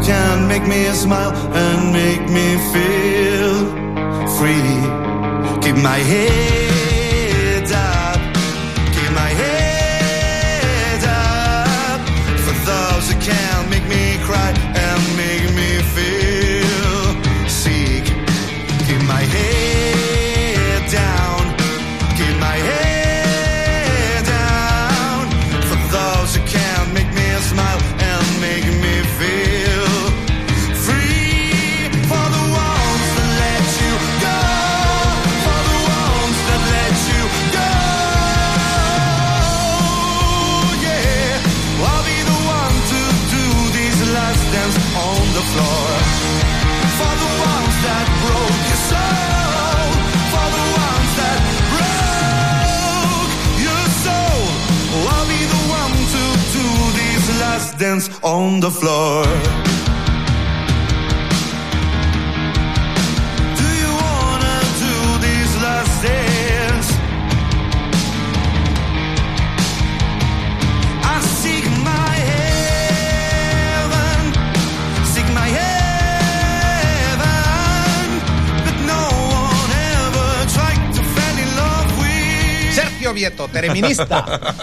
can 0.06 0.46
make 0.46 0.64
me 0.68 0.84
smile 0.92 1.32
and 1.62 1.92
make 1.92 2.24
me 2.36 2.48
feel 2.72 3.54
free. 4.38 4.74
Keep 5.62 5.76
my 5.82 5.98
head 6.12 7.66
up, 7.72 8.20
keep 8.94 9.10
my 9.22 9.30
head 9.42 11.02
up. 11.24 12.00
For 12.44 12.54
those 12.70 13.04
who 13.10 13.16
can 13.20 13.68
make 13.68 13.86
me 13.94 13.95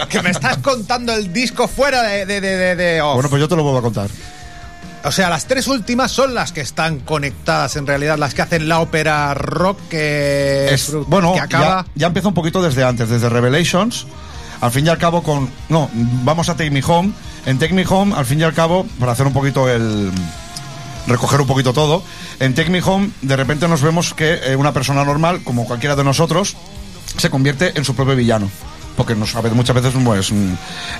Que 0.08 0.22
me 0.22 0.30
estás 0.30 0.58
contando 0.58 1.12
el 1.12 1.32
disco 1.32 1.68
fuera 1.68 2.02
de, 2.02 2.26
de, 2.26 2.40
de, 2.40 2.76
de- 2.76 3.02
off. 3.02 3.14
Bueno, 3.14 3.28
pues 3.30 3.40
yo 3.40 3.48
te 3.48 3.56
lo 3.56 3.62
vuelvo 3.62 3.78
a 3.78 3.82
contar. 3.82 4.08
O 5.04 5.12
sea, 5.12 5.28
las 5.28 5.44
tres 5.46 5.66
últimas 5.66 6.10
son 6.10 6.32
las 6.34 6.52
que 6.52 6.62
están 6.62 6.98
conectadas, 7.00 7.76
en 7.76 7.86
realidad, 7.86 8.16
las 8.16 8.32
que 8.32 8.40
hacen 8.40 8.68
la 8.68 8.80
ópera 8.80 9.34
rock 9.34 9.78
que, 9.90 10.68
Es, 10.72 10.92
bueno, 11.06 11.34
que 11.34 11.40
acaba. 11.40 11.82
ya, 11.82 11.86
ya 11.94 12.06
empieza 12.06 12.28
un 12.28 12.34
poquito 12.34 12.62
desde 12.62 12.84
antes, 12.84 13.10
desde 13.10 13.28
Revelations. 13.28 14.06
Al 14.62 14.70
fin 14.70 14.86
y 14.86 14.88
al 14.88 14.96
cabo 14.96 15.22
con... 15.22 15.50
No, 15.68 15.90
vamos 15.92 16.48
a 16.48 16.52
Take 16.56 16.70
Me 16.70 16.82
Home. 16.86 17.12
En 17.44 17.58
Take 17.58 17.74
Me 17.74 17.84
Home, 17.86 18.14
al 18.16 18.24
fin 18.24 18.40
y 18.40 18.44
al 18.44 18.54
cabo, 18.54 18.86
para 18.98 19.12
hacer 19.12 19.26
un 19.26 19.34
poquito 19.34 19.68
el... 19.68 20.10
recoger 21.06 21.38
un 21.42 21.46
poquito 21.46 21.74
todo. 21.74 22.02
En 22.40 22.54
Take 22.54 22.70
Me 22.70 22.80
Home, 22.82 23.10
de 23.20 23.36
repente 23.36 23.68
nos 23.68 23.82
vemos 23.82 24.14
que 24.14 24.40
eh, 24.42 24.56
una 24.56 24.72
persona 24.72 25.04
normal, 25.04 25.42
como 25.44 25.66
cualquiera 25.66 25.96
de 25.96 26.04
nosotros, 26.04 26.56
se 27.18 27.28
convierte 27.28 27.76
en 27.76 27.84
su 27.84 27.94
propio 27.94 28.16
villano. 28.16 28.48
Porque 28.96 29.14
nos, 29.14 29.34
a 29.34 29.40
veces, 29.40 29.56
muchas 29.56 29.74
veces 29.74 29.92
pues, 30.04 30.30
mm, 30.32 30.54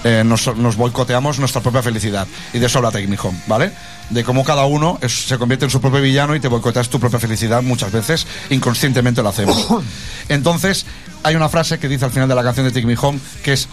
eh, 0.05 0.23
nos, 0.25 0.57
nos 0.57 0.77
boicoteamos 0.77 1.39
nuestra 1.39 1.61
propia 1.63 1.83
felicidad. 1.83 2.27
Y 2.53 2.59
de 2.59 2.67
eso 2.67 2.79
habla 2.79 2.91
Take 2.91 3.07
Me 3.07 3.17
Home, 3.23 3.39
¿vale? 3.47 3.71
De 4.11 4.25
cómo 4.25 4.45
cada 4.45 4.65
uno 4.65 4.99
es- 5.01 5.27
se 5.27 5.39
convierte 5.39 5.65
en 5.67 5.71
su 5.71 5.81
propio 5.81 6.01
villano 6.01 6.35
y 6.35 6.41
te 6.41 6.49
boicoteas 6.49 6.89
tu 6.89 6.99
propia 6.99 7.19
felicidad 7.21 7.63
muchas 7.63 7.93
veces, 7.93 8.27
inconscientemente 8.51 9.23
lo 9.23 9.29
hacemos. 9.29 9.67
Entonces, 10.29 10.87
hay 11.23 11.37
una 11.37 11.49
frase 11.49 11.79
que 11.79 11.89
dice 11.89 12.05
al 12.05 12.11
final 12.11 12.29
de 12.29 12.35
la 12.35 12.43
canción 12.43 12.67
de 12.67 12.73
Take 12.73 12.87
Me 12.87 12.97
Home 13.01 13.19
que 13.43 13.53
es 13.55 13.69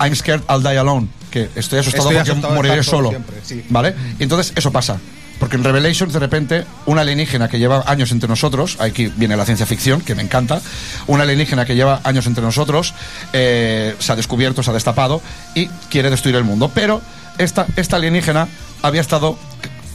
I'm 0.00 0.14
scared 0.14 0.42
I'll 0.50 0.62
die 0.62 0.76
alone, 0.76 1.08
que 1.30 1.48
estoy 1.54 1.78
asustado 1.78 2.10
Estoy 2.10 2.16
porque 2.16 2.30
asustado 2.30 2.54
moriré 2.54 2.82
solo 2.82 2.96
solo, 2.96 3.08
siempre, 3.10 3.36
sí. 3.42 3.64
¿vale? 3.70 3.94
Y 4.18 4.22
entonces 4.24 4.52
eso 4.56 4.70
pasa. 4.70 4.98
Porque 5.38 5.56
en 5.56 5.64
Revelations, 5.64 6.12
de 6.12 6.18
repente, 6.18 6.64
un 6.86 6.98
alienígena 6.98 7.48
que 7.48 7.58
lleva 7.58 7.84
años 7.86 8.12
entre 8.12 8.28
nosotros, 8.28 8.76
aquí 8.80 9.12
viene 9.16 9.36
la 9.36 9.44
ciencia 9.44 9.66
ficción, 9.66 10.00
que 10.00 10.14
me 10.14 10.22
encanta, 10.22 10.60
un 11.06 11.20
alienígena 11.20 11.64
que 11.64 11.74
lleva 11.74 12.00
años 12.04 12.26
entre 12.26 12.44
nosotros, 12.44 12.94
eh, 13.32 13.94
se 13.98 14.12
ha 14.12 14.16
descubierto, 14.16 14.62
se 14.62 14.70
ha 14.70 14.74
destapado 14.74 15.20
y 15.54 15.66
quiere 15.90 16.10
destruir 16.10 16.36
el 16.36 16.44
mundo. 16.44 16.70
Pero 16.72 17.02
esta, 17.38 17.66
esta 17.76 17.96
alienígena 17.96 18.48
había 18.82 19.00
estado 19.00 19.38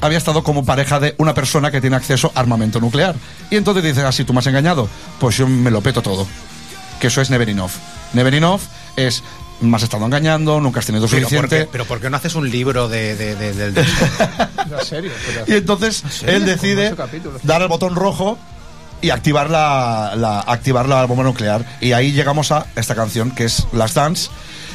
había 0.01 0.17
estado 0.17 0.43
como 0.43 0.63
pareja 0.63 0.99
de 0.99 1.15
una 1.17 1.33
persona 1.33 1.71
que 1.71 1.81
tiene 1.81 1.95
acceso 1.95 2.31
a 2.33 2.39
armamento 2.39 2.79
nuclear. 2.79 3.15
Y 3.49 3.57
entonces 3.57 3.83
dice, 3.83 4.01
así 4.03 4.23
tú 4.23 4.33
me 4.33 4.39
has 4.39 4.47
engañado, 4.47 4.87
pues 5.19 5.37
yo 5.37 5.47
me 5.47 5.71
lo 5.71 5.81
peto 5.81 6.01
todo. 6.01 6.27
Que 6.99 7.07
eso 7.07 7.21
es 7.21 7.29
never 7.29 7.49
enough. 7.49 7.71
Never 8.13 8.33
enough 8.33 8.61
es, 8.95 9.23
me 9.61 9.75
has 9.77 9.83
estado 9.83 10.05
engañando, 10.05 10.59
nunca 10.61 10.79
has 10.79 10.85
tenido 10.85 11.07
Pero 11.07 11.21
¿por, 11.27 11.29
suficiente. 11.29 11.65
qué, 11.65 11.69
pero 11.71 11.85
¿por 11.85 11.99
qué 11.99 12.09
no 12.09 12.17
haces 12.17 12.35
un 12.35 12.49
libro 12.49 12.87
de, 12.87 13.15
de- 13.15 13.35
de- 13.35 13.53
del? 13.53 13.75
En 14.79 14.85
serio. 14.85 15.11
Y 15.47 15.53
entonces 15.53 16.03
serio? 16.09 16.35
él 16.35 16.45
decide 16.45 16.95
dar 17.43 17.61
el 17.63 17.67
botón 17.67 17.95
rojo 17.95 18.37
y 19.01 19.09
activar 19.09 19.49
la, 19.49 20.13
la- 20.15 20.41
activar 20.41 20.87
la 20.87 21.05
bomba 21.05 21.23
nuclear. 21.23 21.65
Y 21.81 21.93
ahí 21.93 22.11
llegamos 22.11 22.51
a 22.51 22.65
esta 22.75 22.95
canción, 22.95 23.31
que 23.31 23.45
es 23.45 23.65
Las 23.71 23.93
Dance, 23.95 24.29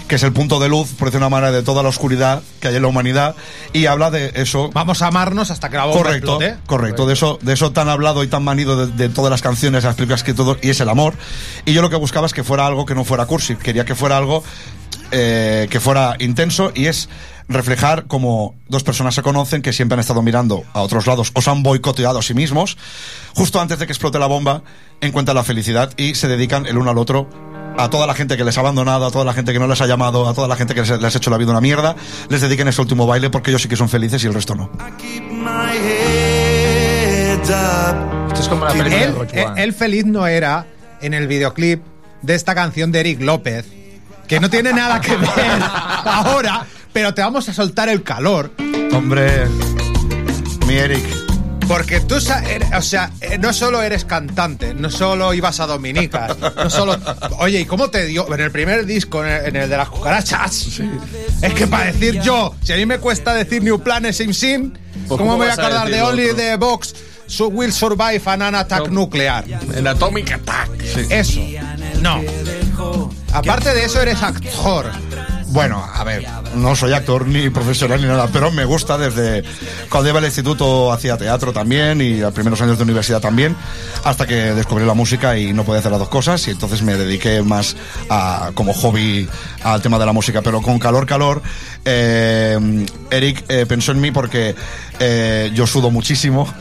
que 0.08 0.16
es 0.16 0.22
el 0.22 0.32
punto 0.32 0.60
de 0.60 0.68
luz, 0.68 0.92
por 0.98 1.08
decir 1.08 1.18
una 1.18 1.28
manera, 1.28 1.52
de 1.52 1.62
toda 1.62 1.82
la 1.82 1.88
oscuridad 1.88 2.42
que 2.60 2.68
hay 2.68 2.76
en 2.76 2.82
la 2.82 2.88
humanidad. 2.88 3.34
Y 3.72 3.86
habla 3.86 4.10
de 4.10 4.32
eso. 4.34 4.70
Vamos 4.72 5.02
a 5.02 5.06
amarnos 5.06 5.50
hasta 5.50 5.70
que 5.70 5.76
la 5.76 5.86
bomba 5.86 6.02
Correcto, 6.02 6.40
explote. 6.42 6.66
correcto, 6.66 7.06
de 7.06 7.12
eso, 7.14 7.38
de 7.42 7.52
eso 7.52 7.72
tan 7.72 7.88
hablado 7.88 8.22
y 8.22 8.26
tan 8.26 8.44
manido 8.44 8.86
de, 8.86 8.92
de 8.92 9.08
todas 9.08 9.30
las 9.30 9.42
canciones, 9.42 9.84
las 9.84 9.94
películas 9.94 10.22
que 10.22 10.34
todo, 10.34 10.58
y 10.62 10.70
es 10.70 10.80
el 10.80 10.88
amor. 10.88 11.14
Y 11.64 11.72
yo 11.72 11.82
lo 11.82 11.90
que 11.90 11.96
buscaba 11.96 12.26
es 12.26 12.32
que 12.32 12.44
fuera 12.44 12.66
algo 12.66 12.86
que 12.86 12.94
no 12.94 13.04
fuera 13.04 13.26
cursi, 13.26 13.56
quería 13.56 13.84
que 13.84 13.94
fuera 13.94 14.16
algo 14.16 14.42
eh, 15.16 15.68
que 15.70 15.80
fuera 15.80 16.16
intenso 16.18 16.72
y 16.74 16.86
es 16.86 17.08
reflejar 17.46 18.06
como 18.06 18.54
dos 18.68 18.82
personas 18.82 19.14
se 19.14 19.22
conocen 19.22 19.62
que 19.62 19.72
siempre 19.72 19.94
han 19.94 20.00
estado 20.00 20.22
mirando 20.22 20.64
a 20.72 20.80
otros 20.80 21.06
lados 21.06 21.30
o 21.34 21.42
se 21.42 21.50
han 21.50 21.62
boicoteado 21.62 22.18
a 22.18 22.22
sí 22.22 22.34
mismos, 22.34 22.76
justo 23.34 23.60
antes 23.60 23.78
de 23.78 23.86
que 23.86 23.92
explote 23.92 24.18
la 24.18 24.26
bomba, 24.26 24.62
encuentran 25.00 25.36
la 25.36 25.44
felicidad 25.44 25.92
y 25.96 26.14
se 26.14 26.26
dedican 26.26 26.66
el 26.66 26.78
uno 26.78 26.90
al 26.90 26.98
otro 26.98 27.28
a 27.76 27.90
toda 27.90 28.06
la 28.06 28.14
gente 28.14 28.36
que 28.36 28.44
les 28.44 28.56
ha 28.56 28.60
abandonado, 28.60 29.06
a 29.06 29.10
toda 29.10 29.24
la 29.24 29.32
gente 29.32 29.52
que 29.52 29.58
no 29.58 29.66
les 29.66 29.80
ha 29.80 29.86
llamado, 29.86 30.28
a 30.28 30.34
toda 30.34 30.48
la 30.48 30.56
gente 30.56 30.74
que 30.74 30.80
les, 30.80 30.90
les 31.00 31.14
ha 31.14 31.18
hecho 31.18 31.30
la 31.30 31.38
vida 31.38 31.50
una 31.50 31.60
mierda, 31.60 31.96
les 32.28 32.40
dediquen 32.40 32.68
ese 32.68 32.80
último 32.80 33.06
baile 33.06 33.30
porque 33.30 33.50
ellos 33.50 33.62
sí 33.62 33.68
que 33.68 33.76
son 33.76 33.88
felices 33.88 34.22
y 34.24 34.26
el 34.26 34.34
resto 34.34 34.54
no. 34.54 34.70
Esto 38.28 38.40
es 38.40 38.48
como 38.48 38.64
la 38.64 38.72
película 38.72 39.24
de 39.24 39.62
él 39.62 39.72
feliz 39.74 40.06
no 40.06 40.26
era 40.26 40.66
en 41.00 41.14
el 41.14 41.26
videoclip 41.26 41.82
de 42.22 42.34
esta 42.34 42.54
canción 42.54 42.90
de 42.90 43.00
Eric 43.00 43.20
López, 43.20 43.66
que 44.26 44.40
no 44.40 44.48
tiene 44.48 44.72
nada 44.72 45.00
que 45.00 45.16
ver 45.16 45.30
ahora, 46.04 46.64
pero 46.92 47.12
te 47.12 47.20
vamos 47.20 47.48
a 47.48 47.52
soltar 47.52 47.88
el 47.88 48.02
calor. 48.02 48.52
Hombre, 48.92 49.46
mi 50.66 50.74
Eric. 50.74 51.23
Porque 51.68 52.00
tú, 52.00 52.20
sa- 52.20 52.42
eres- 52.48 52.68
o 52.76 52.82
sea, 52.82 53.10
eh, 53.20 53.38
no 53.38 53.52
solo 53.52 53.82
eres 53.82 54.04
cantante, 54.04 54.74
no 54.74 54.90
solo 54.90 55.32
ibas 55.34 55.60
a 55.60 55.66
Dominicas, 55.66 56.36
no 56.38 56.68
solo... 56.70 56.98
Oye, 57.38 57.60
¿y 57.60 57.64
cómo 57.64 57.88
te 57.90 58.04
dio? 58.06 58.32
En 58.32 58.40
el 58.40 58.50
primer 58.50 58.84
disco, 58.86 59.24
en 59.24 59.30
el, 59.32 59.46
en 59.46 59.56
el 59.56 59.68
de 59.70 59.76
las 59.76 59.88
cucarachas, 59.88 60.80
es 61.42 61.54
que 61.54 61.66
para 61.66 61.86
decir 61.86 62.20
yo, 62.20 62.54
si 62.62 62.72
a 62.72 62.76
mí 62.76 62.84
me 62.86 62.98
cuesta 62.98 63.32
decir 63.34 63.62
New 63.62 63.80
Planet 63.80 64.12
Sim 64.14 64.32
Sim, 64.32 64.72
Pues, 64.72 65.08
¿cómo 65.08 65.18
¿cómo 65.18 65.32
me 65.32 65.38
voy 65.44 65.48
a 65.48 65.52
acordar 65.54 65.88
de 65.88 66.02
Only 66.02 66.24
otro? 66.30 66.36
the 66.36 66.56
Box 66.56 66.94
so 67.26 67.48
will 67.48 67.72
survive 67.72 68.20
an 68.26 68.42
attack 68.54 68.88
nuclear? 68.90 69.44
En 69.74 69.86
Atomic 69.86 70.32
Attack. 70.32 70.68
Eso. 71.10 71.40
No. 72.02 72.20
Aparte 73.32 73.72
de 73.74 73.84
eso, 73.84 74.00
eres 74.02 74.22
actor. 74.22 74.90
Bueno, 75.54 75.88
a 75.94 76.02
ver, 76.02 76.26
no 76.56 76.74
soy 76.74 76.94
actor 76.94 77.28
ni 77.28 77.48
profesional 77.48 78.02
ni 78.02 78.08
nada, 78.08 78.28
pero 78.32 78.50
me 78.50 78.64
gusta 78.64 78.98
desde 78.98 79.44
cuando 79.88 80.10
iba 80.10 80.18
al 80.18 80.24
instituto 80.24 80.92
hacía 80.92 81.16
teatro 81.16 81.52
también 81.52 82.00
y 82.00 82.22
a 82.22 82.32
primeros 82.32 82.60
años 82.60 82.76
de 82.76 82.82
universidad 82.82 83.20
también, 83.20 83.54
hasta 84.02 84.26
que 84.26 84.34
descubrí 84.34 84.84
la 84.84 84.94
música 84.94 85.38
y 85.38 85.52
no 85.52 85.62
podía 85.62 85.78
hacer 85.78 85.92
las 85.92 86.00
dos 86.00 86.08
cosas 86.08 86.44
y 86.48 86.50
entonces 86.50 86.82
me 86.82 86.96
dediqué 86.96 87.40
más 87.42 87.76
a, 88.10 88.50
como 88.54 88.74
hobby 88.74 89.28
al 89.62 89.80
tema 89.80 89.96
de 90.00 90.06
la 90.06 90.12
música, 90.12 90.42
pero 90.42 90.60
con 90.60 90.80
calor, 90.80 91.06
calor, 91.06 91.40
eh, 91.84 92.84
Eric 93.12 93.44
eh, 93.48 93.64
pensó 93.64 93.92
en 93.92 94.00
mí 94.00 94.10
porque 94.10 94.56
eh, 94.98 95.52
yo 95.54 95.68
sudo 95.68 95.88
muchísimo. 95.92 96.52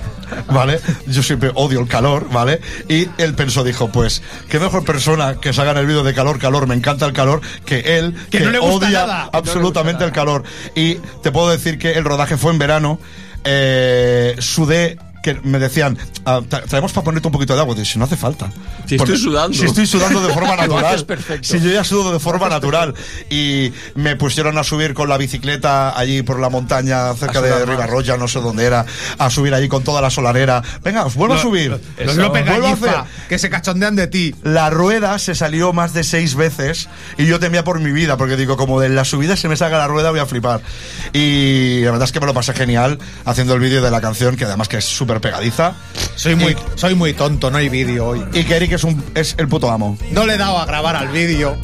¿Vale? 0.48 0.80
Yo 1.08 1.24
siempre 1.24 1.52
odio 1.56 1.80
el 1.80 1.88
calor, 1.88 2.28
¿vale? 2.32 2.62
Y 2.90 3.08
él 3.18 3.34
pensó, 3.36 3.64
dijo, 3.64 3.92
pues, 3.92 4.22
qué 4.50 4.60
mejor 4.60 4.84
persona 4.86 5.36
que 5.40 5.54
se 5.54 5.62
haga 5.62 5.72
en 5.72 5.78
el 5.78 5.86
vídeo 5.86 6.04
de 6.04 6.14
calor, 6.14 6.40
calor, 6.40 6.68
me 6.68 6.76
encanta 6.76 7.06
el 7.06 7.14
calor, 7.14 7.42
que 7.66 7.98
él, 7.98 8.16
Que 8.30 8.40
no 8.42 8.52
le 8.52 8.60
gusta 8.60 8.88
odia 8.88 9.02
nada. 9.02 9.30
absolutamente 9.32 10.04
el 10.04 10.12
calor. 10.12 10.44
Y 10.76 10.96
te 11.22 11.32
puedo 11.32 11.50
decir 11.50 11.78
que 11.78 11.94
el 11.94 12.04
rodaje 12.06 12.38
fue 12.38 12.52
en 12.52 12.60
verano, 12.60 13.00
eh, 13.44 14.36
sudé 14.40 14.98
que 15.24 15.40
me 15.44 15.58
decían, 15.58 15.98
"Ah, 16.26 16.42
tra- 16.42 16.64
traemos 16.66 16.92
para 16.94 17.06
ponerte 17.06 17.28
un 17.28 17.32
poquito 17.32 17.56
de 17.56 17.62
agua. 17.62 17.74
Digo, 17.74 17.86
si 17.86 17.98
no 17.98 18.06
hace 18.06 18.18
falta. 18.18 18.52
Si 18.86 18.96
estoy 18.96 19.18
sudando. 19.18 19.58
Si 19.58 19.66
estoy 19.66 19.88
sudando 19.88 20.22
de 20.22 20.32
forma 20.34 20.50
haces 20.54 20.68
natural. 20.70 21.06
perfecto. 21.06 21.48
Si 21.48 21.60
yo 21.60 21.72
ya 21.72 21.84
sudo 21.84 22.14
de 22.14 22.20
forma 22.20 22.50
natural. 22.50 22.94
Y 23.32 23.72
me 23.96 24.16
pusieron 24.16 24.58
a 24.60 24.64
subir 24.64 24.94
con 24.94 25.10
la 25.10 25.18
bicicleta 25.18 25.98
allí 25.98 26.22
por 26.22 26.40
la 26.40 26.50
montaña 26.50 27.14
cerca 27.16 27.42
de 27.42 27.50
más. 27.52 27.66
Ribarroya, 27.68 28.18
no 28.18 28.28
sé 28.28 28.40
dónde 28.42 28.66
era, 28.66 28.86
a 29.18 29.30
subir 29.30 29.54
allí 29.56 29.68
con 29.68 29.84
toda 29.84 30.02
la 30.02 30.10
solarera. 30.12 30.62
Venga, 30.84 31.06
os 31.06 31.16
vuelvo 31.16 31.36
a 31.36 31.40
subir. 31.42 31.72
Los 31.72 31.82
Eso. 31.98 32.22
López 32.22 32.46
Vuelvo 32.46 32.68
a 32.68 32.70
Gallifa, 32.72 33.00
hacer. 33.02 33.28
que 33.30 33.40
se 33.40 33.50
cachondean 33.50 33.96
de 33.96 34.08
ti. 34.08 34.36
La 34.44 34.70
rueda 34.70 35.18
se 35.20 35.36
salió 35.36 35.72
más 35.72 35.94
de 35.94 36.04
seis 36.04 36.36
veces 36.36 36.90
y 37.18 37.26
yo 37.26 37.40
temía 37.40 37.64
por 37.64 37.80
mi 37.80 37.92
vida, 37.94 38.18
porque 38.18 38.36
digo, 38.36 38.58
como 38.58 38.82
de 38.82 38.90
la 38.90 39.06
subida 39.06 39.38
se 39.38 39.48
me 39.48 39.56
salga 39.56 39.78
la 39.78 39.88
rueda, 39.88 40.12
voy 40.12 40.20
a 40.20 40.26
flipar. 40.26 40.62
Y 41.14 41.82
la 41.84 41.92
verdad 41.92 42.06
es 42.06 42.12
que 42.12 42.20
me 42.20 42.26
lo 42.26 42.34
pasé 42.34 42.54
genial 42.54 43.00
haciendo 43.26 43.54
el 43.54 43.60
vídeo 43.62 43.82
de 43.82 43.92
la 43.92 44.02
canción, 44.02 44.36
que 44.36 44.46
además 44.46 44.68
que 44.68 44.78
es 44.78 44.86
súper 44.86 45.13
pegadiza. 45.22 45.74
Soy 46.16 46.36
muy, 46.36 46.56
soy 46.76 46.96
muy 46.96 47.14
tonto, 47.14 47.50
no 47.52 47.58
hay 47.58 47.70
vídeo 47.70 48.08
hoy. 48.08 48.24
Y 48.34 48.44
que 48.44 48.56
Eric 48.56 48.74
es, 48.74 48.84
un, 48.84 49.04
es 49.16 49.36
el 49.38 49.48
puto 49.48 49.70
amo. 49.72 49.98
No 50.12 50.26
le 50.26 50.36
he 50.36 50.38
dado 50.38 50.58
a 50.60 50.66
grabar 50.66 50.96
al 50.96 51.08
vídeo. 51.10 51.58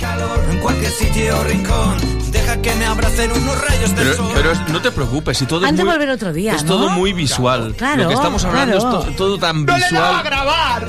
Pero, 3.95 4.15
sol. 4.15 4.31
pero 4.33 4.51
es- 4.51 4.67
no 4.69 4.81
te 4.81 4.91
preocupes, 4.91 5.37
si 5.37 5.45
todo 5.45 5.65
Han 5.65 5.75
de 5.75 5.83
muy, 5.83 5.93
volver 5.93 6.09
otro 6.09 6.31
día, 6.33 6.55
es 6.55 6.63
¿no? 6.63 6.69
todo 6.75 6.89
muy 6.89 7.13
visual. 7.13 7.73
Claro, 7.77 8.03
Lo 8.03 8.09
que 8.09 8.15
estamos 8.15 8.43
hablando 8.43 8.79
claro. 8.79 8.99
es 9.01 9.05
to- 9.07 9.11
todo 9.13 9.37
tan 9.39 9.65
¡No 9.65 9.77
le 9.77 9.85
he 9.85 9.91
dado 9.91 10.05
a 10.05 10.09
visual. 10.09 10.23
grabar! 10.23 10.87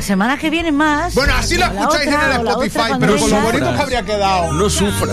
Semana 0.00 0.38
que 0.38 0.50
viene 0.50 0.70
más. 0.72 1.14
Bueno, 1.14 1.34
así 1.34 1.56
lo 1.56 1.64
escucháis 1.66 2.08
otra, 2.08 2.24
en 2.36 2.40
el 2.40 2.46
Spotify, 2.48 2.80
pero 3.00 3.16
con 3.16 3.30
lo 3.30 3.40
bonito 3.40 3.72
que 3.74 3.80
habría 3.80 4.02
quedado. 4.04 4.52
No 4.52 4.70
sufra. 4.70 5.12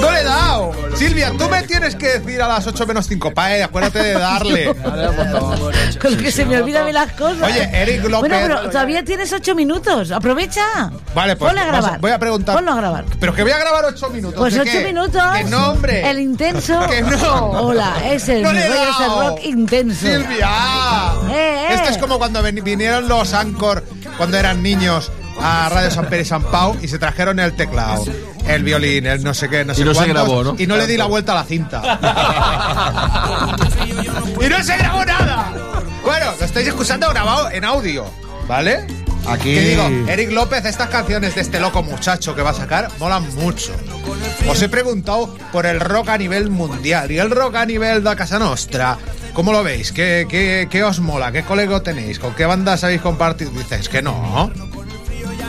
No 0.00 0.10
le 0.12 0.20
he 0.20 0.24
dado. 0.24 0.72
Silvia, 0.96 1.32
tú 1.36 1.48
me 1.48 1.62
tienes 1.62 1.96
que 1.96 2.18
decir 2.18 2.40
a 2.42 2.48
las 2.48 2.66
8 2.66 2.86
menos 2.86 3.06
5, 3.06 3.32
pa, 3.34 3.54
eh, 3.56 3.62
acuérdate 3.62 4.02
de 4.02 4.12
darle. 4.14 4.74
Con 6.00 6.16
lo 6.16 6.18
que 6.22 6.30
se 6.30 6.44
me 6.44 6.58
olvidan 6.58 6.92
las 6.92 7.12
cosas. 7.12 7.42
Oye, 7.42 7.68
Eric 7.72 8.04
López. 8.04 8.20
Bueno, 8.30 8.36
pero 8.42 8.70
todavía 8.70 9.04
tienes 9.04 9.32
ocho 9.32 9.54
minutos. 9.54 10.10
Aprovecha. 10.10 10.90
Vale, 11.14 11.36
pues 11.36 11.50
Ponle 11.50 11.62
a 11.62 11.66
grabar. 11.66 12.00
voy 12.00 12.10
a 12.10 12.18
preguntar. 12.18 12.54
Ponlo 12.56 12.72
a 12.72 12.76
grabar. 12.76 13.04
Pero 13.18 13.34
que 13.34 13.42
voy 13.42 13.52
a 13.52 13.58
grabar 13.58 13.84
8 13.86 14.10
minutos. 14.10 14.38
Pues 14.38 14.54
¿de 14.54 14.60
ocho 14.60 14.70
qué? 14.72 14.84
minutos. 14.84 15.22
Que 15.36 15.44
no, 15.44 15.70
hombre. 15.70 16.08
El 16.08 16.20
intenso. 16.20 16.86
Que 16.88 17.02
no. 17.02 17.50
Hola, 17.50 17.94
es 18.04 18.28
No 18.28 18.52
le 18.52 18.60
ese 18.66 18.68
dado. 18.68 19.30
rock 19.30 19.40
intenso. 19.44 20.06
Silvia. 20.06 20.48
Eh, 21.30 21.34
eh. 21.34 21.66
Esto 21.74 21.88
es 21.90 21.98
como 21.98 22.18
cuando 22.18 22.42
vinieron 22.42 23.08
los 23.08 23.32
Anchor 23.34 23.84
cuando 24.16 24.36
eran 24.36 24.62
niños 24.62 25.10
a 25.40 25.68
Radio 25.68 25.90
San 25.90 26.06
Pere 26.06 26.22
y 26.22 26.24
San 26.24 26.42
Pau 26.44 26.76
y 26.80 26.88
se 26.88 26.98
trajeron 26.98 27.40
el 27.40 27.54
teclado, 27.54 28.04
el 28.46 28.64
violín, 28.64 29.06
el 29.06 29.22
no 29.22 29.34
sé 29.34 29.48
qué, 29.48 29.64
no 29.64 29.74
sé 29.74 29.84
no 29.84 29.94
se 29.94 30.06
grabó, 30.06 30.44
¿no? 30.44 30.54
Y 30.58 30.66
no 30.66 30.76
le 30.76 30.86
di 30.86 30.96
la 30.96 31.06
vuelta 31.06 31.32
a 31.32 31.36
la 31.36 31.44
cinta. 31.44 31.82
y 34.40 34.48
no 34.48 34.62
se 34.62 34.76
grabó 34.76 35.04
nada. 35.04 35.52
Bueno, 36.02 36.26
lo 36.38 36.44
estáis 36.44 36.68
escuchando 36.68 37.08
grabado 37.10 37.50
en 37.50 37.64
audio, 37.64 38.06
¿vale? 38.46 38.86
Aquí. 39.26 39.54
Que 39.54 39.60
digo, 39.60 39.88
Eric 40.08 40.32
López, 40.32 40.64
estas 40.66 40.88
canciones 40.90 41.34
de 41.34 41.40
este 41.40 41.58
loco 41.58 41.82
muchacho 41.82 42.34
que 42.34 42.42
va 42.42 42.50
a 42.50 42.54
sacar 42.54 42.88
molan 42.98 43.34
mucho. 43.36 43.72
Os 44.46 44.60
he 44.60 44.68
preguntado 44.68 45.34
por 45.50 45.64
el 45.64 45.80
rock 45.80 46.10
a 46.10 46.18
nivel 46.18 46.50
mundial 46.50 47.10
y 47.10 47.18
el 47.18 47.30
rock 47.30 47.56
a 47.56 47.66
nivel 47.66 48.04
de 48.04 48.16
Casa 48.16 48.38
Nostra. 48.38 48.98
¿Cómo 49.32 49.50
lo 49.52 49.64
veis? 49.64 49.92
¿Qué, 49.92 50.26
qué, 50.28 50.68
qué 50.70 50.84
os 50.84 51.00
mola? 51.00 51.32
¿Qué 51.32 51.42
colego 51.42 51.80
tenéis? 51.82 52.18
¿Con 52.18 52.34
qué 52.34 52.44
bandas 52.44 52.84
habéis 52.84 53.00
compartido? 53.00 53.50
Dices 53.52 53.88
que 53.88 54.02
no. 54.02 54.52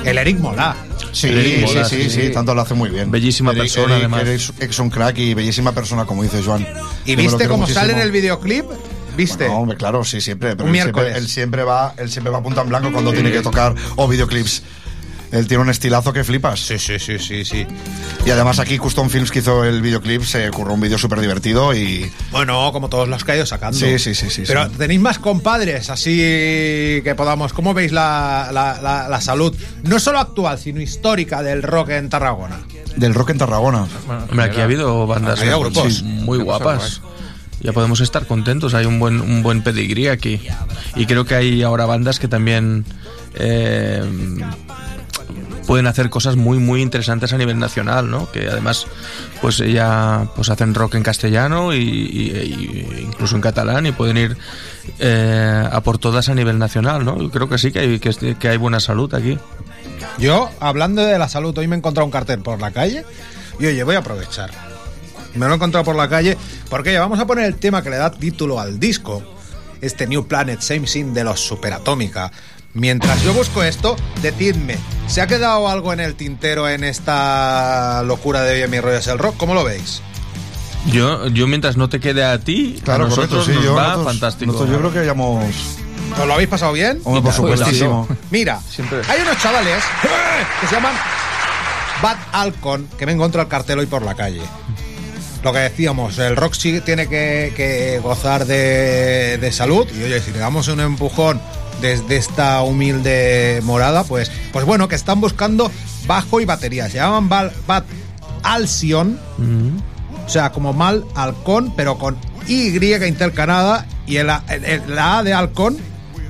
El 0.06 0.18
Eric 0.18 0.40
mola. 0.40 0.76
Sí, 1.16 1.30
sí, 1.68 1.84
sí, 1.90 2.10
sí. 2.10 2.30
tanto 2.32 2.54
lo 2.54 2.62
hace 2.62 2.74
muy 2.74 2.90
bien. 2.90 3.10
Bellísima 3.10 3.52
Eric- 3.52 3.62
persona, 3.64 3.96
Eric- 3.98 4.14
además. 4.14 4.52
Es 4.60 4.80
un 4.80 4.90
crack 4.90 5.18
y 5.18 5.34
bellísima 5.34 5.72
persona, 5.72 6.06
como 6.06 6.24
dice 6.24 6.42
Joan. 6.44 6.68
¿Y 7.06 7.16
viste 7.16 7.48
cómo 7.48 7.66
sale 7.68 7.94
en 7.94 8.00
el 8.00 8.12
videoclip? 8.12 8.66
¿Viste? 9.16 9.48
No, 9.48 9.60
hombre, 9.60 9.78
claro, 9.78 10.04
sí, 10.04 10.20
siempre. 10.20 10.58
Pero 10.58 10.66
Un 10.70 10.76
él 10.76 10.82
siempre, 10.82 11.04
miércoles. 11.04 11.24
él 11.24 11.30
siempre 11.30 11.64
va, 11.64 11.94
él 11.98 12.12
siempre 12.12 12.32
va 12.34 12.40
a 12.40 12.44
punta 12.44 12.62
en 12.64 12.70
blanco 12.70 12.92
cuando 12.92 13.14
tiene 13.14 13.32
que 13.32 13.42
tocar 13.42 13.74
o 13.96 14.08
videoclips. 14.10 14.62
Él 15.36 15.48
tiene 15.48 15.64
un 15.64 15.70
estilazo 15.70 16.14
que 16.14 16.24
flipas. 16.24 16.60
Sí, 16.60 16.80
sí, 16.80 16.98
sí, 17.00 17.20
sí, 17.20 17.44
sí. 17.46 17.68
Y 18.26 18.30
además 18.30 18.60
aquí 18.60 18.78
Custom 18.78 19.10
Films 19.10 19.32
que 19.32 19.40
hizo 19.40 19.64
el 19.64 19.82
videoclip 19.82 20.24
se 20.24 20.50
curró 20.52 20.74
un 20.74 20.80
vídeo 20.82 20.98
súper 20.98 21.20
divertido 21.20 21.74
y 21.76 22.10
Bueno, 22.32 22.72
como 22.72 22.90
todos 22.90 23.08
los 23.10 23.24
que 23.24 23.34
ha 23.34 23.36
ido 23.36 23.46
sacando. 23.46 23.78
Sí, 23.78 24.00
sí, 24.00 24.16
sí, 24.16 24.30
sí, 24.30 24.44
Pero 24.48 24.66
sí. 24.66 24.72
tenéis 24.78 25.02
más 25.02 25.20
compadres, 25.20 25.90
así 25.90 26.16
que 26.18 27.14
podamos. 27.18 27.54
¿Cómo 27.54 27.74
veis 27.74 27.92
la, 27.92 28.50
la- 28.52 28.80
la- 28.82 29.10
la 29.10 29.22
salud? 29.22 29.56
No 29.84 30.00
solo 30.00 30.20
actual, 30.20 30.58
sino 30.58 30.80
histórica 30.82 31.44
del 31.44 31.62
rock 31.64 31.90
en 31.90 32.10
Tarragona. 32.10 32.60
del 32.96 33.14
rock 33.14 33.32
en 33.32 33.38
Tarragona. 33.40 33.88
Hombre, 34.30 34.46
aquí 34.46 34.62
ha 34.62 34.64
habido 34.64 35.06
bandas 35.06 35.40
Ha 35.40 35.42
habido 35.42 35.60
grupos. 35.60 35.96
sí, 35.98 36.04
muy 36.04 36.38
guapas. 36.40 37.02
Ya 37.62 37.74
podemos 37.74 38.00
estar 38.00 38.26
contentos, 38.28 38.74
hay 38.74 38.86
un 38.86 39.00
buen, 39.00 39.20
un 39.22 39.42
buen 39.44 39.64
pedigrí 39.64 40.08
aquí. 40.08 40.40
Y 40.96 41.06
creo 41.08 41.26
que 41.26 41.36
hay 41.36 41.64
ahora 41.64 41.86
bandas 41.86 42.20
que 42.20 42.28
también 42.28 42.86
eh, 43.34 44.04
pueden 45.66 45.88
hacer 45.88 46.10
cosas 46.10 46.36
muy 46.36 46.60
muy 46.60 46.82
interesantes 46.82 47.34
a 47.34 47.38
nivel 47.38 47.60
nacional, 47.60 48.10
¿no? 48.10 48.32
Que 48.32 48.48
además 48.48 48.88
pues 49.42 49.58
ya 49.58 50.28
pues 50.36 50.50
hacen 50.50 50.74
rock 50.74 50.96
en 50.96 51.04
castellano 51.04 51.74
y, 51.74 53.00
incluso 53.02 53.36
en 53.36 53.42
catalán 53.42 53.86
y 53.86 53.92
pueden 53.92 54.18
ir 54.18 54.38
eh, 55.00 55.68
a 55.72 55.82
por 55.82 55.98
todas 55.98 56.30
a 56.30 56.36
nivel 56.36 56.60
nacional, 56.60 57.04
¿no? 57.06 57.22
Yo 57.22 57.30
creo 57.32 57.50
que 57.50 57.58
sí 57.58 57.72
que 57.72 57.80
hay, 57.80 58.00
que, 58.00 58.36
que 58.36 58.48
hay 58.48 58.58
buena 58.58 58.80
salud 58.80 59.14
aquí. 59.14 59.38
Yo, 60.18 60.50
hablando 60.60 61.04
de 61.04 61.18
la 61.20 61.28
salud, 61.28 61.58
hoy 61.58 61.68
me 61.68 61.76
he 61.76 61.80
encontrado 61.80 62.06
un 62.06 62.12
cartel 62.12 62.40
por 62.42 62.60
la 62.62 62.72
calle 62.72 63.06
y 63.60 63.66
oye, 63.66 63.84
voy 63.84 63.96
a 63.96 64.00
aprovechar. 64.00 64.52
Me 65.34 65.46
lo 65.46 65.52
he 65.52 65.56
encontrado 65.56 65.84
por 65.84 65.96
la 65.96 66.08
calle 66.08 66.38
porque 66.70 66.90
oye, 66.90 67.00
vamos 67.00 67.20
a 67.20 67.28
poner 67.28 67.46
el 67.46 67.56
tema 67.56 67.84
que 67.84 67.90
le 67.90 67.98
da 67.98 68.12
título 68.12 68.60
al 68.60 68.80
disco, 68.80 69.22
este 69.82 70.08
New 70.08 70.28
Planet 70.28 70.62
Same 70.62 70.88
Sin 70.88 71.14
de 71.14 71.24
los 71.24 71.42
Superatómica. 71.42 72.32
Mientras 72.76 73.24
yo 73.24 73.34
busco 73.34 73.64
esto, 73.64 73.96
decidme, 74.22 74.76
¿se 75.08 75.22
ha 75.22 75.28
quedado 75.28 75.70
algo 75.70 75.94
en 75.94 76.02
el 76.02 76.16
tintero 76.16 76.68
en 76.68 76.84
esta 76.84 78.04
locura 78.04 78.42
de 78.44 78.52
Oye, 78.54 78.68
mi 78.68 78.82
rollo 78.82 78.98
es 78.98 79.08
el 79.08 79.18
rock? 79.18 79.36
¿Cómo 79.38 79.54
lo 79.54 79.64
veis? 79.64 80.02
Yo, 80.88 81.28
yo 81.30 81.48
mientras 81.48 81.78
no 81.78 81.88
te 81.88 82.02
quede 82.02 82.26
a 82.26 82.38
ti, 82.38 82.82
Claro, 82.84 83.06
a 83.06 83.08
nosotros 83.08 83.46
correcto, 83.46 83.52
sí, 83.52 83.56
nos 83.56 83.64
yo, 83.64 83.76
va 83.76 83.84
nosotros- 83.88 84.06
fantástico. 84.08 84.52
nosotros 84.52 84.72
yo 84.76 84.80
creo 84.80 84.92
que 84.94 85.00
hayamos... 85.00 85.46
¿Os 86.20 86.28
lo 86.28 86.34
habéis 86.34 86.50
pasado 86.50 86.74
bien? 86.74 87.00
Hombre, 87.06 87.22
por 87.22 87.24
Pues 87.24 87.36
supuestísimo. 87.60 88.08
Mira, 88.30 88.60
Siempre. 88.70 89.00
hay 89.08 89.22
unos 89.22 89.38
chavales 89.42 89.84
que 90.62 90.68
se 90.68 90.76
llaman 90.76 90.94
Bad 92.04 92.18
Alcon 92.34 92.88
que 93.00 93.06
me 93.06 93.14
encontrado 93.14 93.44
el 93.44 93.50
cartel 93.50 93.80
hoy 93.80 93.86
por 93.86 94.02
la 94.02 94.16
calle. 94.16 94.42
Lo 95.44 95.54
que 95.54 95.60
decíamos, 95.60 96.18
el 96.20 96.36
rock 96.36 96.54
sí 96.54 96.82
tiene 96.82 97.08
que, 97.08 97.54
que 97.56 98.00
gozar 98.04 98.46
de, 98.46 99.38
de 99.40 99.52
salud 99.54 99.88
y 99.98 100.04
oye, 100.04 100.20
si 100.22 100.32
le 100.32 100.40
damos 100.40 100.68
un 100.68 100.80
empujón 100.82 101.42
desde 101.82 102.18
esta 102.18 102.62
humilde 102.64 103.62
morada, 103.64 104.04
pues, 104.04 104.32
pues 104.54 104.66
bueno, 104.66 104.88
que 104.88 104.96
están 104.96 105.22
buscando 105.22 105.72
bajo 106.08 106.40
y 106.42 106.46
batería. 106.46 106.90
Se 106.90 106.98
llaman 106.98 107.30
Bad, 107.30 107.52
Bad 107.68 107.84
Alcyon, 108.44 109.20
o 110.26 110.30
sea, 110.30 110.52
como 110.52 110.74
mal 110.74 111.06
halcón, 111.16 111.74
pero 111.76 111.98
con 111.98 112.18
Y 112.48 112.78
intercalada 113.08 113.86
y 114.06 114.18
el, 114.18 114.30
A- 114.30 114.44
el- 114.50 114.66
el- 114.66 114.96
la 114.96 115.18
A 115.18 115.24
de 115.24 115.34
halcón 115.34 115.78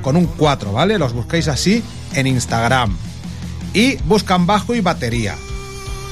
con 0.02 0.16
un 0.16 0.26
4, 0.28 0.72
¿vale? 0.72 0.98
Los 0.98 1.14
busquéis 1.14 1.48
así 1.48 1.84
en 2.14 2.28
Instagram. 2.28 2.96
Y 3.74 3.98
buscan 4.06 4.46
bajo 4.46 4.74
y 4.76 4.80
batería. 4.82 5.36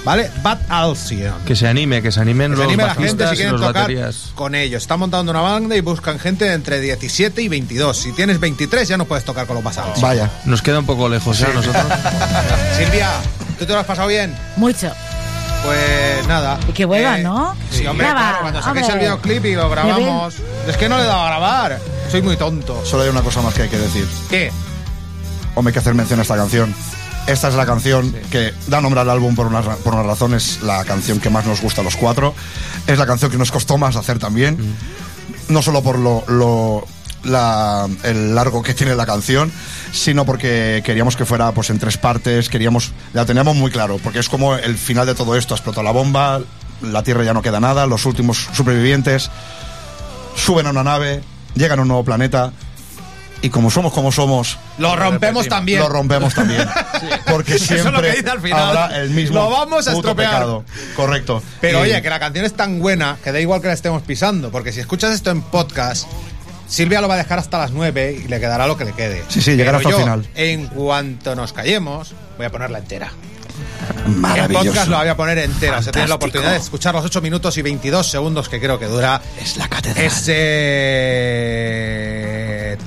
¿Vale? 0.06 0.30
Bad 0.42 0.60
Alcyon. 0.70 1.46
Que 1.46 1.56
se 1.56 1.66
anime, 1.68 2.02
que 2.02 2.12
se 2.12 2.20
animen 2.20 2.52
Que 2.52 2.58
se 2.58 2.64
los 2.64 2.68
anime 2.68 2.84
la 2.86 2.96
gente 2.96 3.28
si 3.30 3.36
quieren 3.36 3.54
los 3.54 3.62
tocar 3.62 3.84
baterías. 3.84 4.32
con 4.36 4.54
ellos. 4.54 4.82
Están 4.82 5.00
montando 5.00 5.32
una 5.32 5.40
banda 5.42 5.76
y 5.78 5.82
buscan 5.82 6.20
gente 6.20 6.44
de 6.46 6.54
entre 6.54 6.82
17 6.82 7.42
y 7.42 7.48
22. 7.48 7.96
Si 7.98 8.12
tienes 8.12 8.40
23 8.40 8.88
ya 8.88 8.98
no 8.98 9.06
puedes 9.06 9.24
tocar 9.24 9.48
con 9.48 9.56
los 9.56 9.64
más 9.64 9.78
altos. 9.78 10.02
Vaya. 10.02 10.30
Nos 10.46 10.62
queda 10.62 10.80
un 10.80 10.86
poco 10.86 11.08
lejos, 11.08 11.40
¿eh? 11.42 11.48
nosotros. 11.54 11.84
Silvia, 12.78 13.12
¿tú 13.58 13.66
te 13.66 13.72
lo 13.74 13.80
has 13.80 13.86
pasado 13.86 14.08
bien? 14.10 14.36
Mucho. 14.58 14.92
Pues 15.64 16.28
nada. 16.28 16.60
Y 16.68 16.74
que 16.74 16.84
vuelvan, 16.84 17.22
Eh, 17.22 17.24
¿no? 17.24 17.56
Sí, 17.72 17.88
hombre, 17.88 18.06
Graba, 18.06 18.20
claro, 18.22 18.38
cuando 18.42 18.62
saquéis 18.62 18.90
el 18.90 19.00
videoclip 19.00 19.46
y 19.46 19.56
lo 19.56 19.70
grabamos. 19.70 20.34
Es 20.68 20.76
que 20.76 20.90
no 20.90 20.98
le 20.98 21.04
he 21.04 21.08
dado 21.08 21.22
a 21.22 21.28
grabar. 21.28 21.80
Soy 22.12 22.22
muy 22.22 22.36
tonto. 22.36 22.84
Solo 22.86 23.04
hay 23.04 23.10
una 23.10 23.22
cosa 23.22 23.42
más 23.42 23.54
que 23.54 23.62
hay 23.64 23.70
que 23.70 23.78
decir. 23.80 24.06
¿Qué? 24.30 24.52
Hombre, 25.56 25.70
hay 25.70 25.74
que 25.74 25.80
hacer 25.80 25.94
mención 25.94 26.20
a 26.20 26.24
esta 26.24 26.36
canción. 26.36 26.76
Esta 27.28 27.48
es 27.48 27.56
la 27.56 27.66
canción 27.66 28.14
que 28.32 28.54
da 28.68 28.82
nombre 28.82 29.00
al 29.00 29.10
álbum 29.10 29.34
por 29.34 29.48
una, 29.48 29.62
por 29.62 29.94
una 29.94 30.04
razón, 30.04 30.34
es 30.34 30.62
la 30.62 30.84
canción 30.84 31.20
que 31.20 31.30
más 31.30 31.46
nos 31.46 31.62
gusta 31.62 31.82
a 31.82 31.84
los 31.84 31.96
cuatro. 31.96 32.34
Es 32.86 33.00
la 33.00 33.06
canción 33.06 33.32
que 33.32 33.38
nos 33.38 33.52
costó 33.52 33.78
más 33.78 33.96
hacer 33.96 34.20
también. 34.20 34.58
No 35.48 35.62
solo 35.62 35.82
por 35.82 35.98
lo, 36.00 36.24
lo- 36.28 36.86
la- 37.24 37.88
el 38.04 38.36
largo 38.36 38.62
que 38.62 38.74
tiene 38.74 38.96
la 38.96 39.06
canción, 39.06 39.52
sino 39.94 40.26
porque 40.26 40.82
queríamos 40.86 41.16
que 41.16 41.24
fuera 41.26 41.52
pues 41.54 41.70
en 41.70 41.80
tres 41.80 41.98
partes, 41.98 42.50
queríamos, 42.50 42.92
la 43.14 43.26
teníamos 43.26 43.56
muy 43.56 43.72
claro, 43.72 44.00
porque 44.04 44.20
es 44.20 44.28
como 44.28 44.56
el 44.56 44.78
final 44.78 45.06
de 45.06 45.16
todo 45.16 45.38
esto, 45.38 45.54
ha 45.54 45.58
explotado 45.58 45.84
la 45.84 45.92
bomba, 45.92 46.42
la 46.82 47.04
Tierra 47.04 47.24
ya 47.24 47.34
no 47.34 47.42
queda 47.42 47.62
nada, 47.62 47.88
los 47.88 48.06
últimos 48.06 48.50
supervivientes 48.52 49.32
suben 50.36 50.68
a 50.68 50.72
una 50.72 50.84
nave, 50.84 51.24
llegan 51.56 51.80
a 51.80 51.84
un 51.84 51.88
nuevo 51.88 52.04
planeta 52.04 52.52
y 53.44 53.50
como 53.52 53.70
somos 53.70 53.94
como 53.94 54.12
somos, 54.12 54.58
Lo 54.80 54.96
rompemos 54.96 55.48
también. 55.48 55.80
lo 55.82 55.90
rompemos 55.90 56.34
también. 56.34 56.68
Porque 57.30 57.54
Eso 57.56 57.76
es 57.76 57.84
lo 57.84 57.90
siempre 57.92 58.10
que 58.12 58.18
dice 58.18 58.30
al 58.32 58.42
final. 58.42 58.78
habrá 58.78 58.98
el 59.02 59.10
mismo 59.12 59.36
Lo 59.36 59.50
vamos 59.52 59.88
a 59.88 59.92
puto 59.92 60.08
estropear. 60.10 60.32
pecado. 60.32 60.64
Correcto. 60.96 61.44
Pero 61.62 61.80
Y- 61.80 61.82
oye, 61.92 62.02
que 62.02 62.10
la 62.10 62.20
canción 62.20 62.46
es 62.46 62.54
tan 62.54 62.80
buena 62.80 63.18
que 63.24 63.32
da 63.32 63.40
igual 63.40 63.62
que 63.62 63.68
la 63.68 63.74
estemos 63.74 64.02
pisando, 64.02 64.50
porque 64.50 64.72
si 64.72 64.80
escuchas 64.80 65.14
esto 65.14 65.30
en 65.30 65.42
podcast, 65.42 66.08
Silvia 66.68 67.02
lo 67.02 67.08
va 67.10 67.16
a 67.16 67.18
dejar 67.18 67.38
hasta 67.38 67.58
las 67.60 67.72
9 67.72 68.22
y 68.24 68.28
le 68.30 68.40
quedará 68.40 68.66
lo 68.66 68.78
que 68.78 68.86
le 68.86 68.94
quede. 68.94 69.24
Sí, 69.28 69.42
sí, 69.42 69.56
llegará 69.58 69.78
hasta 69.78 69.90
el 69.90 69.96
final. 69.96 70.28
En 70.36 70.68
cuanto 70.68 71.36
nos 71.36 71.52
callemos, 71.54 72.14
voy 72.38 72.46
a 72.48 72.50
ponerla 72.50 72.80
entera. 72.80 73.12
Maravilloso. 74.08 74.62
En 74.62 74.68
podcast 74.70 74.88
lo 74.90 74.98
voy 74.98 75.08
a 75.10 75.16
poner 75.18 75.38
entera. 75.38 75.78
O 75.80 75.84
sea, 75.84 75.92
tienes 75.92 76.10
la 76.10 76.16
oportunidad 76.16 76.52
de 76.52 76.58
escuchar 76.58 76.96
los 76.96 77.04
8 77.06 77.22
minutos 77.22 77.56
y 77.58 77.62
22 77.62 78.10
segundos 78.10 78.50
que 78.50 78.60
creo 78.60 78.80
que 78.80 78.86
dura. 78.88 79.22
Es 79.40 79.58
la 79.58 79.68
catedral. 79.68 80.04
Ese 80.06 80.34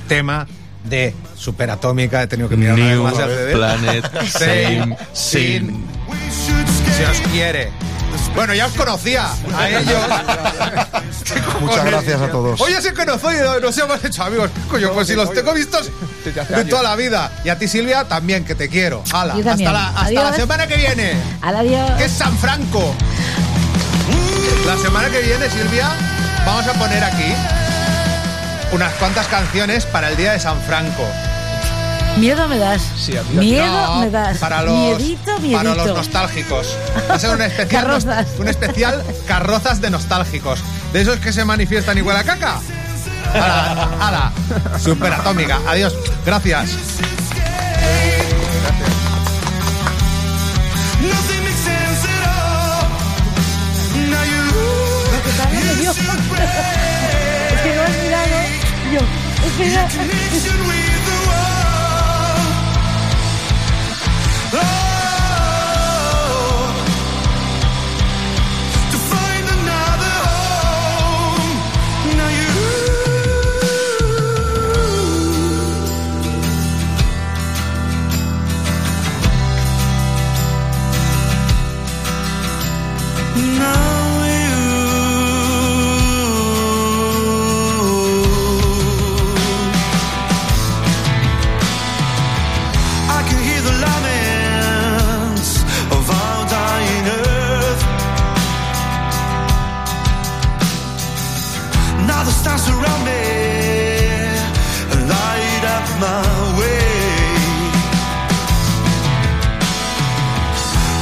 tema 0.07 0.47
de 0.83 1.13
Superatómica. 1.35 2.23
He 2.23 2.27
tenido 2.27 2.49
que 2.49 2.57
mirar 2.57 2.75
una 2.75 2.85
vez 2.85 2.93
New 2.95 3.03
más 3.03 3.15
CD. 3.15 3.53
Planet, 3.53 4.27
Same 4.29 4.97
Sin. 5.13 5.85
Si 6.97 7.03
os 7.03 7.19
quiere. 7.31 7.71
Bueno, 8.35 8.53
ya 8.53 8.67
os 8.67 8.73
conocía 8.73 9.27
a 9.55 9.69
ellos. 9.69 10.01
Muchas 11.59 11.85
gracias 11.85 12.21
a 12.21 12.29
todos. 12.29 12.59
Oye, 12.61 12.81
sí 12.81 12.89
que 12.95 13.05
nos 13.05 13.23
oye, 13.23 13.39
nos 13.61 13.77
hemos 13.77 14.03
hecho 14.03 14.23
amigos. 14.23 14.49
Coño, 14.69 14.91
pues 14.93 15.07
si 15.07 15.15
los 15.15 15.31
tengo 15.33 15.53
vistos 15.53 15.89
de 16.23 16.65
toda 16.65 16.83
la 16.83 16.95
vida. 16.95 17.31
Y 17.43 17.49
a 17.49 17.57
ti, 17.57 17.67
Silvia, 17.67 18.05
también, 18.05 18.45
que 18.45 18.55
te 18.55 18.69
quiero. 18.69 19.03
Hala, 19.11 19.33
hasta, 19.33 19.71
la, 19.71 19.87
hasta 19.89 20.05
Adiós. 20.05 20.23
la 20.23 20.33
semana 20.35 20.67
que 20.67 20.77
viene. 20.77 21.13
Al 21.41 21.55
adiós. 21.57 21.91
Que 21.97 22.05
es 22.05 22.11
San 22.11 22.37
Franco. 22.37 22.95
La 24.65 24.77
semana 24.77 25.09
que 25.09 25.21
viene, 25.21 25.49
Silvia, 25.49 25.89
vamos 26.45 26.67
a 26.67 26.73
poner 26.73 27.03
aquí 27.03 27.33
unas 28.71 28.93
cuantas 28.95 29.27
canciones 29.27 29.85
para 29.85 30.09
el 30.09 30.17
día 30.17 30.33
de 30.33 30.39
San 30.39 30.59
Franco. 30.61 31.03
Miedo 32.17 32.47
me 32.47 32.57
das. 32.57 32.81
Miedo 33.33 33.65
No, 33.87 33.99
me 33.99 34.09
das. 34.09 34.37
Para 34.39 34.63
los, 34.63 34.73
Miedito, 34.73 35.37
miedito. 35.39 35.57
para 35.57 35.75
los 35.75 35.87
nostálgicos. 35.95 36.75
Va 37.09 37.15
a 37.15 37.19
ser 37.19 37.29
un 37.29 37.41
especial, 37.43 37.83
Carrozas. 37.83 38.27
un 38.39 38.47
especial 38.47 39.03
carrozas 39.27 39.81
de 39.81 39.89
nostálgicos. 39.91 40.63
De 40.93 41.01
esos 41.01 41.17
que 41.19 41.31
se 41.31 41.45
manifiestan 41.45 41.97
igual 41.97 42.17
a 42.17 42.23
caca. 42.23 42.59
¡Hala! 43.33 43.89
¡Hala! 43.99 44.31
Superatómica. 44.79 45.59
Adiós. 45.67 45.93
Gracias. 46.25 46.69
Yeah. 59.59 60.96
Stars 102.47 102.63
surround 102.63 103.03
me 103.05 103.23
light 105.11 105.63
up 105.75 105.85
my 105.99 106.59
way. 106.59 106.79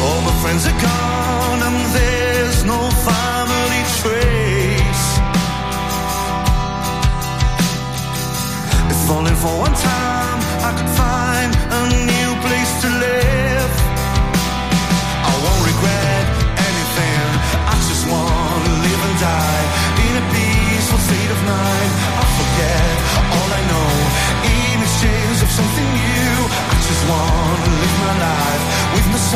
All 0.03 0.21
my 0.21 0.33
friends 0.41 0.65
are 0.67 0.81
gone 0.81 1.04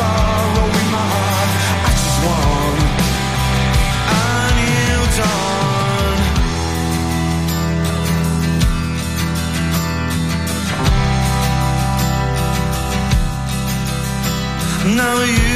sorrow 0.00 0.68
in 0.80 0.86
my 0.96 1.06
heart. 1.12 1.50
I 1.88 1.90
just 2.02 2.18
want 2.26 2.78
a 4.16 4.28
new 4.58 5.00
dawn. 5.18 6.18
Now 15.00 15.16
you 15.36 15.49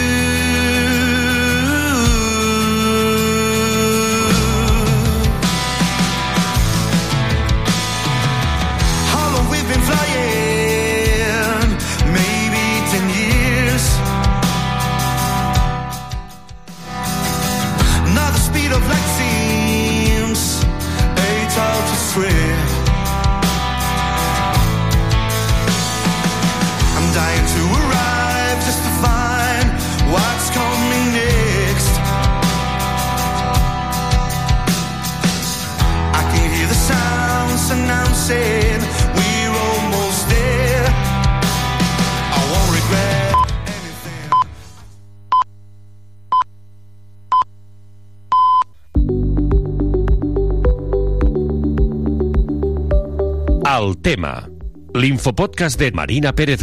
tema. 54.04 54.50
L'infopodcast 54.92 55.80
de 55.80 55.90
Marina 55.90 56.34
Pérez 56.34 56.62